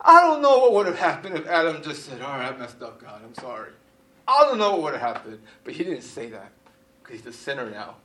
I 0.00 0.20
don't 0.20 0.40
know 0.40 0.58
what 0.58 0.72
would 0.74 0.86
have 0.86 0.98
happened 0.98 1.36
if 1.36 1.46
Adam 1.46 1.82
just 1.82 2.04
said, 2.04 2.20
All 2.22 2.38
right, 2.38 2.52
I 2.52 2.56
messed 2.56 2.80
up, 2.80 3.02
God. 3.02 3.20
I'm 3.24 3.34
sorry. 3.34 3.70
I 4.26 4.42
don't 4.42 4.58
know 4.58 4.72
what 4.72 4.82
would 4.82 4.92
have 4.94 5.16
happened. 5.16 5.40
But 5.64 5.74
he 5.74 5.82
didn't 5.82 6.02
say 6.02 6.28
that 6.30 6.52
he's 7.10 7.26
a 7.26 7.32
sinner 7.32 7.70
now. 7.70 7.96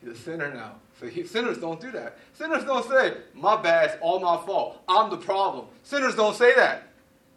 He's 0.00 0.12
a 0.12 0.16
sinner 0.16 0.52
now. 0.52 0.74
So 1.00 1.06
he, 1.06 1.26
sinners 1.26 1.58
don't 1.58 1.80
do 1.80 1.90
that. 1.92 2.18
Sinners 2.34 2.64
don't 2.64 2.86
say, 2.88 3.16
My 3.34 3.60
bad, 3.60 3.90
it's 3.90 3.98
all 4.00 4.20
my 4.20 4.36
fault. 4.44 4.82
I'm 4.88 5.10
the 5.10 5.16
problem. 5.16 5.66
Sinners 5.82 6.14
don't 6.14 6.36
say 6.36 6.54
that. 6.54 6.88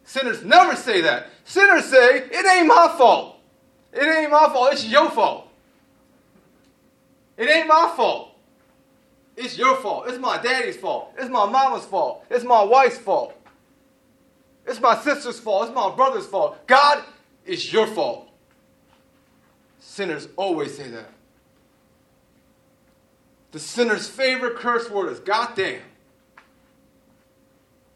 Sinners 0.03 0.43
never 0.43 0.75
say 0.75 1.01
that. 1.01 1.27
Sinners 1.43 1.85
say, 1.85 2.23
It 2.31 2.45
ain't 2.45 2.67
my 2.67 2.93
fault. 2.97 3.39
It 3.93 4.03
ain't 4.03 4.31
my 4.31 4.49
fault. 4.49 4.73
It's 4.73 4.85
your 4.85 5.09
fault. 5.09 5.49
It 7.38 7.49
ain't 7.49 7.67
my 7.67 7.93
fault. 7.95 8.35
It's 9.35 9.57
your 9.57 9.75
fault. 9.77 10.05
It's 10.07 10.17
my 10.17 10.41
daddy's 10.41 10.77
fault. 10.77 11.13
It's 11.17 11.29
my 11.29 11.49
mama's 11.49 11.85
fault. 11.85 12.25
It's 12.29 12.43
my 12.43 12.63
wife's 12.63 12.97
fault. 12.97 13.33
It's 14.65 14.81
my 14.81 14.97
sister's 14.97 15.39
fault. 15.39 15.67
It's 15.67 15.75
my 15.75 15.95
brother's 15.95 16.25
fault. 16.25 16.65
God, 16.67 17.03
it's 17.45 17.71
your 17.71 17.88
fault. 17.88 18.26
Sinners 19.80 20.28
always 20.36 20.75
say 20.75 20.89
that. 20.89 21.11
The 23.51 23.59
sinner's 23.59 24.07
favorite 24.07 24.57
curse 24.57 24.89
word 24.89 25.11
is 25.11 25.19
goddamn. 25.19 25.82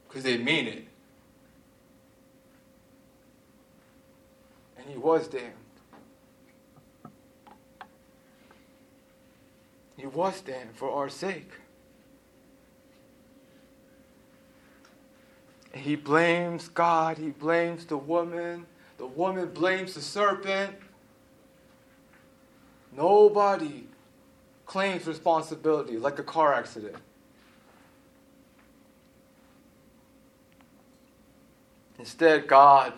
Because 0.08 0.24
they 0.24 0.38
mean 0.38 0.68
it. 0.68 0.86
And 4.78 4.88
he 4.88 4.98
was 4.98 5.28
damned. 5.28 5.54
He 9.98 10.08
was 10.08 10.42
damned 10.42 10.76
for 10.76 10.90
our 10.90 11.10
sake. 11.10 11.52
And 15.74 15.84
he 15.84 15.96
blames 15.96 16.68
God, 16.70 17.18
he 17.18 17.30
blames 17.30 17.86
the 17.86 17.98
woman, 17.98 18.66
the 18.98 19.06
woman 19.06 19.50
blames 19.50 19.94
the 19.94 20.02
serpent. 20.02 20.76
Nobody 22.96 23.86
claims 24.66 25.06
responsibility 25.08 25.98
like 25.98 26.20
a 26.20 26.24
car 26.24 26.54
accident. 26.54 26.96
Instead, 31.98 32.48
God, 32.48 32.94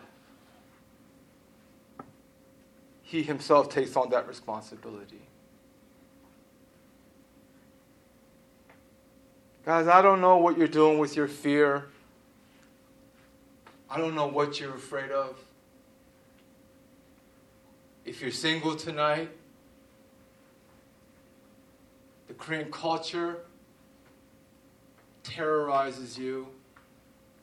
He 3.01 3.21
Himself 3.21 3.69
takes 3.69 3.95
on 3.95 4.09
that 4.11 4.27
responsibility. 4.27 5.21
Guys, 9.65 9.87
I 9.87 10.01
don't 10.01 10.19
know 10.19 10.37
what 10.37 10.57
you're 10.57 10.67
doing 10.67 10.97
with 10.97 11.15
your 11.15 11.27
fear. 11.27 11.87
I 13.89 13.97
don't 13.97 14.15
know 14.15 14.27
what 14.27 14.59
you're 14.59 14.75
afraid 14.75 15.11
of. 15.11 15.37
If 18.05 18.21
you're 18.21 18.31
single 18.31 18.75
tonight, 18.75 19.29
the 22.33 22.43
Korean 22.43 22.71
culture 22.71 23.37
terrorizes 25.23 26.17
you 26.17 26.47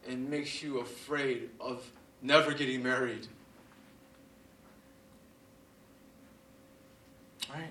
and 0.09 0.29
makes 0.29 0.63
you 0.63 0.81
afraid 0.81 1.51
of 1.61 1.89
never 2.23 2.53
getting 2.53 2.83
married. 2.83 3.29
Right? 7.53 7.71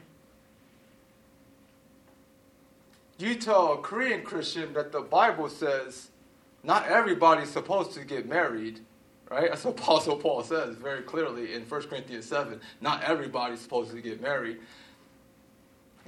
You 3.17 3.35
tell 3.35 3.73
a 3.73 3.77
Korean 3.77 4.23
Christian 4.23 4.73
that 4.73 4.91
the 4.91 5.01
Bible 5.01 5.49
says 5.49 6.09
not 6.63 6.87
everybody's 6.87 7.49
supposed 7.49 7.93
to 7.93 8.05
get 8.05 8.27
married, 8.27 8.79
right? 9.29 9.49
That's 9.49 9.65
what 9.65 9.77
Apostle 9.77 10.15
Paul 10.15 10.43
says 10.43 10.75
very 10.77 11.01
clearly 11.01 11.53
in 11.53 11.63
1 11.63 11.81
Corinthians 11.83 12.25
7. 12.25 12.61
Not 12.79 13.03
everybody's 13.03 13.59
supposed 13.59 13.91
to 13.91 14.01
get 14.01 14.21
married. 14.21 14.59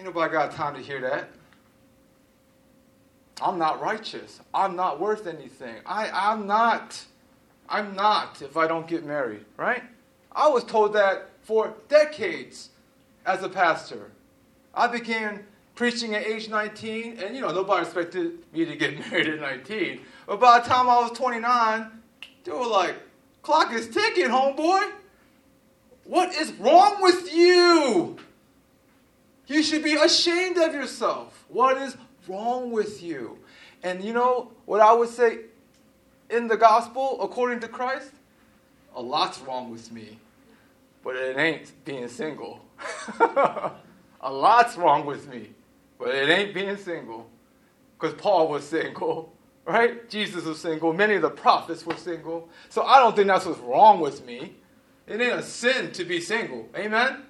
Ain't 0.02 0.08
nobody 0.08 0.34
got 0.34 0.52
time 0.52 0.74
to 0.74 0.82
hear 0.82 1.00
that. 1.02 1.30
I'm 3.40 3.60
not 3.60 3.80
righteous. 3.80 4.40
I'm 4.52 4.76
not 4.76 5.00
worth 5.00 5.28
anything. 5.28 5.76
I, 5.86 6.10
I'm 6.12 6.48
not. 6.48 7.00
I'm 7.70 7.96
not 7.96 8.42
if 8.42 8.58
I 8.58 8.66
don't 8.66 8.88
get 8.88 9.06
married, 9.06 9.46
right? 9.58 9.84
I 10.32 10.50
was 10.50 10.64
told 10.64 10.94
that 10.94 11.30
for 11.44 11.76
decades 11.88 12.72
as 13.28 13.44
a 13.44 13.50
pastor. 13.50 14.10
I 14.74 14.88
began 14.88 15.46
preaching 15.76 16.16
at 16.16 16.26
age 16.26 16.50
19, 16.50 17.20
and 17.20 17.36
you 17.36 17.42
know, 17.42 17.52
nobody 17.52 17.86
expected 17.86 18.40
me 18.52 18.66
to 18.66 18.76
get 18.76 18.98
married 19.12 19.28
at 19.28 19.40
19. 19.40 20.02
But 20.26 20.40
by 20.40 20.62
the 20.62 20.68
time 20.68 20.90
I 20.90 21.00
was 21.00 21.12
29, 21.12 21.92
they 22.44 22.52
were 22.52 22.66
like, 22.66 22.96
clock 23.44 23.72
is 23.72 23.88
ticking, 23.88 24.30
homeboy. 24.30 24.94
What 26.06 26.34
is 26.34 26.54
wrong 26.54 27.04
with 27.04 27.32
you? 27.32 28.18
You 29.52 29.62
should 29.64 29.84
be 29.84 29.96
ashamed 29.96 30.58
of 30.58 30.74
yourself. 30.74 31.44
What 31.50 31.78
is 31.78 31.98
wrong 32.26 32.72
with 32.72 33.04
you? 33.04 33.38
And 33.84 34.02
you 34.02 34.14
know 34.14 34.54
what 34.66 34.80
I 34.80 34.94
would 34.94 35.10
say 35.10 35.40
in 36.30 36.48
the 36.48 36.56
gospel, 36.56 37.22
according 37.22 37.60
to 37.60 37.68
Christ? 37.68 38.12
A 38.96 39.02
lot's 39.02 39.42
wrong 39.42 39.70
with 39.70 39.92
me, 39.92 40.18
but 41.04 41.18
it 41.18 41.38
ain't 41.38 41.70
being 41.84 42.08
single. 42.08 42.64
a 43.20 44.32
lot's 44.32 44.78
wrong 44.78 45.06
with 45.06 45.28
me. 45.28 45.50
But 46.00 46.16
it 46.16 46.30
ain't 46.30 46.54
being 46.54 46.78
single. 46.78 47.30
Because 48.00 48.16
Paul 48.16 48.48
was 48.48 48.64
single, 48.64 49.34
right? 49.66 50.10
Jesus 50.10 50.46
was 50.46 50.62
single. 50.62 50.94
Many 50.94 51.16
of 51.16 51.24
the 51.24 51.30
prophets 51.30 51.86
were 51.86 51.98
single. 51.98 52.48
So 52.70 52.84
I 52.84 53.00
don't 53.00 53.18
think 53.18 53.28
that's 53.28 53.46
what's 53.46 53.60
wrong 53.60 54.00
with 54.00 54.26
me. 54.26 54.56
It 55.08 55.20
ain't 55.20 55.40
a 55.40 55.44
sin 55.44 55.92
to 55.92 56.06
be 56.06 56.22
single. 56.22 56.70
Amen? 56.74 57.24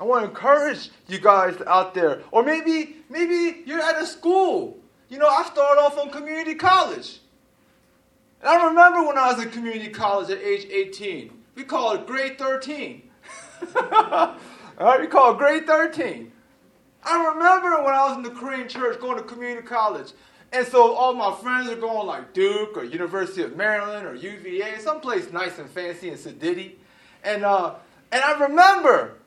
I 0.00 0.04
want 0.04 0.24
to 0.24 0.30
encourage 0.30 0.88
you 1.08 1.18
guys 1.18 1.56
out 1.66 1.92
there. 1.92 2.22
Or 2.30 2.42
maybe, 2.42 2.96
maybe 3.10 3.62
you're 3.66 3.82
at 3.82 4.00
a 4.00 4.06
school. 4.06 4.78
You 5.10 5.18
know, 5.18 5.28
I 5.28 5.42
started 5.44 5.80
off 5.80 5.98
on 5.98 6.10
community 6.10 6.54
college. 6.54 7.18
And 8.40 8.48
I 8.48 8.66
remember 8.68 9.06
when 9.06 9.18
I 9.18 9.32
was 9.32 9.44
in 9.44 9.50
community 9.50 9.90
college 9.90 10.30
at 10.30 10.38
age 10.38 10.66
18. 10.70 11.30
We 11.54 11.64
call 11.64 11.92
it 11.92 12.06
grade 12.06 12.38
13. 12.38 13.02
All 13.76 14.36
right, 14.78 15.00
we 15.00 15.06
call 15.06 15.34
it 15.34 15.38
grade 15.38 15.66
13. 15.66 16.32
I 17.02 17.26
remember 17.26 17.82
when 17.82 17.94
I 17.94 18.08
was 18.08 18.16
in 18.16 18.22
the 18.22 18.30
Korean 18.30 18.68
church 18.68 18.98
going 19.00 19.18
to 19.18 19.22
community 19.22 19.66
college. 19.66 20.12
And 20.52 20.66
so 20.66 20.94
all 20.94 21.12
my 21.12 21.34
friends 21.34 21.68
are 21.68 21.76
going 21.76 22.06
like 22.06 22.32
Duke 22.32 22.76
or 22.76 22.84
University 22.84 23.42
of 23.42 23.56
Maryland 23.56 24.06
or 24.06 24.14
UVA, 24.14 24.78
someplace 24.78 25.30
nice 25.30 25.58
and 25.58 25.68
fancy 25.68 26.10
in 26.10 26.16
Sedity. 26.16 26.72
And, 27.22 27.44
uh, 27.44 27.74
and 28.10 28.22
I 28.24 28.38
remember 28.40 29.19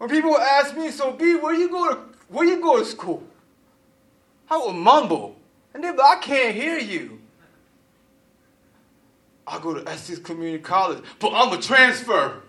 when 0.00 0.08
people 0.08 0.38
ask 0.38 0.74
me, 0.74 0.90
so 0.90 1.12
B, 1.12 1.36
where 1.36 1.52
you 1.52 1.68
go 1.68 1.92
to, 1.92 2.00
where 2.28 2.46
you 2.46 2.58
go 2.62 2.78
to 2.78 2.86
school? 2.86 3.22
I 4.48 4.56
would 4.56 4.72
mumble. 4.72 5.36
And 5.74 5.84
like, 5.84 6.00
I 6.00 6.16
can't 6.22 6.54
hear 6.54 6.78
you. 6.78 7.20
I 9.46 9.58
go 9.60 9.74
to 9.74 9.86
Essex 9.86 10.18
Community 10.18 10.62
College, 10.62 11.04
but 11.18 11.34
I'm 11.34 11.52
a 11.52 11.60
transfer. 11.60 12.40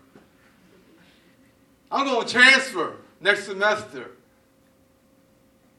I'm 1.92 2.26
to 2.26 2.34
transfer 2.34 2.94
next 3.20 3.48
semester. 3.48 4.12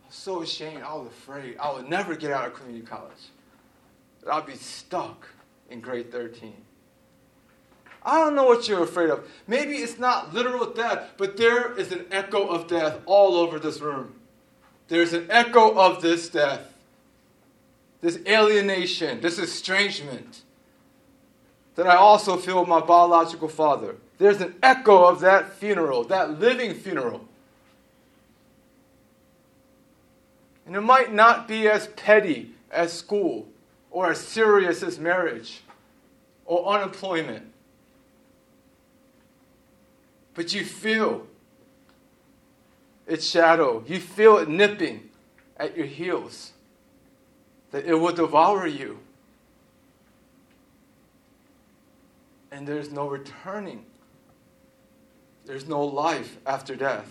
I 0.02 0.06
was 0.08 0.14
so 0.14 0.42
ashamed. 0.42 0.82
I 0.82 0.92
was 0.92 1.06
afraid. 1.06 1.56
I 1.56 1.72
would 1.72 1.88
never 1.88 2.14
get 2.14 2.32
out 2.32 2.48
of 2.48 2.52
community 2.52 2.84
college. 2.84 3.30
That 4.22 4.34
I'd 4.34 4.44
be 4.44 4.56
stuck 4.56 5.26
in 5.70 5.80
grade 5.80 6.12
13. 6.12 6.52
I 8.04 8.18
don't 8.18 8.34
know 8.34 8.44
what 8.44 8.68
you're 8.68 8.82
afraid 8.82 9.10
of. 9.10 9.28
Maybe 9.46 9.76
it's 9.76 9.98
not 9.98 10.34
literal 10.34 10.66
death, 10.72 11.10
but 11.16 11.36
there 11.36 11.78
is 11.78 11.92
an 11.92 12.06
echo 12.10 12.46
of 12.48 12.66
death 12.66 12.98
all 13.06 13.36
over 13.36 13.58
this 13.58 13.80
room. 13.80 14.14
There's 14.88 15.12
an 15.12 15.28
echo 15.30 15.74
of 15.74 16.02
this 16.02 16.28
death, 16.28 16.72
this 18.00 18.18
alienation, 18.26 19.20
this 19.20 19.38
estrangement 19.38 20.42
that 21.76 21.86
I 21.86 21.96
also 21.96 22.36
feel 22.36 22.60
with 22.60 22.68
my 22.68 22.80
biological 22.80 23.48
father. 23.48 23.96
There's 24.18 24.40
an 24.40 24.54
echo 24.62 25.04
of 25.04 25.20
that 25.20 25.52
funeral, 25.54 26.04
that 26.04 26.38
living 26.38 26.74
funeral. 26.74 27.26
And 30.66 30.76
it 30.76 30.80
might 30.80 31.12
not 31.12 31.48
be 31.48 31.68
as 31.68 31.86
petty 31.88 32.52
as 32.70 32.92
school 32.92 33.48
or 33.90 34.10
as 34.10 34.20
serious 34.20 34.82
as 34.82 34.98
marriage 34.98 35.60
or 36.44 36.66
unemployment. 36.66 37.51
But 40.34 40.54
you 40.54 40.64
feel 40.64 41.26
its 43.06 43.26
shadow. 43.28 43.84
You 43.86 44.00
feel 44.00 44.38
it 44.38 44.48
nipping 44.48 45.10
at 45.56 45.76
your 45.76 45.86
heels. 45.86 46.52
that 47.72 47.86
it 47.86 47.94
will 47.94 48.12
devour 48.12 48.66
you. 48.66 48.98
And 52.52 52.68
there's 52.68 52.92
no 52.92 53.08
returning, 53.08 53.84
there's 55.46 55.66
no 55.66 55.82
life 55.82 56.36
after 56.46 56.76
death. 56.76 57.10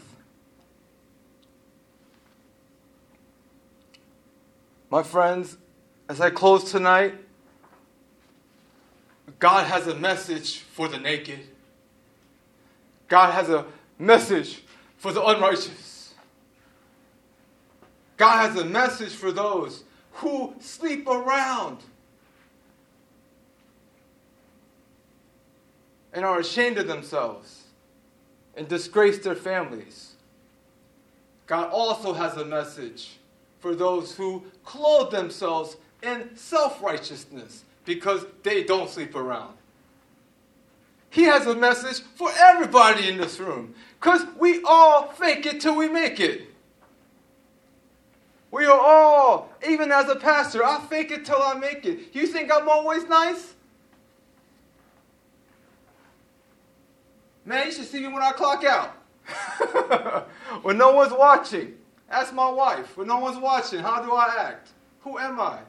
My 4.90 5.04
friends, 5.04 5.58
as 6.08 6.22
I 6.22 6.30
close 6.30 6.70
tonight, 6.72 7.16
God 9.40 9.66
has 9.66 9.88
a 9.88 9.96
message 9.96 10.60
for 10.60 10.88
the 10.88 11.00
naked. 11.00 11.40
God 13.12 13.34
has 13.34 13.50
a 13.50 13.66
message 14.00 14.64
for 14.96 15.12
the 15.12 15.22
unrighteous. 15.22 16.14
God 18.16 18.48
has 18.48 18.58
a 18.58 18.64
message 18.64 19.12
for 19.12 19.34
those 19.34 19.84
who 20.14 20.54
sleep 20.62 21.06
around 21.10 21.80
and 26.14 26.24
are 26.24 26.40
ashamed 26.40 26.78
of 26.78 26.88
themselves 26.88 27.66
and 28.56 28.70
disgrace 28.70 29.20
their 29.20 29.36
families. 29.36 30.14
God 31.48 31.70
also 31.70 32.14
has 32.14 32.38
a 32.38 32.46
message 32.46 33.18
for 33.60 33.76
those 33.76 34.16
who 34.16 34.42
clothe 34.64 35.12
themselves 35.12 35.76
in 36.02 36.30
self 36.38 36.82
righteousness 36.82 37.66
because 37.84 38.26
they 38.44 38.64
don't 38.64 38.90
sleep 38.90 39.16
around. 39.16 39.58
He 41.12 41.24
has 41.24 41.46
a 41.46 41.54
message 41.54 42.00
for 42.16 42.32
everybody 42.36 43.10
in 43.10 43.18
this 43.18 43.38
room 43.38 43.76
because 44.00 44.26
we 44.40 44.64
all 44.64 45.10
fake 45.10 45.46
it 45.46 45.60
till 45.60 45.76
we 45.76 45.90
make 45.90 46.22
it. 46.22 46.44
We 48.50 48.66
are 48.66 48.80
all, 48.80 49.50
even 49.68 49.92
as 49.92 50.08
a 50.08 50.16
pastor, 50.16 50.64
I 50.64 50.80
fake 50.90 51.12
it 51.12 51.26
till 51.26 51.42
I 51.42 51.54
make 51.54 51.86
it. 51.86 52.14
You 52.14 52.28
think 52.28 52.50
I'm 52.52 52.68
always 52.68 53.04
nice? 53.10 53.54
Man, 57.44 57.66
you 57.66 57.74
should 57.74 57.86
see 57.86 58.00
me 58.00 58.08
when 58.08 58.24
I 58.24 58.32
clock 58.32 58.64
out. 58.64 58.96
when 60.62 60.78
no 60.78 60.94
one's 60.94 61.12
watching. 61.12 61.76
Ask 62.10 62.34
my 62.34 62.50
wife. 62.50 62.96
When 62.96 63.08
no 63.08 63.20
one's 63.20 63.38
watching, 63.38 63.80
how 63.80 64.02
do 64.02 64.14
I 64.14 64.34
act? 64.40 64.70
Who 65.02 65.18
am 65.18 65.42
I? 65.42 65.60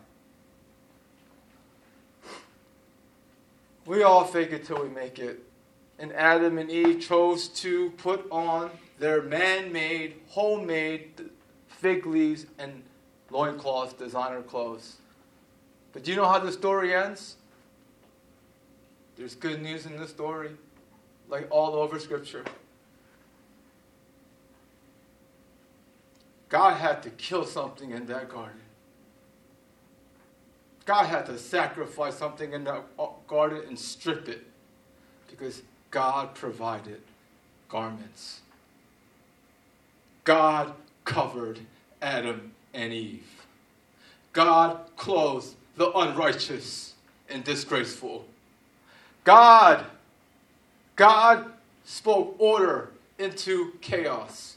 We 3.84 4.02
all 4.02 4.24
fake 4.24 4.52
it 4.52 4.64
till 4.64 4.82
we 4.82 4.88
make 4.88 5.18
it. 5.18 5.40
And 5.98 6.12
Adam 6.12 6.58
and 6.58 6.70
Eve 6.70 7.00
chose 7.00 7.48
to 7.48 7.90
put 7.90 8.26
on 8.30 8.70
their 8.98 9.22
man 9.22 9.72
made, 9.72 10.16
homemade 10.28 11.30
fig 11.66 12.06
leaves 12.06 12.46
and 12.58 12.82
loincloths, 13.30 13.92
designer 13.94 14.42
clothes. 14.42 14.96
But 15.92 16.04
do 16.04 16.10
you 16.10 16.16
know 16.16 16.26
how 16.28 16.38
the 16.38 16.52
story 16.52 16.94
ends? 16.94 17.36
There's 19.16 19.34
good 19.34 19.60
news 19.60 19.84
in 19.84 19.98
this 19.98 20.10
story, 20.10 20.50
like 21.28 21.48
all 21.50 21.74
over 21.74 21.98
Scripture. 21.98 22.44
God 26.48 26.74
had 26.74 27.02
to 27.02 27.10
kill 27.10 27.44
something 27.44 27.90
in 27.90 28.06
that 28.06 28.28
garden. 28.28 28.61
God 30.84 31.06
had 31.06 31.26
to 31.26 31.38
sacrifice 31.38 32.16
something 32.16 32.52
in 32.52 32.64
that 32.64 32.84
garden 33.26 33.62
and 33.68 33.78
strip 33.78 34.28
it 34.28 34.44
because 35.28 35.62
God 35.90 36.34
provided 36.34 37.00
garments. 37.68 38.40
God 40.24 40.72
covered 41.04 41.60
Adam 42.00 42.52
and 42.74 42.92
Eve. 42.92 43.44
God 44.32 44.80
clothed 44.96 45.54
the 45.76 45.90
unrighteous 45.92 46.94
and 47.28 47.44
disgraceful. 47.44 48.24
God, 49.24 49.84
God 50.96 51.52
spoke 51.84 52.36
order 52.38 52.90
into 53.18 53.72
chaos. 53.80 54.56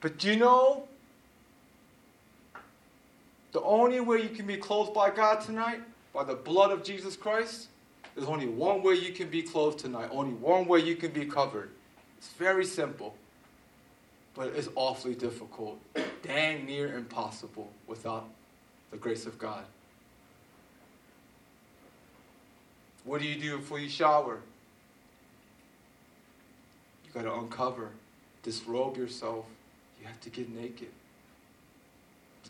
But 0.00 0.18
do 0.18 0.28
you 0.30 0.36
know 0.36 0.88
the 3.54 3.62
only 3.62 4.00
way 4.00 4.20
you 4.20 4.30
can 4.30 4.46
be 4.46 4.56
clothed 4.56 4.92
by 4.92 5.10
God 5.10 5.40
tonight, 5.40 5.80
by 6.12 6.24
the 6.24 6.34
blood 6.34 6.72
of 6.72 6.82
Jesus 6.82 7.16
Christ, 7.16 7.68
there's 8.14 8.26
only 8.26 8.48
one 8.48 8.82
way 8.82 8.94
you 8.94 9.12
can 9.12 9.28
be 9.28 9.42
clothed 9.42 9.78
tonight, 9.78 10.08
only 10.10 10.34
one 10.34 10.66
way 10.66 10.80
you 10.80 10.96
can 10.96 11.12
be 11.12 11.24
covered. 11.24 11.70
It's 12.18 12.30
very 12.30 12.64
simple, 12.64 13.14
but 14.34 14.48
it's 14.56 14.68
awfully 14.74 15.14
difficult, 15.14 15.78
dang 16.22 16.66
near 16.66 16.96
impossible 16.96 17.70
without 17.86 18.28
the 18.90 18.96
grace 18.96 19.24
of 19.24 19.38
God. 19.38 19.64
What 23.04 23.20
do 23.20 23.28
you 23.28 23.40
do 23.40 23.58
before 23.58 23.78
you 23.78 23.88
shower? 23.88 24.40
You 27.04 27.12
got 27.12 27.22
to 27.22 27.34
uncover, 27.34 27.90
disrobe 28.42 28.96
yourself. 28.96 29.44
You 30.00 30.08
have 30.08 30.20
to 30.22 30.30
get 30.30 30.48
naked, 30.48 30.88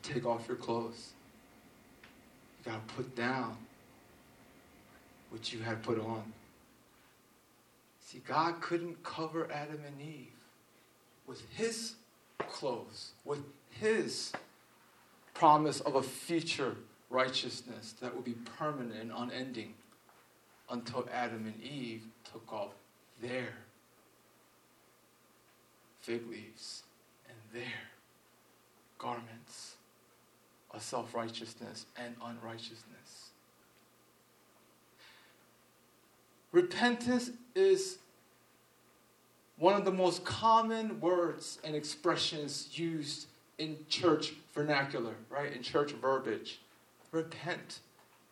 take 0.04 0.26
off 0.26 0.46
your 0.46 0.56
clothes. 0.56 1.12
You 2.58 2.72
got 2.72 2.86
to 2.86 2.94
put 2.94 3.16
down 3.16 3.56
what 5.30 5.52
you 5.52 5.60
had 5.60 5.82
put 5.82 5.98
on. 5.98 6.32
See, 8.00 8.22
God 8.26 8.60
couldn't 8.60 9.02
cover 9.02 9.50
Adam 9.50 9.80
and 9.86 10.00
Eve 10.00 10.28
with 11.26 11.42
his 11.56 11.94
clothes, 12.38 13.12
with 13.24 13.40
his 13.70 14.32
promise 15.32 15.80
of 15.80 15.96
a 15.96 16.02
future 16.02 16.76
righteousness 17.10 17.94
that 18.00 18.14
would 18.14 18.24
be 18.24 18.36
permanent 18.58 19.00
and 19.00 19.12
unending 19.16 19.74
until 20.70 21.08
Adam 21.12 21.46
and 21.46 21.62
Eve 21.62 22.02
took 22.30 22.52
off 22.52 22.72
their 23.20 23.48
fig 26.00 26.28
leaves 26.30 26.82
and 27.28 27.36
their 27.52 27.72
garments 28.98 29.73
of 30.74 30.82
self 30.82 31.14
righteousness 31.14 31.86
and 31.96 32.14
unrighteousness. 32.24 33.30
Repentance 36.52 37.30
is 37.54 37.98
one 39.58 39.74
of 39.74 39.84
the 39.84 39.92
most 39.92 40.24
common 40.24 41.00
words 41.00 41.58
and 41.64 41.74
expressions 41.74 42.68
used 42.72 43.26
in 43.58 43.76
church 43.88 44.34
vernacular, 44.52 45.14
right? 45.30 45.52
In 45.52 45.62
church 45.62 45.92
verbiage. 45.92 46.60
Repent. 47.12 47.80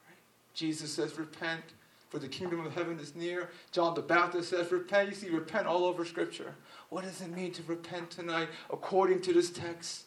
Right? 0.07 0.17
Jesus 0.55 0.93
says, 0.93 1.19
Repent, 1.19 1.63
for 2.11 2.19
the 2.19 2.29
kingdom 2.29 2.65
of 2.65 2.75
heaven 2.75 2.99
is 2.99 3.15
near. 3.15 3.51
John 3.71 3.95
the 3.95 4.03
Baptist 4.03 4.51
says, 4.51 4.71
Repent. 4.73 5.09
You 5.11 5.15
see, 5.15 5.31
repent 5.31 5.67
all 5.67 5.85
over 5.85 6.05
Scripture. 6.05 6.55
What 6.91 7.05
does 7.05 7.21
it 7.21 7.31
mean 7.31 7.53
to 7.53 7.63
repent 7.65 8.11
tonight 8.11 8.49
according 8.71 9.23
to 9.23 9.33
this 9.33 9.51
text? 9.51 10.05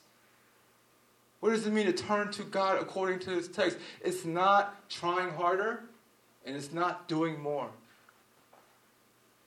What 1.46 1.52
does 1.52 1.68
it 1.68 1.74
mean 1.74 1.86
to 1.86 1.94
turn 1.94 2.32
to 2.32 2.44
God 2.44 2.82
according 2.82 3.20
to 3.20 3.30
this 3.30 3.48
text? 3.48 3.78
It's 4.02 4.26
not 4.26 4.90
trying 4.90 5.30
harder 5.30 5.84
and 6.44 6.56
it's 6.56 6.74
not 6.74 7.08
doing 7.08 7.40
more. 7.40 7.70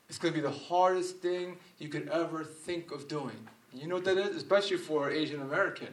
It's 0.09 0.16
going 0.16 0.32
to 0.32 0.40
be 0.40 0.46
the 0.46 0.55
hardest 0.55 1.16
thing 1.16 1.57
you 1.80 1.88
could 1.88 2.09
ever 2.11 2.44
think 2.44 2.92
of 2.92 3.09
doing. 3.09 3.34
You 3.74 3.88
know 3.88 3.96
what 3.96 4.05
that 4.05 4.16
is? 4.16 4.36
Especially 4.36 4.76
for 4.76 5.11
Asian 5.11 5.42
American. 5.42 5.88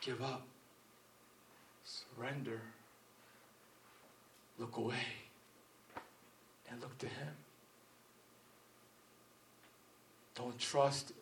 Give 0.00 0.22
up. 0.22 0.46
Surrender. 1.84 2.62
Look 4.58 4.78
away. 4.78 5.04
And 6.70 6.80
look 6.80 6.96
to 7.00 7.06
Him. 7.06 7.34
Don't 10.34 10.58
trust 10.58 11.12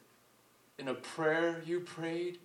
in 0.83 0.89
a 0.89 0.95
prayer 0.95 1.63
you 1.65 1.79
prayed 1.79 2.41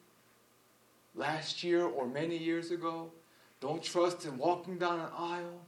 last 1.16 1.64
year 1.64 1.84
or 1.84 2.06
many 2.06 2.38
years 2.38 2.70
ago. 2.70 3.10
Don't 3.60 3.82
trust 3.82 4.26
in 4.26 4.38
walking 4.38 4.78
down 4.78 5.00
an 5.00 5.10
aisle. 5.18 5.60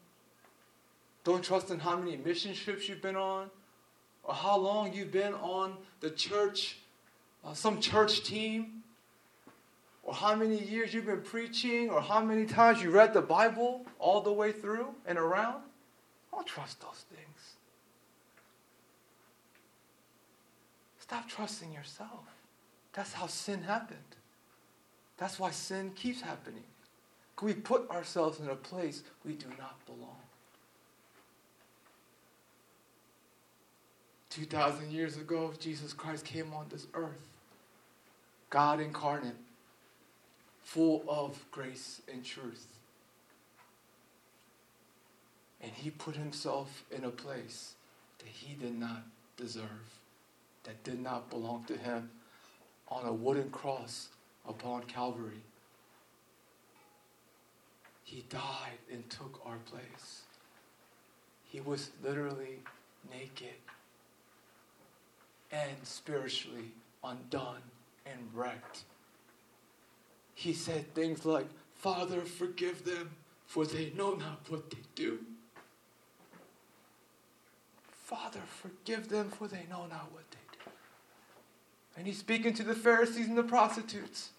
Don't 1.23 1.43
trust 1.43 1.71
in 1.71 1.79
how 1.79 1.97
many 1.97 2.15
mission 2.17 2.53
trips 2.53 2.87
you've 2.87 3.01
been 3.01 3.15
on 3.15 3.49
or 4.21 4.35
how 4.35 4.55
long 4.55 4.93
you've 4.93 5.11
been 5.11 5.33
on 5.33 5.77
the 6.01 6.11
church, 6.11 6.77
uh, 7.43 7.55
some 7.55 7.81
church 7.81 8.23
team, 8.23 8.83
or 10.03 10.13
how 10.13 10.35
many 10.35 10.63
years 10.63 10.93
you've 10.93 11.07
been 11.07 11.21
preaching, 11.21 11.89
or 11.89 12.01
how 12.01 12.21
many 12.21 12.45
times 12.45 12.83
you 12.83 12.91
read 12.91 13.15
the 13.15 13.21
Bible 13.21 13.83
all 13.97 14.21
the 14.21 14.31
way 14.31 14.51
through 14.51 14.89
and 15.07 15.17
around. 15.17 15.63
Don't 16.31 16.45
trust 16.45 16.81
those 16.81 17.03
things. 17.15 17.55
Stop 20.99 21.27
trusting 21.27 21.73
yourself. 21.73 22.38
That's 22.99 23.13
how 23.13 23.27
sin 23.27 23.61
happened. 23.61 24.17
That's 25.15 25.39
why 25.39 25.51
sin 25.51 25.91
keeps 25.95 26.19
happening. 26.19 26.65
We 27.41 27.53
put 27.53 27.89
ourselves 27.89 28.41
in 28.41 28.49
a 28.49 28.55
place 28.55 29.03
we 29.25 29.35
do 29.35 29.45
not 29.57 29.77
belong. 29.85 30.17
2,000 34.31 34.91
years 34.91 35.15
ago, 35.15 35.53
Jesus 35.57 35.93
Christ 35.93 36.25
came 36.25 36.51
on 36.53 36.65
this 36.67 36.87
earth. 36.93 37.25
God 38.49 38.81
incarnate, 38.81 39.37
full 40.61 41.05
of 41.07 41.45
grace 41.51 42.01
and 42.11 42.21
truth. 42.21 42.67
And 45.61 45.71
he 45.71 45.89
put 45.89 46.17
himself 46.17 46.83
in 46.91 47.05
a 47.05 47.11
place 47.11 47.75
that 48.17 48.27
he 48.27 48.55
did 48.55 48.77
not 48.77 49.03
deserve, 49.37 49.87
that 50.65 50.83
did 50.83 51.01
not 51.01 51.29
belong 51.29 51.63
to 51.69 51.77
him, 51.77 52.09
on 52.89 53.05
a 53.05 53.13
wooden 53.13 53.49
cross 53.49 54.09
upon 54.47 54.83
Calvary. 54.83 55.41
He 58.03 58.25
died 58.29 58.79
and 58.91 59.07
took 59.09 59.41
our 59.45 59.57
place. 59.57 60.23
He 61.43 61.61
was 61.61 61.91
literally 62.03 62.59
naked 63.11 63.55
and 65.51 65.77
spiritually 65.83 66.71
undone 67.03 67.61
and 68.05 68.17
wrecked. 68.33 68.83
He 70.33 70.53
said 70.53 70.93
things 70.93 71.25
like, 71.25 71.47
Father, 71.75 72.21
forgive 72.21 72.85
them, 72.85 73.11
for 73.45 73.65
they 73.65 73.91
know 73.95 74.13
not 74.13 74.41
what 74.49 74.69
they 74.69 74.77
do. 74.95 75.19
Father, 77.91 78.41
forgive 78.47 79.09
them, 79.09 79.29
for 79.29 79.47
they 79.47 79.65
know 79.69 79.85
not 79.85 80.11
what 80.11 80.29
they 80.31 80.37
do. 80.37 80.38
And 81.99 82.07
he's 82.07 82.17
speaking 82.17 82.53
to 82.53 82.63
the 82.63 82.73
Pharisees 82.73 83.27
and 83.27 83.37
the 83.37 83.43
prostitutes. 83.43 84.29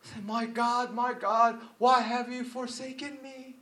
Said, 0.00 0.24
My 0.24 0.46
God, 0.46 0.94
my 0.94 1.12
God, 1.12 1.60
why 1.76 2.00
have 2.00 2.32
you 2.32 2.44
forsaken 2.44 3.18
me? 3.22 3.56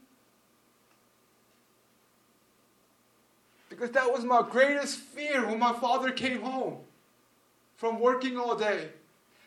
Because 3.69 3.91
that 3.91 4.13
was 4.13 4.25
my 4.25 4.47
greatest 4.49 5.01
fear 5.01 5.45
when 5.45 5.59
my 5.59 5.73
father 5.73 6.13
came 6.13 6.43
home 6.43 6.77
from 7.77 7.99
working 7.99 8.39
all 8.39 8.55
day. 8.55 8.91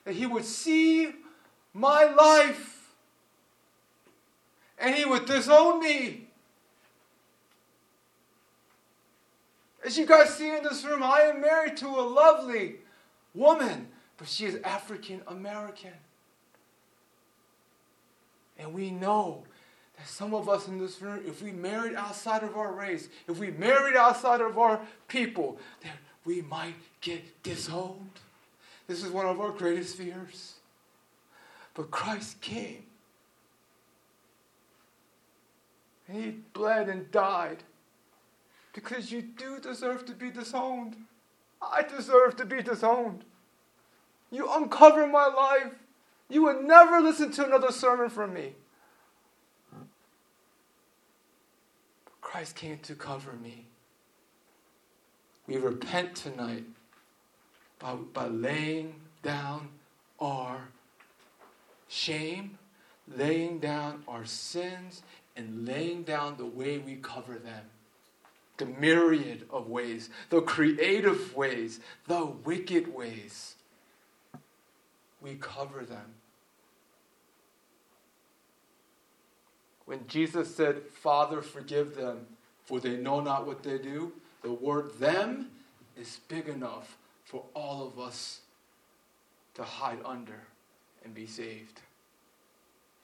That 0.03 0.15
he 0.15 0.25
would 0.25 0.43
see 0.43 1.13
my 1.73 2.03
life 2.03 2.91
and 4.77 4.93
he 4.93 5.05
would 5.05 5.25
disown 5.25 5.79
me. 5.79 6.24
As 9.85 9.99
you 9.99 10.07
guys 10.07 10.33
see 10.33 10.49
in 10.49 10.63
this 10.63 10.83
room, 10.83 11.03
I 11.03 11.21
am 11.21 11.41
married 11.41 11.77
to 11.77 11.87
a 11.87 12.01
lovely 12.01 12.77
woman, 13.35 13.87
but 14.17 14.27
she 14.27 14.45
is 14.45 14.55
African 14.63 15.21
American. 15.27 15.91
And 18.57 18.73
we 18.73 18.89
know 18.89 19.43
that 19.95 20.07
some 20.07 20.33
of 20.33 20.49
us 20.49 20.67
in 20.67 20.79
this 20.79 21.03
room, 21.03 21.21
if 21.27 21.43
we 21.43 21.51
married 21.51 21.93
outside 21.93 22.41
of 22.41 22.57
our 22.57 22.71
race, 22.71 23.09
if 23.27 23.37
we 23.37 23.51
married 23.51 23.95
outside 23.95 24.41
of 24.41 24.57
our 24.57 24.81
people, 25.07 25.59
that 25.83 25.97
we 26.25 26.41
might 26.41 26.75
get 27.01 27.43
disowned. 27.43 28.09
This 28.87 29.03
is 29.03 29.11
one 29.11 29.27
of 29.27 29.39
our 29.39 29.51
greatest 29.51 29.97
fears. 29.97 30.55
But 31.75 31.91
Christ 31.91 32.41
came. 32.41 32.83
And 36.07 36.23
he 36.23 36.31
bled 36.53 36.89
and 36.89 37.11
died 37.11 37.63
because 38.75 39.09
you 39.09 39.21
do 39.21 39.57
deserve 39.59 40.05
to 40.05 40.11
be 40.11 40.29
disowned. 40.29 40.97
I 41.61 41.81
deserve 41.81 42.35
to 42.35 42.45
be 42.45 42.61
disowned. 42.61 43.23
You 44.29 44.51
uncover 44.51 45.07
my 45.07 45.27
life. 45.27 45.73
You 46.29 46.43
would 46.43 46.61
never 46.63 46.99
listen 46.99 47.31
to 47.31 47.45
another 47.45 47.71
sermon 47.71 48.09
from 48.09 48.33
me. 48.33 48.53
Christ 52.19 52.57
came 52.57 52.79
to 52.79 52.95
cover 52.95 53.33
me. 53.33 53.65
We 55.47 55.55
repent 55.55 56.15
tonight 56.15 56.65
by, 57.79 57.93
by 57.93 58.27
laying 58.27 58.95
down 59.23 59.69
our 60.19 60.67
shame, 61.87 62.57
laying 63.07 63.59
down 63.59 64.03
our 64.07 64.25
sins, 64.25 65.01
and 65.37 65.65
laying 65.65 66.03
down 66.03 66.35
the 66.35 66.45
way 66.45 66.79
we 66.79 66.95
cover 66.95 67.35
them. 67.35 67.63
The 68.57 68.65
myriad 68.65 69.45
of 69.49 69.67
ways, 69.69 70.09
the 70.29 70.41
creative 70.41 71.35
ways, 71.35 71.79
the 72.07 72.25
wicked 72.25 72.93
ways. 72.93 73.55
We 75.21 75.35
cover 75.35 75.83
them. 75.83 76.13
When 79.85 80.07
Jesus 80.07 80.55
said, 80.55 80.83
Father, 80.83 81.41
forgive 81.41 81.95
them, 81.95 82.25
for 82.63 82.79
they 82.79 82.97
know 82.97 83.19
not 83.19 83.45
what 83.45 83.61
they 83.61 83.77
do, 83.77 84.13
the 84.41 84.53
word 84.53 84.97
them 84.99 85.51
is 85.97 86.19
big 86.27 86.47
enough 86.47 86.97
for 87.23 87.43
all 87.53 87.85
of 87.87 87.99
us 87.99 88.41
to 89.55 89.63
hide 89.63 89.99
under 90.05 90.41
and 91.03 91.13
be 91.13 91.27
saved. 91.27 91.81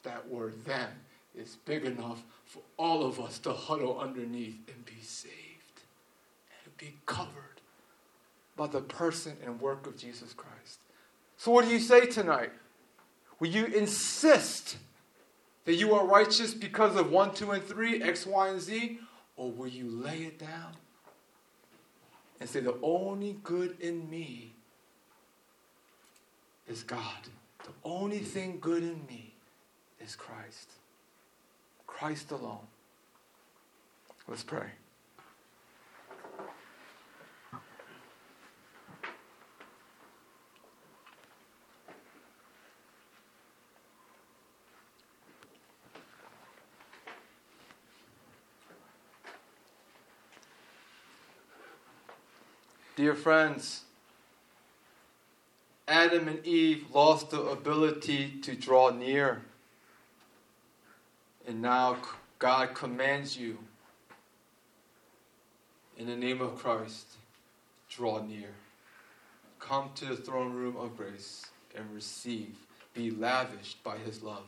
That 0.04 0.28
word 0.28 0.66
them 0.66 0.90
is 1.36 1.58
big 1.66 1.86
enough 1.86 2.24
for 2.46 2.62
all 2.78 3.06
of 3.06 3.20
us 3.20 3.40
to 3.40 3.54
huddle 3.54 4.00
underneath 4.00 4.58
and 4.68 4.86
be 4.86 5.02
saved 5.02 5.82
and 6.66 6.78
be 6.78 6.96
covered 7.06 7.62
by 8.58 8.68
the 8.68 8.82
person 8.82 9.38
and 9.46 9.60
work 9.62 9.88
of 9.88 9.98
Jesus 9.98 10.34
Christ. 10.34 10.80
So, 11.38 11.52
what 11.52 11.66
do 11.66 11.72
you 11.72 11.80
say 11.80 12.06
tonight? 12.06 12.52
Will 13.40 13.50
you 13.50 13.66
insist? 13.66 14.78
That 15.66 15.76
you 15.76 15.94
are 15.94 16.06
righteous 16.06 16.54
because 16.54 16.96
of 16.96 17.12
1, 17.12 17.36
2, 17.36 17.52
and 17.52 17.64
3, 17.64 18.02
X, 18.02 18.26
Y, 18.26 18.48
and 18.50 18.60
Z? 18.60 19.00
Or 19.38 19.52
will 19.52 19.68
you 19.68 19.90
lay 19.90 20.24
it 20.24 20.40
down 20.40 20.74
and 22.40 22.50
say, 22.50 22.60
the 22.60 22.78
only 22.82 23.38
good 23.44 23.80
in 23.80 24.10
me 24.10 24.54
is 26.68 26.84
God? 26.84 27.28
The 27.64 27.72
only 27.84 28.20
thing 28.20 28.58
good 28.60 28.82
in 28.82 29.06
me 29.08 29.36
is 30.00 30.16
Christ. 30.16 30.72
Christ 32.02 32.32
alone. 32.32 32.58
Let's 34.28 34.42
pray. 34.42 34.66
Dear 52.96 53.14
friends, 53.14 53.84
Adam 55.88 56.28
and 56.28 56.44
Eve 56.48 56.88
lost 56.92 57.30
the 57.30 57.42
ability 57.44 58.40
to 58.42 58.56
draw 58.56 58.90
near. 58.90 59.44
And 61.52 61.62
now 61.62 61.98
God 62.40 62.74
commands 62.74 63.36
you, 63.36 63.58
in 65.98 66.08
the 66.08 66.16
name 66.16 66.40
of 66.40 66.56
Christ, 66.56 67.18
draw 67.90 68.24
near. 68.24 68.52
Come 69.60 69.90
to 69.96 70.06
the 70.06 70.16
throne 70.16 70.54
room 70.54 70.78
of 70.78 70.96
grace 70.96 71.46
and 71.76 71.94
receive, 71.94 72.56
be 72.94 73.12
lavished 73.12 73.84
by 73.84 73.98
his 73.98 74.24
love. 74.24 74.48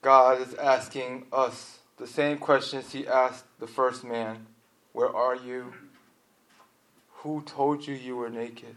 God 0.00 0.40
is 0.40 0.54
asking 0.54 1.26
us 1.30 1.77
the 1.98 2.06
same 2.06 2.38
questions 2.38 2.92
He 2.92 3.06
asked 3.06 3.44
the 3.58 3.66
first 3.66 4.04
man 4.04 4.46
Where 4.92 5.14
are 5.14 5.36
you? 5.36 5.72
Who 7.22 7.42
told 7.42 7.86
you 7.86 7.94
you 7.94 8.16
were 8.16 8.30
naked? 8.30 8.76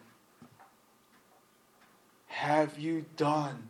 Have 2.28 2.80
you 2.80 3.06
done 3.18 3.70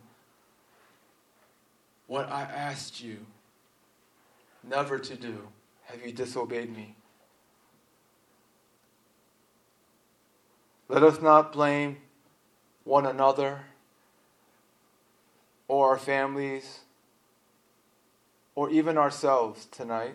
what 2.06 2.30
I 2.30 2.42
asked 2.42 3.02
you 3.02 3.18
never 4.62 4.98
to 4.98 5.16
do? 5.16 5.48
Have 5.84 6.04
you 6.04 6.12
disobeyed 6.12 6.74
me? 6.74 6.94
Let 10.88 11.02
us 11.02 11.20
not 11.20 11.52
blame 11.52 11.98
one 12.84 13.06
another 13.06 13.60
or 15.68 15.90
our 15.90 15.98
families 15.98 16.80
or 18.54 18.70
even 18.70 18.98
ourselves 18.98 19.66
tonight. 19.66 20.14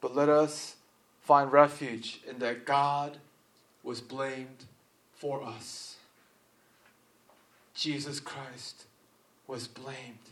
But 0.00 0.14
let 0.14 0.28
us 0.28 0.76
find 1.20 1.50
refuge 1.50 2.20
in 2.28 2.38
that 2.38 2.64
God 2.64 3.16
was 3.82 4.00
blamed 4.00 4.64
for 5.14 5.42
us. 5.42 5.96
Jesus 7.74 8.20
Christ 8.20 8.84
was 9.46 9.66
blamed 9.66 10.30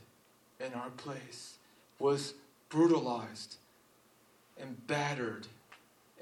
in 0.60 0.72
our 0.74 0.90
place, 0.90 1.56
was 1.98 2.34
brutalized 2.68 3.56
and 4.60 4.86
battered 4.86 5.46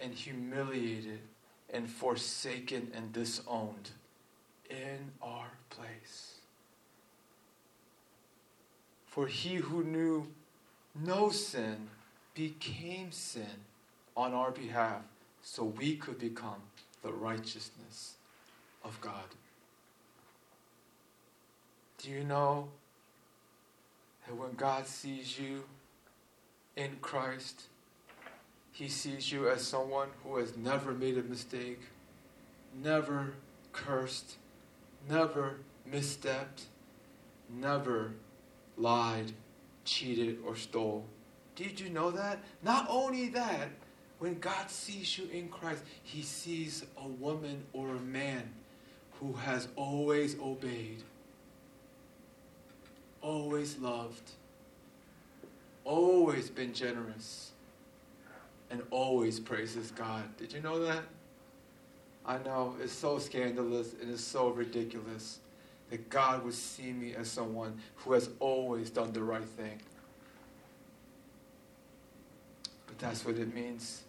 and 0.01 0.13
humiliated 0.15 1.21
and 1.73 1.89
forsaken 1.89 2.91
and 2.95 3.13
disowned 3.13 3.91
in 4.69 5.11
our 5.23 5.51
place. 5.71 6.42
For 9.13 9.27
he 9.27 9.57
who 9.57 9.85
knew 9.85 10.29
no 10.95 11.29
sin 11.29 11.91
became 12.33 13.13
sin 13.13 13.67
on 14.17 14.33
our 14.33 14.51
behalf 14.51 15.03
so 15.43 15.65
we 15.65 15.97
could 15.97 16.19
become 16.19 16.63
the 17.03 17.13
righteousness 17.13 18.15
of 18.83 18.99
God. 19.03 19.35
Do 21.99 22.09
you 22.09 22.25
know 22.25 22.69
that 24.27 24.35
when 24.35 24.55
God 24.55 24.87
sees 24.87 25.39
you 25.39 25.65
in 26.75 26.97
Christ, 27.03 27.65
he 28.73 28.89
sees 28.89 29.31
you 29.31 29.47
as 29.47 29.61
someone 29.61 30.09
who 30.25 30.39
has 30.39 30.57
never 30.57 30.93
made 30.93 31.19
a 31.19 31.23
mistake, 31.23 31.83
never 32.83 33.35
cursed, 33.75 34.37
never 35.07 35.57
misstepped, 35.87 36.63
never 37.51 38.13
lied, 38.77 39.33
cheated, 39.85 40.39
or 40.47 40.57
stole. 40.57 41.05
Did 41.57 41.79
you 41.79 41.91
know 41.91 42.11
that? 42.11 42.41
Not 42.63 42.87
only 42.89 43.29
that, 43.31 43.69
when 44.19 44.39
God 44.39 44.71
sees 44.71 45.19
you 45.19 45.29
in 45.33 45.49
Christ, 45.49 45.83
he 46.03 46.23
sees 46.23 46.85
a 46.97 47.09
woman 47.09 47.65
or 47.73 47.91
a 47.91 48.01
man 48.01 48.51
who 49.21 49.33
has 49.35 49.69
always 49.77 50.39
obeyed, 50.41 51.03
always 53.21 53.79
loved, 53.79 54.31
always 55.85 56.51
been 56.51 56.73
generous, 56.73 57.53
and 58.71 58.83
always 58.91 59.39
praises 59.39 59.91
God. 59.91 60.25
Did 60.37 60.53
you 60.53 60.61
know 60.61 60.83
that? 60.85 61.03
I 62.25 62.39
know 62.39 62.77
it's 62.81 62.93
so 62.93 63.19
scandalous 63.19 63.95
and 64.01 64.11
it's 64.11 64.25
so 64.25 64.49
ridiculous 64.51 65.41
that 65.93 66.09
God 66.09 66.43
would 66.43 66.55
see 66.55 66.91
me 66.91 67.15
as 67.15 67.31
someone 67.31 67.79
who 67.97 68.15
has 68.15 68.31
always 68.41 68.89
done 68.89 69.13
the 69.13 69.23
right 69.23 69.45
thing. 69.45 69.79
But 72.87 72.99
that's 72.99 73.27
what 73.27 73.37
it 73.37 73.55
means 73.55 74.05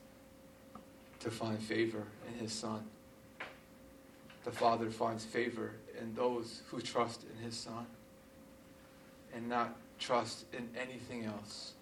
to 1.19 1.29
find 1.29 1.59
favor 1.59 2.03
in 2.25 2.39
His 2.39 2.53
Son. 2.53 2.85
The 4.45 4.51
Father 4.51 4.89
finds 4.89 5.25
favor 5.25 5.71
in 5.99 6.15
those 6.15 6.61
who 6.69 6.79
trust 6.79 7.25
in 7.29 7.43
His 7.43 7.57
Son 7.57 7.85
and 9.35 9.49
not 9.49 9.75
trust 9.99 10.45
in 10.53 10.69
anything 10.79 11.25
else 11.25 11.73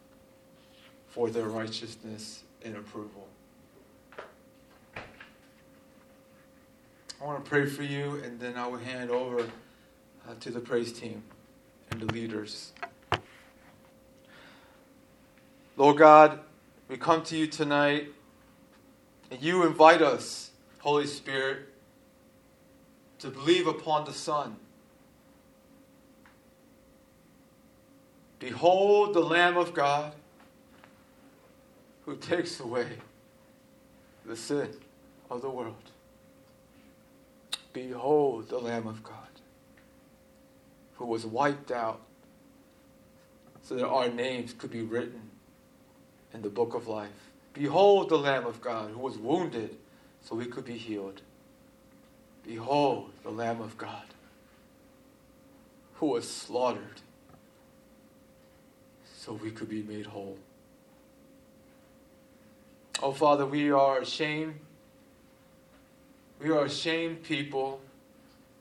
for 1.10 1.30
their 1.30 1.48
righteousness 1.48 2.42
and 2.66 2.76
approval. 2.76 3.28
I 4.98 5.02
want 7.24 7.46
to 7.46 7.48
pray 7.48 7.68
for 7.68 7.84
you, 7.84 8.20
and 8.24 8.40
then 8.40 8.58
I 8.58 8.66
will 8.66 8.80
hand 8.80 9.12
over 9.12 9.46
uh, 10.28 10.34
to 10.40 10.52
the 10.52 10.60
praise 10.60 10.92
team 10.92 11.24
and 11.90 12.02
the 12.02 12.14
leaders. 12.14 12.74
Lord 15.78 15.98
God, 15.98 16.40
we 16.88 16.98
come 16.98 17.24
to 17.24 17.38
you 17.38 17.48
tonight, 17.48 18.10
and 19.32 19.42
you 19.42 19.66
invite 19.66 20.02
us, 20.02 20.52
Holy 20.80 21.08
Spirit, 21.08 21.70
to 23.20 23.30
believe 23.30 23.68
upon 23.68 24.06
the 24.06 24.14
Son. 24.14 24.58
Behold 28.40 29.14
the 29.14 29.22
Lamb 29.22 29.58
of 29.58 29.74
God 29.74 30.14
who 32.06 32.16
takes 32.18 32.60
away 32.60 32.88
the 34.26 34.36
sin 34.36 34.70
of 35.30 35.42
the 35.42 35.50
world. 35.50 35.92
Behold 37.74 38.50
the 38.50 38.58
Lamb 38.58 38.88
of 38.88 39.04
God 39.04 39.31
who 41.02 41.08
was 41.08 41.26
wiped 41.26 41.72
out 41.72 42.00
so 43.64 43.76
that 43.76 43.88
our 43.88 44.08
names 44.08 44.54
could 44.54 44.70
be 44.70 44.84
written 44.84 45.32
in 46.32 46.44
the 46.44 46.50
book 46.50 46.76
of 46.76 46.88
life. 46.88 47.32
Behold 47.54 48.10
the 48.10 48.18
Lamb 48.18 48.46
of 48.46 48.62
God 48.62 48.92
who 48.92 49.00
was 49.00 49.18
wounded 49.18 49.76
so 50.22 50.36
we 50.36 50.46
could 50.46 50.64
be 50.64 50.78
healed. 50.78 51.22
Behold 52.46 53.12
the 53.24 53.32
Lamb 53.32 53.62
of 53.62 53.78
God 53.80 54.06
who 55.96 56.06
was 56.06 56.30
slaughtered 56.30 57.02
so 59.16 59.34
we 59.34 59.50
could 59.50 59.70
be 59.70 59.82
made 59.82 60.06
whole. 60.06 60.38
Oh, 63.02 63.12
Father, 63.12 63.48
we 63.48 63.72
are 63.72 64.00
ashamed. 64.00 64.54
We 66.40 66.52
are 66.52 66.66
ashamed 66.66 67.24
people. 67.24 67.82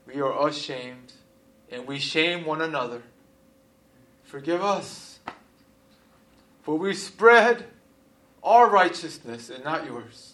We 0.07 0.21
are 0.21 0.47
ashamed 0.47 1.13
and 1.71 1.87
we 1.87 1.99
shame 1.99 2.45
one 2.45 2.61
another, 2.61 3.01
forgive 4.23 4.63
us. 4.63 5.19
For 6.63 6.77
we 6.77 6.93
spread 6.93 7.65
our 8.43 8.69
righteousness 8.69 9.49
and 9.49 9.63
not 9.63 9.85
yours. 9.85 10.33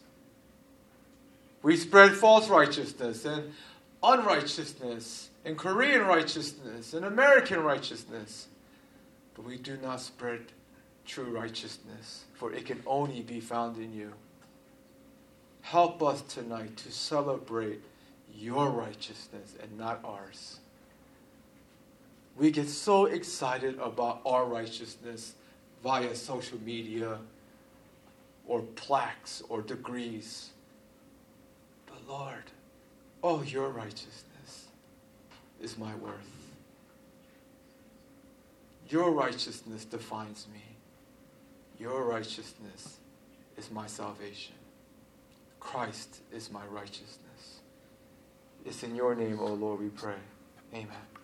We 1.62 1.78
spread 1.78 2.14
false 2.14 2.50
righteousness 2.50 3.26
and 3.26 3.54
unrighteousness 4.04 5.30
and 5.46 5.58
Korean 5.58 6.06
righteousness 6.06 6.94
and 6.94 7.06
American 7.06 7.64
righteousness. 7.64 8.48
But 9.36 9.46
we 9.46 9.58
do 9.58 9.78
not 9.78 10.02
spread 10.02 10.42
true 11.06 11.38
righteousness, 11.38 12.26
for 12.34 12.52
it 12.52 12.66
can 12.66 12.82
only 12.86 13.22
be 13.22 13.40
found 13.40 13.78
in 13.78 13.94
you. 13.94 14.14
Help 15.62 16.02
us 16.02 16.22
tonight 16.22 16.76
to 16.78 16.92
celebrate 16.92 17.82
your 18.36 18.70
righteousness 18.70 19.56
and 19.62 19.78
not 19.78 20.00
ours 20.04 20.60
we 22.38 22.52
get 22.52 22.70
so 22.70 23.06
excited 23.06 23.80
about 23.80 24.22
our 24.26 24.46
righteousness 24.46 25.34
via 25.84 26.14
social 26.16 26.60
media 26.64 27.18
or 28.46 28.62
plaques 28.62 29.42
or 29.50 29.62
degrees. 29.62 30.52
But 31.88 31.98
Lord, 32.08 32.44
oh, 33.24 33.42
your 33.42 33.70
righteousness 33.70 34.68
is 35.60 35.78
my 35.78 35.94
worth. 35.96 36.14
Your 38.90 39.12
righteousness 39.12 39.84
defines 39.84 40.48
me. 40.54 40.62
Your 41.80 42.06
righteousness 42.06 42.98
is 43.58 43.70
my 43.72 43.88
salvation. 43.88 44.56
Christ 45.60 46.20
is 46.32 46.52
my 46.52 46.66
righteousness. 46.68 47.60
It's 48.66 48.84
in 48.84 48.96
your 48.96 49.16
name, 49.16 49.40
O 49.40 49.48
oh 49.48 49.54
Lord, 49.54 49.82
we 49.82 49.90
pray. 49.90 50.16
Amen. 50.74 51.17